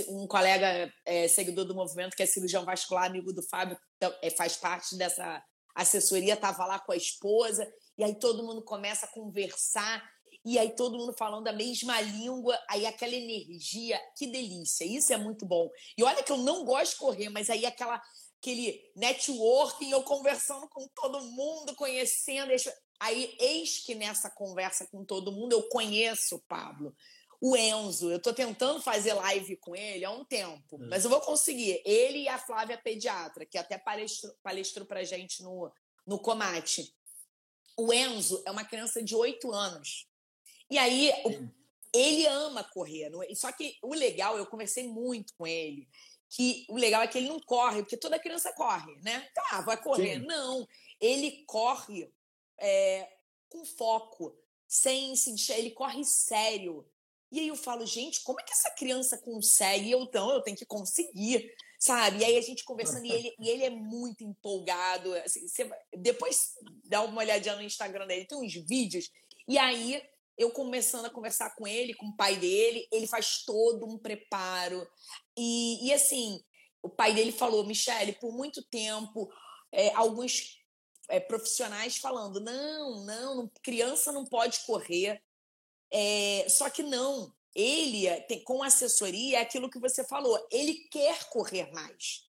um 0.09 0.27
colega 0.27 0.91
é, 1.05 1.27
seguidor 1.27 1.65
do 1.65 1.75
movimento 1.75 2.15
que 2.15 2.23
é 2.23 2.25
cirurgião 2.25 2.65
vascular, 2.65 3.05
amigo 3.05 3.31
do 3.31 3.43
Fábio, 3.43 3.77
então, 3.97 4.13
é, 4.21 4.29
faz 4.29 4.57
parte 4.57 4.97
dessa 4.97 5.43
assessoria, 5.75 6.33
estava 6.33 6.65
lá 6.65 6.79
com 6.79 6.91
a 6.91 6.97
esposa, 6.97 7.71
e 7.97 8.03
aí 8.03 8.15
todo 8.19 8.43
mundo 8.43 8.63
começa 8.63 9.05
a 9.05 9.09
conversar, 9.09 10.03
e 10.45 10.59
aí 10.59 10.75
todo 10.75 10.97
mundo 10.97 11.13
falando 11.17 11.47
a 11.47 11.53
mesma 11.53 11.99
língua, 12.01 12.59
aí 12.69 12.85
aquela 12.85 13.15
energia, 13.15 13.99
que 14.17 14.27
delícia, 14.27 14.83
isso 14.85 15.13
é 15.13 15.17
muito 15.17 15.45
bom. 15.45 15.69
E 15.97 16.03
olha 16.03 16.21
que 16.21 16.31
eu 16.31 16.37
não 16.37 16.65
gosto 16.65 16.91
de 16.91 16.97
correr, 16.97 17.29
mas 17.29 17.49
aí 17.49 17.65
aquela 17.65 18.01
aquele 18.43 18.91
networking, 18.93 19.89
eu 19.89 20.03
conversando 20.03 20.67
com 20.67 20.85
todo 20.89 21.23
mundo, 21.23 21.73
conhecendo. 21.75 22.51
Aí, 22.99 23.35
eis 23.39 23.79
que 23.79 23.95
nessa 23.95 24.29
conversa 24.29 24.85
com 24.87 25.05
todo 25.05 25.31
mundo, 25.31 25.53
eu 25.53 25.63
conheço 25.69 26.35
o 26.35 26.41
Pablo. 26.41 26.93
O 27.39 27.55
Enzo, 27.55 28.11
eu 28.11 28.17
estou 28.17 28.33
tentando 28.33 28.81
fazer 28.81 29.13
live 29.13 29.57
com 29.57 29.75
ele 29.75 30.05
há 30.05 30.11
um 30.11 30.25
tempo, 30.25 30.75
hum. 30.75 30.87
mas 30.89 31.05
eu 31.05 31.09
vou 31.09 31.21
conseguir. 31.21 31.81
Ele 31.85 32.19
e 32.19 32.27
a 32.29 32.37
Flávia 32.37 32.77
Pediatra, 32.77 33.45
que 33.45 33.57
até 33.57 33.77
palestrou, 33.77 34.33
palestrou 34.43 34.85
para 34.85 35.03
gente 35.03 35.41
no, 35.41 35.71
no 36.05 36.19
Comate. 36.19 36.93
O 37.77 37.93
Enzo 37.93 38.41
é 38.45 38.51
uma 38.51 38.63
criança 38.63 39.01
de 39.01 39.15
oito 39.15 39.51
anos. 39.51 40.07
E 40.69 40.77
aí, 40.77 41.11
ele 41.93 42.25
ama 42.25 42.63
correr. 42.63 43.11
É? 43.29 43.35
Só 43.35 43.51
que 43.51 43.77
o 43.81 43.93
legal, 43.93 44.37
eu 44.37 44.47
conversei 44.47 44.87
muito 44.87 45.33
com 45.35 45.45
ele, 45.45 45.87
que 46.29 46.65
o 46.67 46.75
legal 46.75 47.03
é 47.03 47.07
que 47.07 47.17
ele 47.17 47.29
não 47.29 47.39
corre, 47.39 47.83
porque 47.83 47.95
toda 47.95 48.19
criança 48.19 48.51
corre, 48.53 48.95
né? 49.03 49.29
Tá, 49.35 49.61
vai 49.61 49.81
correr. 49.81 50.19
Sim. 50.19 50.25
Não, 50.25 50.67
ele 50.99 51.43
corre 51.45 52.11
é, 52.57 53.07
com 53.47 53.63
foco, 53.63 54.35
sem 54.67 55.15
se 55.15 55.51
ele 55.53 55.69
corre 55.71 56.03
sério. 56.03 56.89
E 57.31 57.39
aí 57.39 57.47
eu 57.47 57.55
falo, 57.55 57.85
gente, 57.85 58.23
como 58.23 58.39
é 58.39 58.43
que 58.43 58.53
essa 58.53 58.71
criança 58.71 59.17
consegue? 59.17 59.91
Eu, 59.91 60.01
então, 60.01 60.31
eu 60.31 60.41
tenho 60.41 60.57
que 60.57 60.65
conseguir, 60.65 61.51
sabe? 61.79 62.19
E 62.19 62.25
aí 62.25 62.37
a 62.37 62.41
gente 62.41 62.63
conversando, 62.63 63.05
e 63.05 63.11
ele, 63.11 63.35
e 63.39 63.49
ele 63.49 63.63
é 63.65 63.69
muito 63.69 64.23
empolgado. 64.23 65.13
Assim, 65.15 65.47
você, 65.47 65.69
depois 65.97 66.53
dá 66.83 67.03
uma 67.03 67.21
olhadinha 67.21 67.55
no 67.55 67.61
Instagram 67.61 68.07
dele, 68.07 68.25
tem 68.25 68.37
uns 68.37 68.53
vídeos. 68.53 69.11
E 69.47 69.57
aí 69.57 70.01
eu 70.37 70.51
começando 70.51 71.05
a 71.05 71.09
conversar 71.09 71.55
com 71.55 71.67
ele, 71.67 71.93
com 71.93 72.07
o 72.07 72.15
pai 72.15 72.35
dele, 72.35 72.87
ele 72.91 73.07
faz 73.07 73.43
todo 73.45 73.85
um 73.85 73.97
preparo. 73.97 74.87
E, 75.37 75.87
e 75.87 75.93
assim, 75.93 76.43
o 76.81 76.89
pai 76.89 77.13
dele 77.13 77.31
falou, 77.31 77.65
Michele, 77.65 78.13
por 78.13 78.31
muito 78.33 78.63
tempo, 78.63 79.31
é, 79.71 79.93
alguns 79.93 80.59
é, 81.09 81.19
profissionais 81.19 81.97
falando, 81.97 82.39
não, 82.39 83.05
não, 83.05 83.51
criança 83.61 84.11
não 84.11 84.25
pode 84.25 84.61
correr. 84.61 85.21
É, 85.91 86.47
só 86.49 86.69
que 86.69 86.81
não, 86.81 87.31
ele, 87.53 88.09
tem, 88.21 88.43
com 88.43 88.63
assessoria, 88.63 89.37
é 89.37 89.41
aquilo 89.41 89.69
que 89.69 89.79
você 89.79 90.03
falou, 90.03 90.45
ele 90.51 90.73
quer 90.89 91.29
correr 91.29 91.71
mais. 91.71 92.27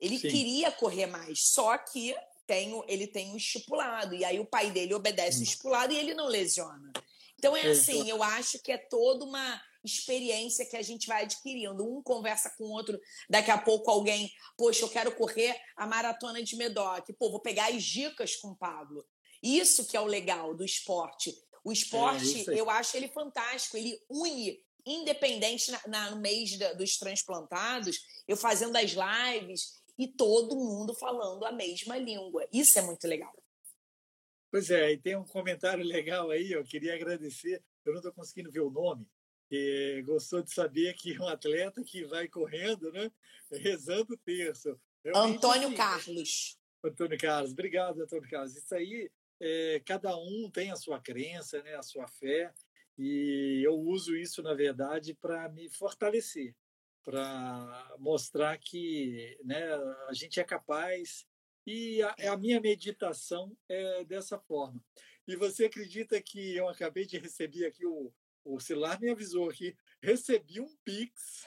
Ele 0.00 0.18
Sim. 0.18 0.28
queria 0.28 0.72
correr 0.72 1.06
mais, 1.06 1.46
só 1.46 1.78
que 1.78 2.14
tem, 2.46 2.82
ele 2.88 3.06
tem 3.06 3.30
um 3.30 3.36
estipulado, 3.36 4.14
e 4.14 4.24
aí 4.24 4.38
o 4.40 4.44
pai 4.44 4.70
dele 4.70 4.92
obedece 4.92 5.38
o 5.38 5.40
hum. 5.40 5.44
estipulado 5.44 5.92
e 5.92 5.96
ele 5.96 6.14
não 6.14 6.26
lesiona. 6.26 6.92
Então 7.44 7.54
é 7.54 7.68
assim, 7.68 8.08
eu 8.08 8.22
acho 8.22 8.58
que 8.60 8.72
é 8.72 8.78
toda 8.78 9.22
uma 9.22 9.62
experiência 9.84 10.64
que 10.64 10.78
a 10.78 10.80
gente 10.80 11.06
vai 11.06 11.24
adquirindo. 11.24 11.84
Um 11.84 12.02
conversa 12.02 12.50
com 12.56 12.64
o 12.64 12.70
outro, 12.70 12.98
daqui 13.28 13.50
a 13.50 13.58
pouco 13.58 13.90
alguém, 13.90 14.32
poxa, 14.56 14.82
eu 14.82 14.88
quero 14.88 15.14
correr 15.14 15.54
a 15.76 15.86
maratona 15.86 16.42
de 16.42 16.56
Medoc. 16.56 17.06
Pô, 17.18 17.30
vou 17.30 17.40
pegar 17.40 17.66
as 17.66 17.84
dicas 17.84 18.34
com 18.36 18.52
o 18.52 18.56
Pablo. 18.56 19.04
Isso 19.42 19.86
que 19.86 19.94
é 19.94 20.00
o 20.00 20.06
legal 20.06 20.54
do 20.54 20.64
esporte. 20.64 21.36
O 21.62 21.70
esporte, 21.70 22.50
é 22.50 22.58
eu 22.58 22.70
acho 22.70 22.96
ele 22.96 23.08
fantástico. 23.08 23.76
Ele 23.76 24.00
une, 24.08 24.58
independente 24.86 25.70
na, 25.70 25.82
na, 25.86 26.10
no 26.12 26.22
mês 26.22 26.56
da, 26.58 26.72
dos 26.72 26.96
transplantados, 26.96 27.98
eu 28.26 28.38
fazendo 28.38 28.74
as 28.76 28.92
lives 28.92 29.82
e 29.98 30.08
todo 30.08 30.56
mundo 30.56 30.94
falando 30.94 31.44
a 31.44 31.52
mesma 31.52 31.98
língua. 31.98 32.48
Isso 32.50 32.78
é 32.78 32.82
muito 32.82 33.06
legal. 33.06 33.34
Pois 34.54 34.70
é, 34.70 34.92
e 34.92 34.96
tem 34.96 35.16
um 35.16 35.24
comentário 35.24 35.84
legal 35.84 36.30
aí, 36.30 36.52
eu 36.52 36.62
queria 36.62 36.94
agradecer, 36.94 37.60
eu 37.84 37.92
não 37.92 37.98
estou 37.98 38.12
conseguindo 38.12 38.52
ver 38.52 38.60
o 38.60 38.70
nome, 38.70 39.04
que 39.48 40.00
gostou 40.06 40.44
de 40.44 40.52
saber 40.52 40.94
que 40.94 41.18
um 41.18 41.26
atleta 41.26 41.82
que 41.82 42.04
vai 42.04 42.28
correndo, 42.28 42.92
né, 42.92 43.10
rezando 43.50 44.14
o 44.14 44.16
terço. 44.16 44.80
Realmente, 45.04 45.38
Antônio 45.38 45.76
Carlos. 45.76 46.56
Antônio 46.84 47.18
Carlos, 47.18 47.50
obrigado, 47.50 48.00
Antônio 48.00 48.30
Carlos. 48.30 48.54
Isso 48.54 48.72
aí, 48.76 49.10
é, 49.40 49.82
cada 49.84 50.16
um 50.16 50.48
tem 50.48 50.70
a 50.70 50.76
sua 50.76 51.00
crença, 51.00 51.60
né, 51.64 51.74
a 51.74 51.82
sua 51.82 52.06
fé, 52.06 52.54
e 52.96 53.60
eu 53.66 53.74
uso 53.74 54.14
isso, 54.14 54.40
na 54.40 54.54
verdade, 54.54 55.14
para 55.14 55.48
me 55.48 55.68
fortalecer, 55.68 56.54
para 57.02 57.96
mostrar 57.98 58.56
que 58.58 59.36
né, 59.42 59.74
a 60.08 60.12
gente 60.12 60.38
é 60.38 60.44
capaz 60.44 61.26
e 61.66 62.02
a, 62.02 62.14
a, 62.32 62.36
minha 62.36 62.60
meditação 62.60 63.56
é 63.68 64.04
dessa 64.04 64.38
forma. 64.38 64.80
E 65.26 65.36
você 65.36 65.66
acredita 65.66 66.20
que 66.20 66.56
eu 66.56 66.68
acabei 66.68 67.06
de 67.06 67.18
receber 67.18 67.66
aqui, 67.66 67.86
o, 67.86 68.12
o 68.44 68.60
celular 68.60 69.00
me 69.00 69.10
avisou 69.10 69.48
aqui, 69.48 69.76
recebi 70.02 70.60
um 70.60 70.76
Pix 70.84 71.46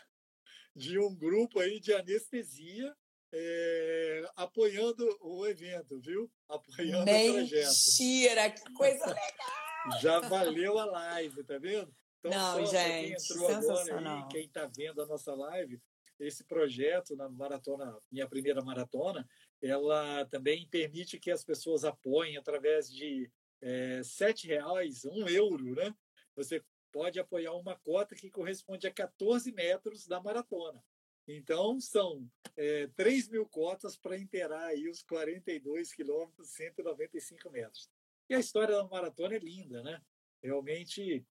de 0.76 0.97
um 0.99 1.15
grupo 1.15 1.59
aí 1.59 1.80
de 1.80 1.93
anestesia 1.93 2.95
é, 3.34 4.30
apoiando 4.36 5.05
o 5.22 5.45
evento, 5.45 5.99
viu? 5.99 6.32
Apoiando 6.47 7.05
Mentira, 7.05 7.32
o 7.32 7.36
projeto. 7.36 7.68
Mentira, 7.68 8.51
que 8.51 8.74
coisa 8.74 9.05
legal! 9.07 10.01
Já 10.01 10.20
valeu 10.20 10.78
a 10.78 10.86
live, 10.86 11.43
tá 11.43 11.57
vendo? 11.57 11.93
Então, 12.20 12.32
Não, 12.32 12.65
gente, 12.65 12.84
quem 12.84 13.13
entrou 13.13 13.49
agora 13.49 14.18
aí, 14.18 14.28
quem 14.30 14.45
está 14.45 14.70
vendo 14.76 15.01
a 15.01 15.05
nossa 15.05 15.34
live, 15.34 15.82
esse 16.20 16.43
projeto 16.43 17.15
na 17.15 17.30
maratona, 17.30 17.95
minha 18.11 18.28
primeira 18.28 18.61
maratona, 18.61 19.28
ela 19.62 20.26
também 20.26 20.68
permite 20.68 21.20
que 21.20 21.32
as 21.32 21.43
pessoas 21.43 21.84
apoiem 21.84 22.38
através 22.38 22.91
de 22.91 23.32
é, 23.62 24.01
sete 24.03 24.47
reais, 24.47 25.05
um 25.05 25.28
euro, 25.28 25.76
né? 25.76 25.95
Você 26.36 26.64
pode 26.91 27.20
apoiar 27.20 27.53
uma 27.53 27.76
cota 27.76 28.16
que 28.16 28.30
corresponde 28.30 28.88
a 28.88 28.91
14 28.91 29.51
metros 29.51 30.08
da 30.08 30.22
maratona. 30.22 30.84
Então, 31.28 31.80
são 31.80 32.30
é, 32.55 32.88
3 32.95 33.28
mil 33.30 33.45
cotas 33.45 33.97
para 33.97 34.18
inteirar 34.18 34.68
aí 34.68 34.88
os 34.88 35.03
42 35.03 35.93
quilômetros, 35.93 36.49
195 36.51 37.49
metros. 37.49 37.89
E 38.30 38.36
a 38.36 38.39
história 38.39 38.76
da 38.76 38.88
maratona 38.88 39.36
é 39.36 39.39
linda, 39.39 39.84
né? 39.84 40.01
Realmente, 40.41 41.26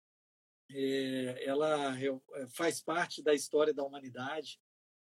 é, 0.71 1.45
ela 1.45 1.95
é, 1.99 2.47
faz 2.47 2.81
parte 2.81 3.21
da 3.21 3.33
história 3.33 3.73
da 3.73 3.83
humanidade 3.83 4.59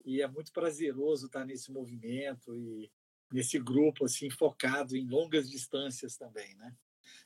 e 0.05 0.23
é 0.23 0.29
muito 0.29 0.53
prazeroso 0.53 1.27
estar 1.27 1.45
nesse 1.45 1.71
movimento 1.71 2.57
e 2.57 2.91
nesse 3.33 3.59
grupo 3.59 4.05
assim 4.05 4.31
focado 4.31 4.97
em 4.97 5.07
longas 5.09 5.49
distâncias 5.49 6.17
também, 6.17 6.55
né? 6.57 6.75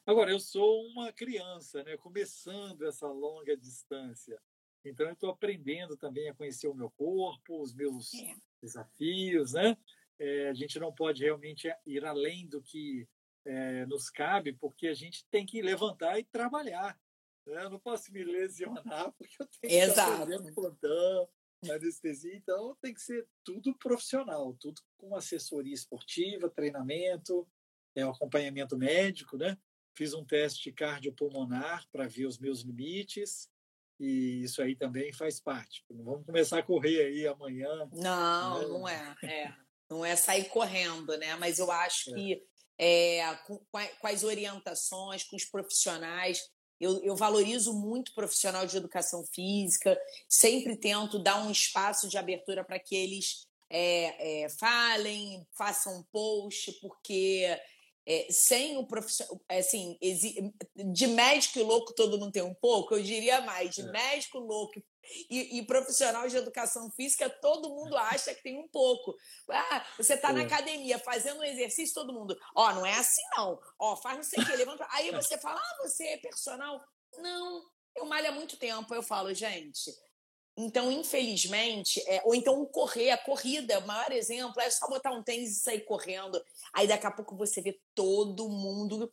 Agora 0.07 0.31
eu 0.31 0.41
sou 0.41 0.87
uma 0.89 1.13
criança, 1.13 1.83
né? 1.85 1.97
Começando 1.97 2.83
essa 2.87 3.07
longa 3.07 3.57
distância, 3.57 4.41
então 4.85 5.07
eu 5.07 5.13
estou 5.13 5.31
aprendendo 5.31 5.97
também 5.97 6.29
a 6.29 6.35
conhecer 6.35 6.69
o 6.69 6.75
meu 6.75 6.91
corpo, 6.91 7.61
os 7.61 7.75
meus 7.75 8.13
é. 8.15 8.35
desafios, 8.61 9.53
né? 9.53 9.77
É, 10.19 10.49
a 10.49 10.55
gente 10.55 10.79
não 10.79 10.93
pode 10.93 11.23
realmente 11.23 11.73
ir 11.87 12.05
além 12.05 12.47
do 12.49 12.61
que 12.61 13.09
é, 13.45 13.87
nos 13.87 14.11
cabe, 14.11 14.53
porque 14.53 14.89
a 14.89 14.95
gente 14.95 15.27
tem 15.31 15.45
que 15.45 15.63
levantar 15.63 16.19
e 16.19 16.25
trabalhar. 16.25 16.99
Né? 17.47 17.65
Eu 17.65 17.71
não 17.71 17.79
posso 17.79 18.13
me 18.13 18.23
lesionar 18.23 19.13
porque 19.19 19.37
eu 19.41 19.47
tenho 19.61 19.83
Exato. 19.83 20.27
que 20.27 20.33
estar 20.35 20.53
plantão, 20.55 21.29
anestesia, 21.71 22.35
então 22.35 22.77
tem 22.81 22.93
que 22.93 23.01
ser 23.01 23.27
tudo 23.45 23.77
profissional, 23.77 24.57
tudo 24.59 24.81
com 24.97 25.15
assessoria 25.15 25.75
esportiva, 25.75 26.49
treinamento, 26.49 27.47
é, 27.95 28.05
um 28.05 28.11
acompanhamento 28.11 28.77
médico, 28.77 29.37
né? 29.37 29.57
fiz 29.95 30.15
um 30.15 30.25
teste 30.25 30.73
cardiopulmonar 30.73 31.87
para 31.91 32.07
ver 32.07 32.27
os 32.27 32.39
meus 32.39 32.63
limites, 32.63 33.49
e 34.01 34.43
isso 34.43 34.61
aí 34.63 34.75
também 34.75 35.13
faz 35.13 35.41
parte. 35.41 35.85
Vamos 35.91 36.27
começar 36.27 36.59
a 36.59 36.63
correr 36.63 37.05
aí 37.05 37.27
amanhã. 37.27 37.89
Não, 37.93 38.61
né? 38.61 38.69
não 38.69 38.89
é. 38.89 39.17
é. 39.23 39.55
Não 39.89 40.05
é 40.05 40.17
sair 40.17 40.47
correndo, 40.47 41.17
né? 41.19 41.37
Mas 41.37 41.59
eu 41.59 41.71
acho 41.71 42.11
é. 42.11 42.15
que 42.15 42.47
é, 42.79 43.35
com, 43.47 43.59
com, 43.71 44.07
as 44.07 44.25
orientações, 44.25 45.25
com 45.25 45.37
os 45.37 45.45
profissionais, 45.45 46.51
eu, 46.83 47.01
eu, 47.05 47.15
valorizo 47.15 47.73
muito 47.73 48.09
o 48.09 48.15
profissional 48.15 48.67
de 48.67 48.77
educação 48.77 49.25
física, 49.25 49.97
sempre 50.29 50.77
tento 50.77 51.17
dar 51.23 51.47
um 51.47 51.51
espaço 51.51 52.09
de 52.09 52.19
abertura 52.19 52.65
para 52.65 52.79
que 52.81 52.97
eles 52.97 53.47
é, 53.71 54.43
é, 54.43 54.49
falem, 54.49 55.47
façam 55.53 56.01
um 56.01 56.03
post, 56.03 56.73
porque 56.81 57.47
é, 58.05 58.27
sem 58.31 58.77
o 58.79 58.85
profissional, 58.85 59.41
assim, 59.49 59.97
de 60.93 61.07
médico 61.07 61.61
e 61.61 61.63
louco 61.63 61.95
todo 61.95 62.19
mundo 62.19 62.33
tem 62.33 62.43
um 62.43 62.55
pouco, 62.55 62.97
eu 62.97 63.03
diria 63.03 63.41
mais, 63.43 63.73
de 63.73 63.83
é. 63.83 63.85
médico 63.85 64.41
louco 64.41 64.77
e, 64.77 64.85
e, 65.29 65.63
profissional 65.67 66.29
de 66.29 66.37
educação 66.37 66.91
física, 66.91 67.29
todo 67.29 67.71
mundo 67.71 67.97
acha 67.97 68.35
que 68.35 68.43
tem 68.43 68.59
um 68.59 68.69
pouco. 68.69 69.15
Ah, 69.51 69.87
você 69.97 70.15
está 70.15 70.31
é. 70.31 70.33
na 70.33 70.43
academia 70.43 70.99
fazendo 70.99 71.41
um 71.41 71.45
exercício, 71.45 71.95
todo 71.95 72.13
mundo, 72.13 72.37
ó, 72.55 72.69
oh, 72.69 72.75
não 72.75 72.87
é 72.87 72.95
assim 72.95 73.23
não, 73.37 73.61
ó, 73.79 73.93
oh, 73.93 73.97
faz 73.97 74.17
não 74.17 74.25
sei 74.25 74.43
o 74.43 74.47
que, 74.47 74.57
levanta. 74.57 74.87
Aí 74.91 75.11
você 75.13 75.39
fala, 75.39 75.61
ah, 75.61 75.77
você 75.83 76.05
é 76.05 76.17
personal? 76.19 76.81
Não, 77.19 77.63
eu 77.97 78.05
malho 78.07 78.29
há 78.29 78.33
muito 78.33 78.57
tempo. 78.57 78.95
Eu 78.95 79.03
falo, 79.03 79.35
gente, 79.35 79.93
então, 80.57 80.93
infelizmente, 80.93 82.03
é, 82.07 82.21
ou 82.25 82.35
então 82.35 82.65
correr, 82.67 83.11
a 83.11 83.19
corrida, 83.19 83.79
o 83.79 83.87
maior 83.87 84.13
exemplo 84.13 84.61
é 84.61 84.71
só 84.71 84.87
botar 84.87 85.13
um 85.13 85.23
tênis 85.23 85.57
e 85.57 85.61
sair 85.61 85.81
correndo. 85.81 86.43
Aí 86.75 86.87
daqui 86.87 87.07
a 87.07 87.11
pouco 87.11 87.37
você 87.37 87.63
vê 87.63 87.81
todo 87.95 88.49
mundo 88.49 89.13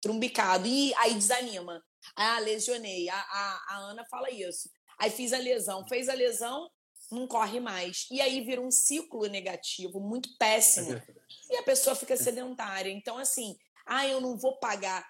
trumbicado. 0.00 0.66
E 0.66 0.94
aí 0.94 1.14
desanima. 1.14 1.82
Ah, 2.14 2.38
lesionei. 2.38 3.08
A, 3.08 3.16
a, 3.16 3.64
a 3.70 3.76
Ana 3.78 4.04
fala 4.04 4.30
isso. 4.30 4.70
Aí 4.98 5.10
fiz 5.10 5.32
a 5.32 5.38
lesão. 5.38 5.86
Fez 5.86 6.08
a 6.08 6.14
lesão, 6.14 6.70
não 7.10 7.26
corre 7.26 7.60
mais. 7.60 8.06
E 8.10 8.20
aí 8.20 8.40
vira 8.42 8.60
um 8.60 8.70
ciclo 8.70 9.26
negativo 9.26 10.00
muito 10.00 10.28
péssimo. 10.38 10.92
É 10.94 11.04
e 11.50 11.56
a 11.56 11.62
pessoa 11.62 11.96
fica 11.96 12.16
sedentária. 12.16 12.90
Então, 12.90 13.18
assim, 13.18 13.56
ah, 13.86 14.06
eu 14.06 14.20
não 14.20 14.36
vou 14.36 14.58
pagar. 14.58 15.06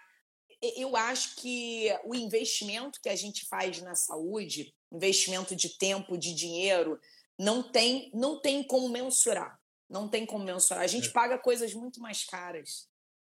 Eu 0.77 0.97
acho 0.97 1.37
que 1.37 1.89
o 2.05 2.15
investimento 2.15 3.01
que 3.03 3.09
a 3.09 3.17
gente 3.17 3.47
faz 3.47 3.81
na 3.83 3.95
saúde, 3.95 4.75
investimento 4.91 5.55
de 5.55 5.77
tempo, 5.77 6.17
de 6.17 6.35
dinheiro, 6.35 6.99
não 7.39 7.63
tem, 7.63 8.11
não 8.15 8.41
tem 8.41 8.63
como 8.63 8.89
mensurar. 8.89 9.59
Não 9.89 10.09
tem 10.09 10.25
como 10.25 10.45
mensurar. 10.45 10.83
A 10.83 10.89
gente 10.89 11.09
é. 11.09 11.13
paga 11.13 11.39
coisas 11.39 11.75
muito 11.75 12.01
mais 12.01 12.25
caras. 12.25 12.89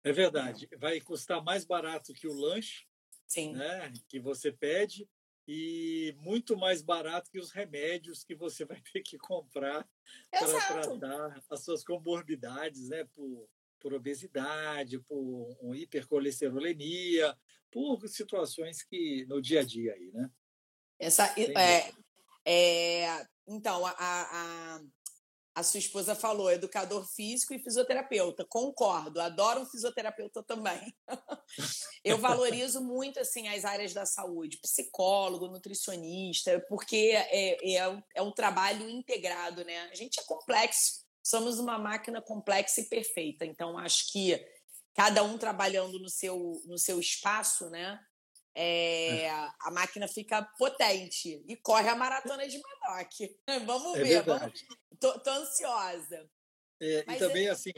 É 0.03 0.13
verdade. 0.13 0.69
Vai 0.79 1.01
custar 1.01 1.43
mais 1.45 1.65
barato 1.65 2.15
que 2.15 2.27
o 2.27 2.33
lanche 2.33 2.89
Sim. 3.27 3.53
Né, 3.53 3.93
que 4.09 4.19
você 4.19 4.51
pede 4.51 5.07
e 5.51 6.15
muito 6.21 6.59
mais 6.59 6.83
barato 6.83 7.31
que 7.31 7.39
os 7.39 7.51
remédios 7.51 8.23
que 8.23 8.35
você 8.35 8.67
vai 8.69 8.81
ter 8.93 9.01
que 9.01 9.17
comprar 9.17 9.89
para 10.31 10.85
tratar 10.85 11.43
as 11.49 11.65
suas 11.65 11.83
comorbidades, 11.83 12.91
né? 12.91 13.05
Por, 13.15 13.49
por 13.81 13.95
obesidade, 13.95 14.99
por 14.99 15.57
um 15.63 15.75
hipercolesterolemia, 15.75 17.35
por 17.71 18.07
situações 18.09 18.83
que 18.83 19.25
no 19.27 19.41
dia 19.41 19.61
a 19.61 19.65
dia 19.65 19.95
aí, 19.95 20.11
né? 20.13 20.31
Essa, 20.99 21.33
é, 21.39 21.93
é, 22.45 23.27
então, 23.47 23.87
a, 23.87 23.95
a, 23.99 24.81
a 25.59 25.63
sua 25.65 25.79
esposa 25.79 26.15
falou 26.15 26.53
educador 26.53 27.05
físico 27.05 27.53
e 27.53 27.59
fisioterapeuta. 27.59 28.47
Concordo, 28.49 29.21
adoro 29.21 29.63
um 29.63 29.67
fisioterapeuta 29.67 30.41
também. 30.45 30.95
Eu 32.05 32.17
valorizo 32.17 32.81
muito 32.81 33.19
assim 33.19 33.49
as 33.49 33.65
áreas 33.65 33.93
da 33.93 34.07
saúde, 34.07 34.61
psicólogo, 34.63 35.49
nutricionista, 35.49 36.65
porque 36.69 37.11
é, 37.13 37.77
é, 37.77 38.03
é 38.15 38.23
um 38.23 38.31
trabalho 38.31 38.89
integrado, 38.89 39.65
né? 39.65 39.89
A 39.91 39.97
gente 39.97 40.21
é 40.21 40.25
complexo, 40.25 41.05
somos 41.25 41.59
uma 41.59 41.77
máquina 41.77 42.23
complexa 42.23 42.81
e 42.81 42.89
perfeita. 42.89 43.45
Então, 43.45 43.77
acho 43.77 44.13
que 44.13 44.41
cada 44.95 45.25
um 45.25 45.37
trabalhando 45.37 45.99
no 45.99 46.09
seu, 46.09 46.63
no 46.67 46.79
seu 46.79 47.01
espaço, 47.01 47.69
né? 47.69 47.99
É, 48.61 49.31
a 49.61 49.71
máquina 49.71 50.09
fica 50.09 50.43
potente 50.59 51.45
e 51.47 51.57
corre 51.57 51.89
a 51.89 51.95
maratona 51.95 52.49
de 52.49 52.61
Manoc. 52.61 53.39
Vamos 53.65 53.97
é 53.97 54.03
ver, 54.03 54.23
vamos... 54.25 54.65
Tô, 54.99 55.17
tô, 55.21 55.31
ansiosa. 55.31 56.29
É, 56.81 57.05
e 57.09 57.19
também, 57.19 57.47
é 57.47 57.51
assim, 57.51 57.71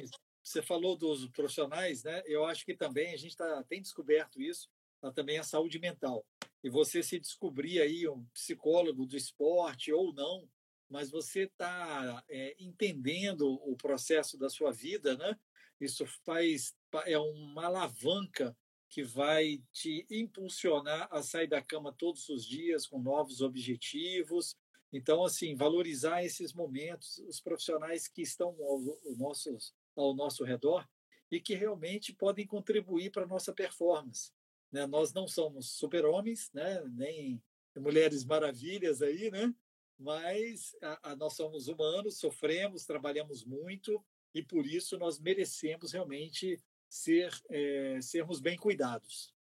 você 0.42 0.62
falou 0.62 0.96
dos 0.96 1.28
profissionais, 1.28 2.02
né? 2.02 2.22
Eu 2.24 2.46
acho 2.46 2.64
que 2.64 2.74
também 2.74 3.12
a 3.12 3.16
gente 3.18 3.36
tá, 3.36 3.62
tem 3.64 3.82
descoberto 3.82 4.40
isso, 4.40 4.70
tá, 5.02 5.12
também 5.12 5.38
a 5.38 5.44
saúde 5.44 5.78
mental. 5.78 6.24
E 6.64 6.70
você 6.70 7.02
se 7.02 7.20
descobrir 7.20 7.82
aí 7.82 8.08
um 8.08 8.24
psicólogo 8.32 9.04
do 9.04 9.18
esporte 9.18 9.92
ou 9.92 10.14
não, 10.14 10.48
mas 10.88 11.10
você 11.10 11.42
está 11.42 12.24
é, 12.26 12.56
entendendo 12.58 13.52
o 13.70 13.76
processo 13.76 14.38
da 14.38 14.48
sua 14.48 14.72
vida, 14.72 15.14
né? 15.14 15.38
Isso 15.78 16.06
faz 16.24 16.74
é 17.04 17.18
uma 17.18 17.66
alavanca 17.66 18.56
que 18.90 19.04
vai 19.04 19.62
te 19.72 20.04
impulsionar 20.10 21.08
a 21.12 21.22
sair 21.22 21.46
da 21.46 21.62
cama 21.62 21.94
todos 21.96 22.28
os 22.28 22.44
dias 22.44 22.88
com 22.88 23.00
novos 23.00 23.40
objetivos. 23.40 24.56
Então, 24.92 25.24
assim, 25.24 25.54
valorizar 25.54 26.24
esses 26.24 26.52
momentos, 26.52 27.18
os 27.18 27.40
profissionais 27.40 28.08
que 28.08 28.22
estão 28.22 28.48
ao, 28.48 29.16
nosso, 29.16 29.56
ao 29.96 30.12
nosso 30.12 30.42
redor 30.42 30.86
e 31.30 31.40
que 31.40 31.54
realmente 31.54 32.12
podem 32.12 32.44
contribuir 32.44 33.12
para 33.12 33.22
a 33.22 33.28
nossa 33.28 33.52
performance. 33.52 34.32
Né? 34.72 34.84
Nós 34.86 35.12
não 35.12 35.28
somos 35.28 35.70
super-homens, 35.70 36.50
né? 36.52 36.82
nem 36.88 37.40
mulheres 37.76 38.24
maravilhas 38.24 39.00
aí, 39.00 39.30
né? 39.30 39.54
mas 39.96 40.74
a, 40.82 41.12
a, 41.12 41.16
nós 41.16 41.34
somos 41.34 41.68
humanos, 41.68 42.18
sofremos, 42.18 42.84
trabalhamos 42.84 43.44
muito 43.44 44.04
e 44.34 44.42
por 44.42 44.66
isso 44.66 44.98
nós 44.98 45.20
merecemos 45.20 45.92
realmente 45.92 46.60
ser, 46.90 47.32
é, 47.48 48.00
sermos 48.02 48.40
bem 48.40 48.58
cuidados. 48.58 49.32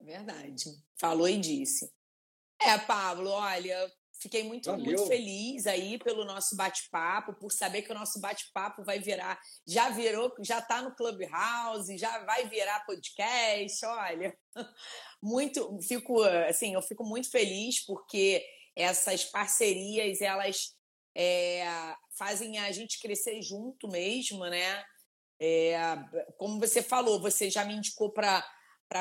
Verdade. 0.00 0.64
Falou 1.00 1.28
e 1.28 1.38
disse. 1.38 1.90
É, 2.60 2.76
Pablo, 2.76 3.30
olha, 3.30 3.90
fiquei 4.20 4.42
muito, 4.42 4.76
muito 4.76 5.06
feliz 5.06 5.66
aí 5.66 5.96
pelo 5.98 6.24
nosso 6.24 6.56
bate-papo, 6.56 7.34
por 7.34 7.52
saber 7.52 7.82
que 7.82 7.92
o 7.92 7.94
nosso 7.94 8.20
bate-papo 8.20 8.82
vai 8.82 8.98
virar, 8.98 9.40
já 9.66 9.90
virou, 9.90 10.34
já 10.40 10.58
está 10.58 10.82
no 10.82 10.94
Clubhouse, 10.94 11.96
já 11.96 12.24
vai 12.24 12.48
virar 12.48 12.84
podcast, 12.84 13.86
olha. 13.86 14.36
Muito, 15.22 15.78
fico, 15.82 16.22
assim, 16.22 16.74
eu 16.74 16.82
fico 16.82 17.04
muito 17.04 17.28
feliz 17.28 17.84
porque 17.84 18.44
essas 18.76 19.24
parcerias, 19.24 20.20
elas 20.20 20.76
é, 21.16 21.64
fazem 22.16 22.56
a 22.58 22.70
gente 22.70 23.00
crescer 23.00 23.42
junto 23.42 23.88
mesmo, 23.88 24.46
né? 24.46 24.84
É, 25.40 25.78
como 26.36 26.58
você 26.58 26.82
falou, 26.82 27.20
você 27.20 27.48
já 27.48 27.64
me 27.64 27.74
indicou 27.74 28.10
para 28.12 28.44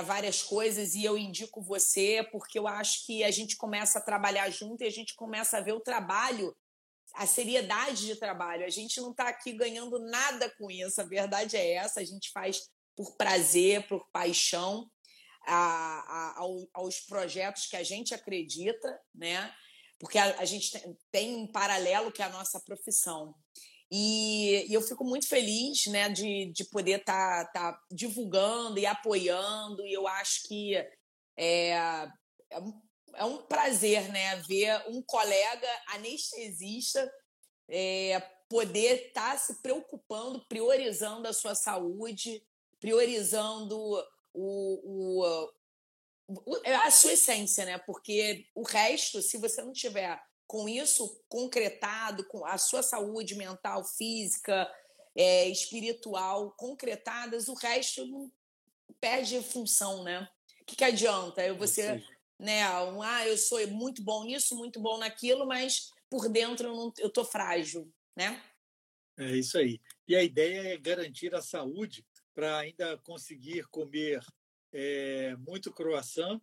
várias 0.04 0.44
coisas 0.44 0.94
e 0.94 1.04
eu 1.04 1.18
indico 1.18 1.62
você 1.62 2.28
porque 2.32 2.60
eu 2.60 2.68
acho 2.68 3.06
que 3.06 3.24
a 3.24 3.32
gente 3.32 3.56
começa 3.56 4.00
a 4.00 4.02
trabalhar 4.04 4.50
junto 4.50 4.84
e 4.84 4.88
a 4.88 4.92
gente 4.92 5.16
começa 5.16 5.58
a 5.58 5.62
ver 5.62 5.74
o 5.74 5.80
trabalho, 5.80 6.56
a 7.16 7.26
seriedade 7.26 8.06
de 8.06 8.16
trabalho. 8.16 8.66
A 8.66 8.70
gente 8.70 9.02
não 9.02 9.12
está 9.12 9.30
aqui 9.30 9.52
ganhando 9.54 10.00
nada 10.00 10.50
com 10.58 10.70
isso, 10.70 11.02
a 11.02 11.06
verdade 11.06 11.58
é 11.58 11.74
essa. 11.74 12.00
A 12.00 12.06
gente 12.06 12.32
faz 12.32 12.70
por 12.96 13.16
prazer, 13.16 13.88
por 13.88 14.08
paixão 14.12 14.90
a, 15.48 16.36
a, 16.36 16.44
aos 16.74 17.00
projetos 17.02 17.68
que 17.68 17.78
a 17.78 17.84
gente 17.84 18.14
acredita, 18.14 19.00
né? 19.16 19.54
Porque 20.00 20.18
a, 20.18 20.40
a 20.40 20.46
gente 20.46 20.72
tem 21.12 21.36
um 21.36 21.48
paralelo 21.48 22.12
que 22.12 22.22
é 22.22 22.26
a 22.26 22.30
nossa 22.30 22.60
profissão. 22.60 23.34
E, 23.90 24.66
e, 24.70 24.74
eu 24.74 24.82
fico 24.82 25.06
muito 25.06 25.28
feliz 25.28 25.86
né, 25.88 26.10
de, 26.10 26.52
de 26.52 26.66
poder 26.66 27.00
estar 27.00 27.46
tá, 27.52 27.72
tá 27.72 27.84
divulgando 27.92 28.78
e 28.78 28.86
apoiando, 28.86 29.86
e 29.86 29.94
eu 29.94 30.08
acho 30.08 30.48
que 30.48 30.76
é, 31.38 31.70
é, 32.50 32.60
um, 32.60 32.82
é 33.14 33.24
um 33.24 33.38
prazer 33.44 34.10
né, 34.10 34.36
ver 34.48 34.84
um 34.90 35.02
colega 35.02 35.68
anestesista 35.88 37.10
é, 37.70 38.20
poder 38.50 39.08
estar 39.08 39.32
tá 39.32 39.38
se 39.38 39.62
preocupando, 39.62 40.46
priorizando 40.48 41.28
a 41.28 41.34
sua 41.34 41.56
saúde, 41.56 42.44
priorizando 42.80 43.78
o, 44.34 45.22
o, 45.24 45.52
a 46.84 46.92
sua 46.92 47.14
essência, 47.14 47.66
né? 47.66 47.78
Porque 47.80 48.46
o 48.54 48.64
resto, 48.64 49.22
se 49.22 49.38
você 49.38 49.62
não 49.62 49.72
tiver 49.72 50.22
com 50.48 50.68
isso 50.68 51.22
concretado, 51.28 52.26
com 52.28 52.46
a 52.46 52.58
sua 52.58 52.82
saúde 52.82 53.36
mental, 53.36 53.84
física, 53.84 54.72
é, 55.16 55.48
espiritual 55.50 56.52
concretadas, 56.52 57.48
o 57.48 57.54
resto 57.54 58.06
não 58.06 58.32
perde 59.02 59.42
função, 59.42 60.04
né? 60.04 60.28
O 60.62 60.66
que, 60.66 60.76
que 60.76 60.84
adianta? 60.84 61.46
Eu 61.46 61.58
você, 61.58 62.04
né? 62.40 62.70
Um, 62.82 63.02
ah, 63.02 63.28
eu 63.28 63.38
sou 63.38 63.66
muito 63.68 64.04
bom 64.04 64.24
nisso, 64.24 64.56
muito 64.56 64.80
bom 64.80 64.98
naquilo, 64.98 65.46
mas 65.46 65.92
por 66.10 66.30
dentro 66.30 66.70
eu, 66.70 66.76
não, 66.76 66.94
eu 67.00 67.10
tô 67.10 67.26
frágil, 67.26 67.92
né? 68.16 68.42
É 69.18 69.36
isso 69.36 69.58
aí. 69.58 69.82
E 70.08 70.16
a 70.16 70.24
ideia 70.24 70.74
é 70.74 70.78
garantir 70.78 71.34
a 71.34 71.42
saúde 71.42 72.06
para 72.36 72.60
ainda 72.60 72.98
conseguir 73.00 73.66
comer 73.68 74.24
é, 74.72 75.36
muito 75.38 75.74
croissant. 75.74 76.40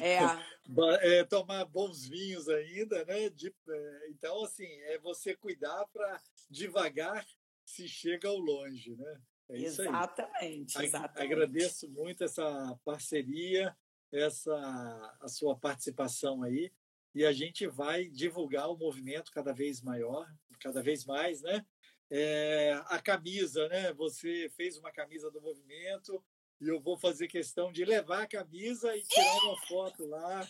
É. 0.00 1.18
é. 1.18 1.24
tomar 1.24 1.64
bons 1.64 2.06
vinhos 2.06 2.48
ainda, 2.48 3.04
né? 3.04 3.30
De, 3.30 3.48
é, 3.68 4.08
então, 4.10 4.44
assim, 4.44 4.66
é 4.82 4.98
você 4.98 5.34
cuidar 5.36 5.86
para 5.92 6.20
devagar 6.50 7.26
se 7.64 7.88
chega 7.88 8.28
ao 8.28 8.38
longe, 8.38 8.96
né? 8.96 9.20
É 9.50 9.58
exatamente, 9.58 10.82
exatamente. 10.82 11.32
Agradeço 11.32 11.88
muito 11.90 12.22
essa 12.22 12.78
parceria, 12.84 13.74
essa 14.12 15.16
a 15.20 15.28
sua 15.28 15.58
participação 15.58 16.42
aí 16.42 16.70
e 17.14 17.24
a 17.24 17.32
gente 17.32 17.66
vai 17.66 18.06
divulgar 18.08 18.70
o 18.70 18.76
movimento 18.76 19.32
cada 19.32 19.52
vez 19.52 19.80
maior, 19.80 20.26
cada 20.60 20.82
vez 20.82 21.04
mais, 21.04 21.42
né? 21.42 21.64
É, 22.10 22.80
a 22.86 23.00
camisa, 23.00 23.68
né? 23.68 23.92
Você 23.94 24.50
fez 24.56 24.76
uma 24.76 24.92
camisa 24.92 25.30
do 25.30 25.40
movimento 25.40 26.22
e 26.60 26.68
eu 26.68 26.80
vou 26.80 26.98
fazer 26.98 27.28
questão 27.28 27.72
de 27.72 27.84
levar 27.84 28.22
a 28.22 28.28
camisa 28.28 28.96
e 28.96 29.02
tirar 29.02 29.44
uma 29.44 29.60
foto 29.66 30.06
lá 30.06 30.48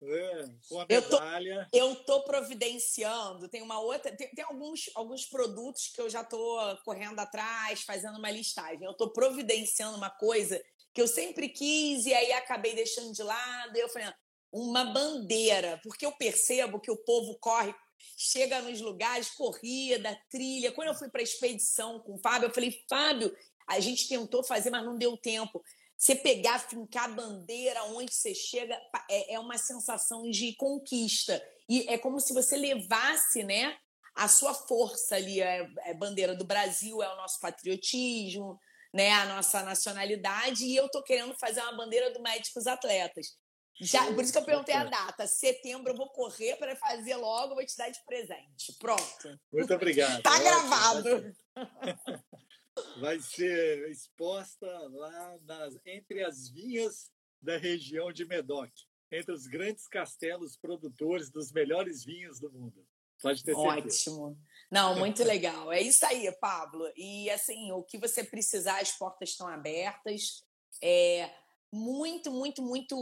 é, 0.00 0.48
com 0.68 0.80
a 0.80 0.86
medalha. 0.88 1.68
Eu 1.72 1.94
tô, 1.94 2.00
eu 2.00 2.04
tô 2.04 2.22
providenciando, 2.24 3.48
tem 3.48 3.62
uma 3.62 3.80
outra, 3.80 4.14
tem, 4.16 4.28
tem, 4.30 4.44
alguns, 4.44 4.90
alguns 4.94 5.26
produtos 5.26 5.88
que 5.88 6.00
eu 6.00 6.08
já 6.08 6.22
tô 6.22 6.58
correndo 6.84 7.18
atrás, 7.18 7.82
fazendo 7.82 8.18
uma 8.18 8.30
listagem. 8.30 8.84
Eu 8.84 8.94
tô 8.94 9.12
providenciando 9.12 9.96
uma 9.96 10.10
coisa 10.10 10.62
que 10.94 11.02
eu 11.02 11.08
sempre 11.08 11.48
quis 11.48 12.06
e 12.06 12.14
aí 12.14 12.32
acabei 12.32 12.74
deixando 12.74 13.12
de 13.12 13.22
lado. 13.22 13.76
E 13.76 13.80
eu 13.80 13.88
falei, 13.88 14.08
uma 14.52 14.84
bandeira, 14.84 15.80
porque 15.82 16.06
eu 16.06 16.12
percebo 16.12 16.80
que 16.80 16.90
o 16.90 16.96
povo 16.96 17.36
corre, 17.40 17.74
chega 18.16 18.60
nos 18.62 18.80
lugares, 18.80 19.30
corrida, 19.30 20.18
trilha. 20.30 20.72
Quando 20.72 20.88
eu 20.88 20.94
fui 20.94 21.08
para 21.08 21.20
a 21.20 21.24
expedição 21.24 22.00
com 22.00 22.14
o 22.14 22.18
Fábio, 22.18 22.48
eu 22.48 22.54
falei, 22.54 22.84
Fábio, 22.88 23.34
a 23.66 23.80
gente 23.80 24.08
tentou 24.08 24.42
fazer, 24.42 24.70
mas 24.70 24.84
não 24.84 24.96
deu 24.96 25.16
tempo. 25.16 25.62
Você 25.96 26.14
pegar, 26.14 26.60
fincar 26.60 27.04
a 27.04 27.14
bandeira 27.14 27.82
onde 27.84 28.14
você 28.14 28.34
chega, 28.34 28.80
é, 29.10 29.34
é 29.34 29.38
uma 29.40 29.58
sensação 29.58 30.30
de 30.30 30.54
conquista. 30.54 31.42
E 31.68 31.88
é 31.88 31.98
como 31.98 32.20
se 32.20 32.32
você 32.32 32.56
levasse, 32.56 33.42
né? 33.42 33.76
A 34.14 34.28
sua 34.28 34.54
força 34.54 35.16
ali, 35.16 35.40
é, 35.40 35.68
é 35.84 35.94
bandeira 35.94 36.34
do 36.34 36.44
Brasil, 36.44 37.02
é 37.02 37.12
o 37.12 37.16
nosso 37.16 37.38
patriotismo, 37.40 38.58
né, 38.92 39.12
a 39.12 39.26
nossa 39.26 39.62
nacionalidade, 39.62 40.64
e 40.64 40.74
eu 40.74 40.86
estou 40.86 41.02
querendo 41.02 41.34
fazer 41.34 41.60
uma 41.60 41.76
bandeira 41.76 42.10
do 42.10 42.20
Médicos 42.22 42.66
Atletas. 42.66 43.36
Já, 43.80 44.12
por 44.12 44.22
isso 44.22 44.32
que 44.32 44.38
eu 44.38 44.44
perguntei 44.44 44.74
a 44.74 44.84
data. 44.84 45.26
Setembro 45.26 45.92
eu 45.92 45.96
vou 45.96 46.08
correr 46.08 46.56
para 46.56 46.74
fazer 46.74 47.16
logo, 47.16 47.54
vou 47.54 47.64
te 47.64 47.76
dar 47.76 47.88
de 47.90 48.04
presente. 48.04 48.72
Pronto. 48.78 49.40
Muito 49.52 49.72
obrigado. 49.72 50.22
Tá 50.22 50.38
gravado. 50.38 51.36
Vai 53.00 53.18
ser 53.20 53.88
exposta 53.90 54.66
lá 54.66 55.38
nas, 55.42 55.76
entre 55.84 56.24
as 56.24 56.48
vinhas 56.48 57.10
da 57.40 57.56
região 57.56 58.12
de 58.12 58.24
Medoc, 58.24 58.70
entre 59.10 59.32
os 59.32 59.46
grandes 59.46 59.86
castelos 59.86 60.56
produtores 60.56 61.30
dos 61.30 61.52
melhores 61.52 62.04
vinhos 62.04 62.40
do 62.40 62.52
mundo. 62.52 62.86
Pode 63.20 63.42
ter 63.42 63.54
certeza. 63.54 64.10
Ótimo. 64.10 64.38
Não, 64.70 64.94
muito 64.98 65.24
legal. 65.24 65.72
É 65.72 65.80
isso 65.80 66.04
aí, 66.06 66.30
Pablo. 66.40 66.90
E 66.96 67.30
assim, 67.30 67.72
o 67.72 67.82
que 67.82 67.98
você 67.98 68.22
precisar, 68.22 68.80
as 68.80 68.92
portas 68.92 69.30
estão 69.30 69.48
abertas. 69.48 70.44
É 70.82 71.30
muito, 71.72 72.30
muito, 72.30 72.62
muito 72.62 72.96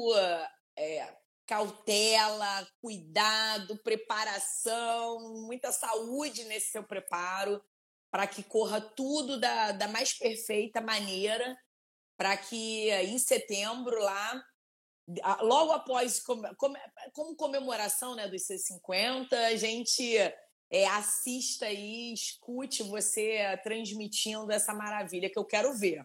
é, 0.77 1.17
cautela, 1.47 2.67
cuidado, 2.81 3.79
preparação, 3.79 5.45
muita 5.47 5.71
saúde 5.73 6.45
nesse 6.45 6.73
seu 6.73 6.83
preparo, 6.83 7.63
para 8.11 8.27
que 8.27 8.43
corra 8.43 8.81
tudo 8.81 9.39
da, 9.39 9.73
da 9.73 9.89
mais 9.89 10.13
perfeita 10.13 10.81
maneira, 10.81 11.57
para 12.17 12.37
que 12.37 12.91
em 12.91 13.19
setembro 13.19 13.99
lá 14.01 14.45
logo 15.43 15.73
após 15.73 16.21
como, 16.21 16.43
como 17.13 17.37
comemoração 17.37 18.17
né, 18.17 18.27
dos 18.29 18.43
C50, 18.43 19.33
a 19.33 19.55
gente 19.55 20.17
é, 20.17 20.87
assista 20.89 21.71
e 21.71 22.13
escute 22.13 22.83
você 22.83 23.57
transmitindo 23.63 24.51
essa 24.51 24.75
maravilha 24.75 25.31
que 25.31 25.39
eu 25.39 25.45
quero 25.45 25.73
ver. 25.75 26.05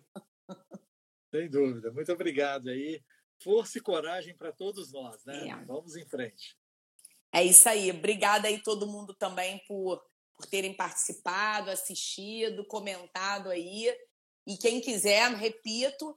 Sem 1.33 1.49
dúvida. 1.49 1.91
Muito 1.91 2.11
obrigado 2.11 2.69
aí 2.69 3.01
força 3.41 3.77
e 3.77 3.81
coragem 3.81 4.35
para 4.35 4.51
todos 4.51 4.91
nós, 4.91 5.23
né? 5.25 5.49
É. 5.49 5.65
Vamos 5.65 5.95
em 5.95 6.05
frente. 6.05 6.57
É 7.31 7.43
isso 7.43 7.67
aí. 7.67 7.91
Obrigada 7.91 8.47
aí 8.47 8.61
todo 8.61 8.87
mundo 8.87 9.13
também 9.13 9.63
por, 9.67 10.03
por 10.35 10.45
terem 10.45 10.73
participado, 10.73 11.69
assistido, 11.69 12.65
comentado 12.65 13.49
aí. 13.49 13.93
E 14.45 14.57
quem 14.57 14.81
quiser, 14.81 15.31
repito, 15.33 16.15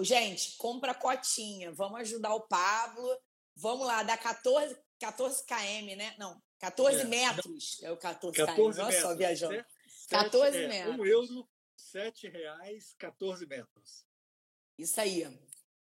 gente, 0.00 0.56
compra 0.56 0.94
cotinha. 0.94 1.72
Vamos 1.72 2.00
ajudar 2.00 2.34
o 2.34 2.46
Pablo. 2.46 3.08
Vamos 3.56 3.86
lá, 3.86 4.02
dá 4.02 4.16
14, 4.16 4.76
14 4.98 5.44
km, 5.44 5.96
né? 5.96 6.14
Não, 6.18 6.40
14 6.58 7.00
é. 7.00 7.04
metros. 7.04 7.82
É 7.82 7.90
o 7.90 7.96
14, 7.96 8.36
14 8.36 8.78
km. 8.78 8.84
Nossa, 8.84 9.00
só 9.00 9.16
viajando. 9.16 9.64
14 10.08 10.56
é, 10.56 10.68
metros. 10.68 10.98
Um 10.98 11.06
euro, 11.06 11.48
7 11.76 12.28
reais, 12.28 12.94
14 12.98 13.46
metros. 13.46 14.04
Isso 14.78 15.00
aí. 15.00 15.24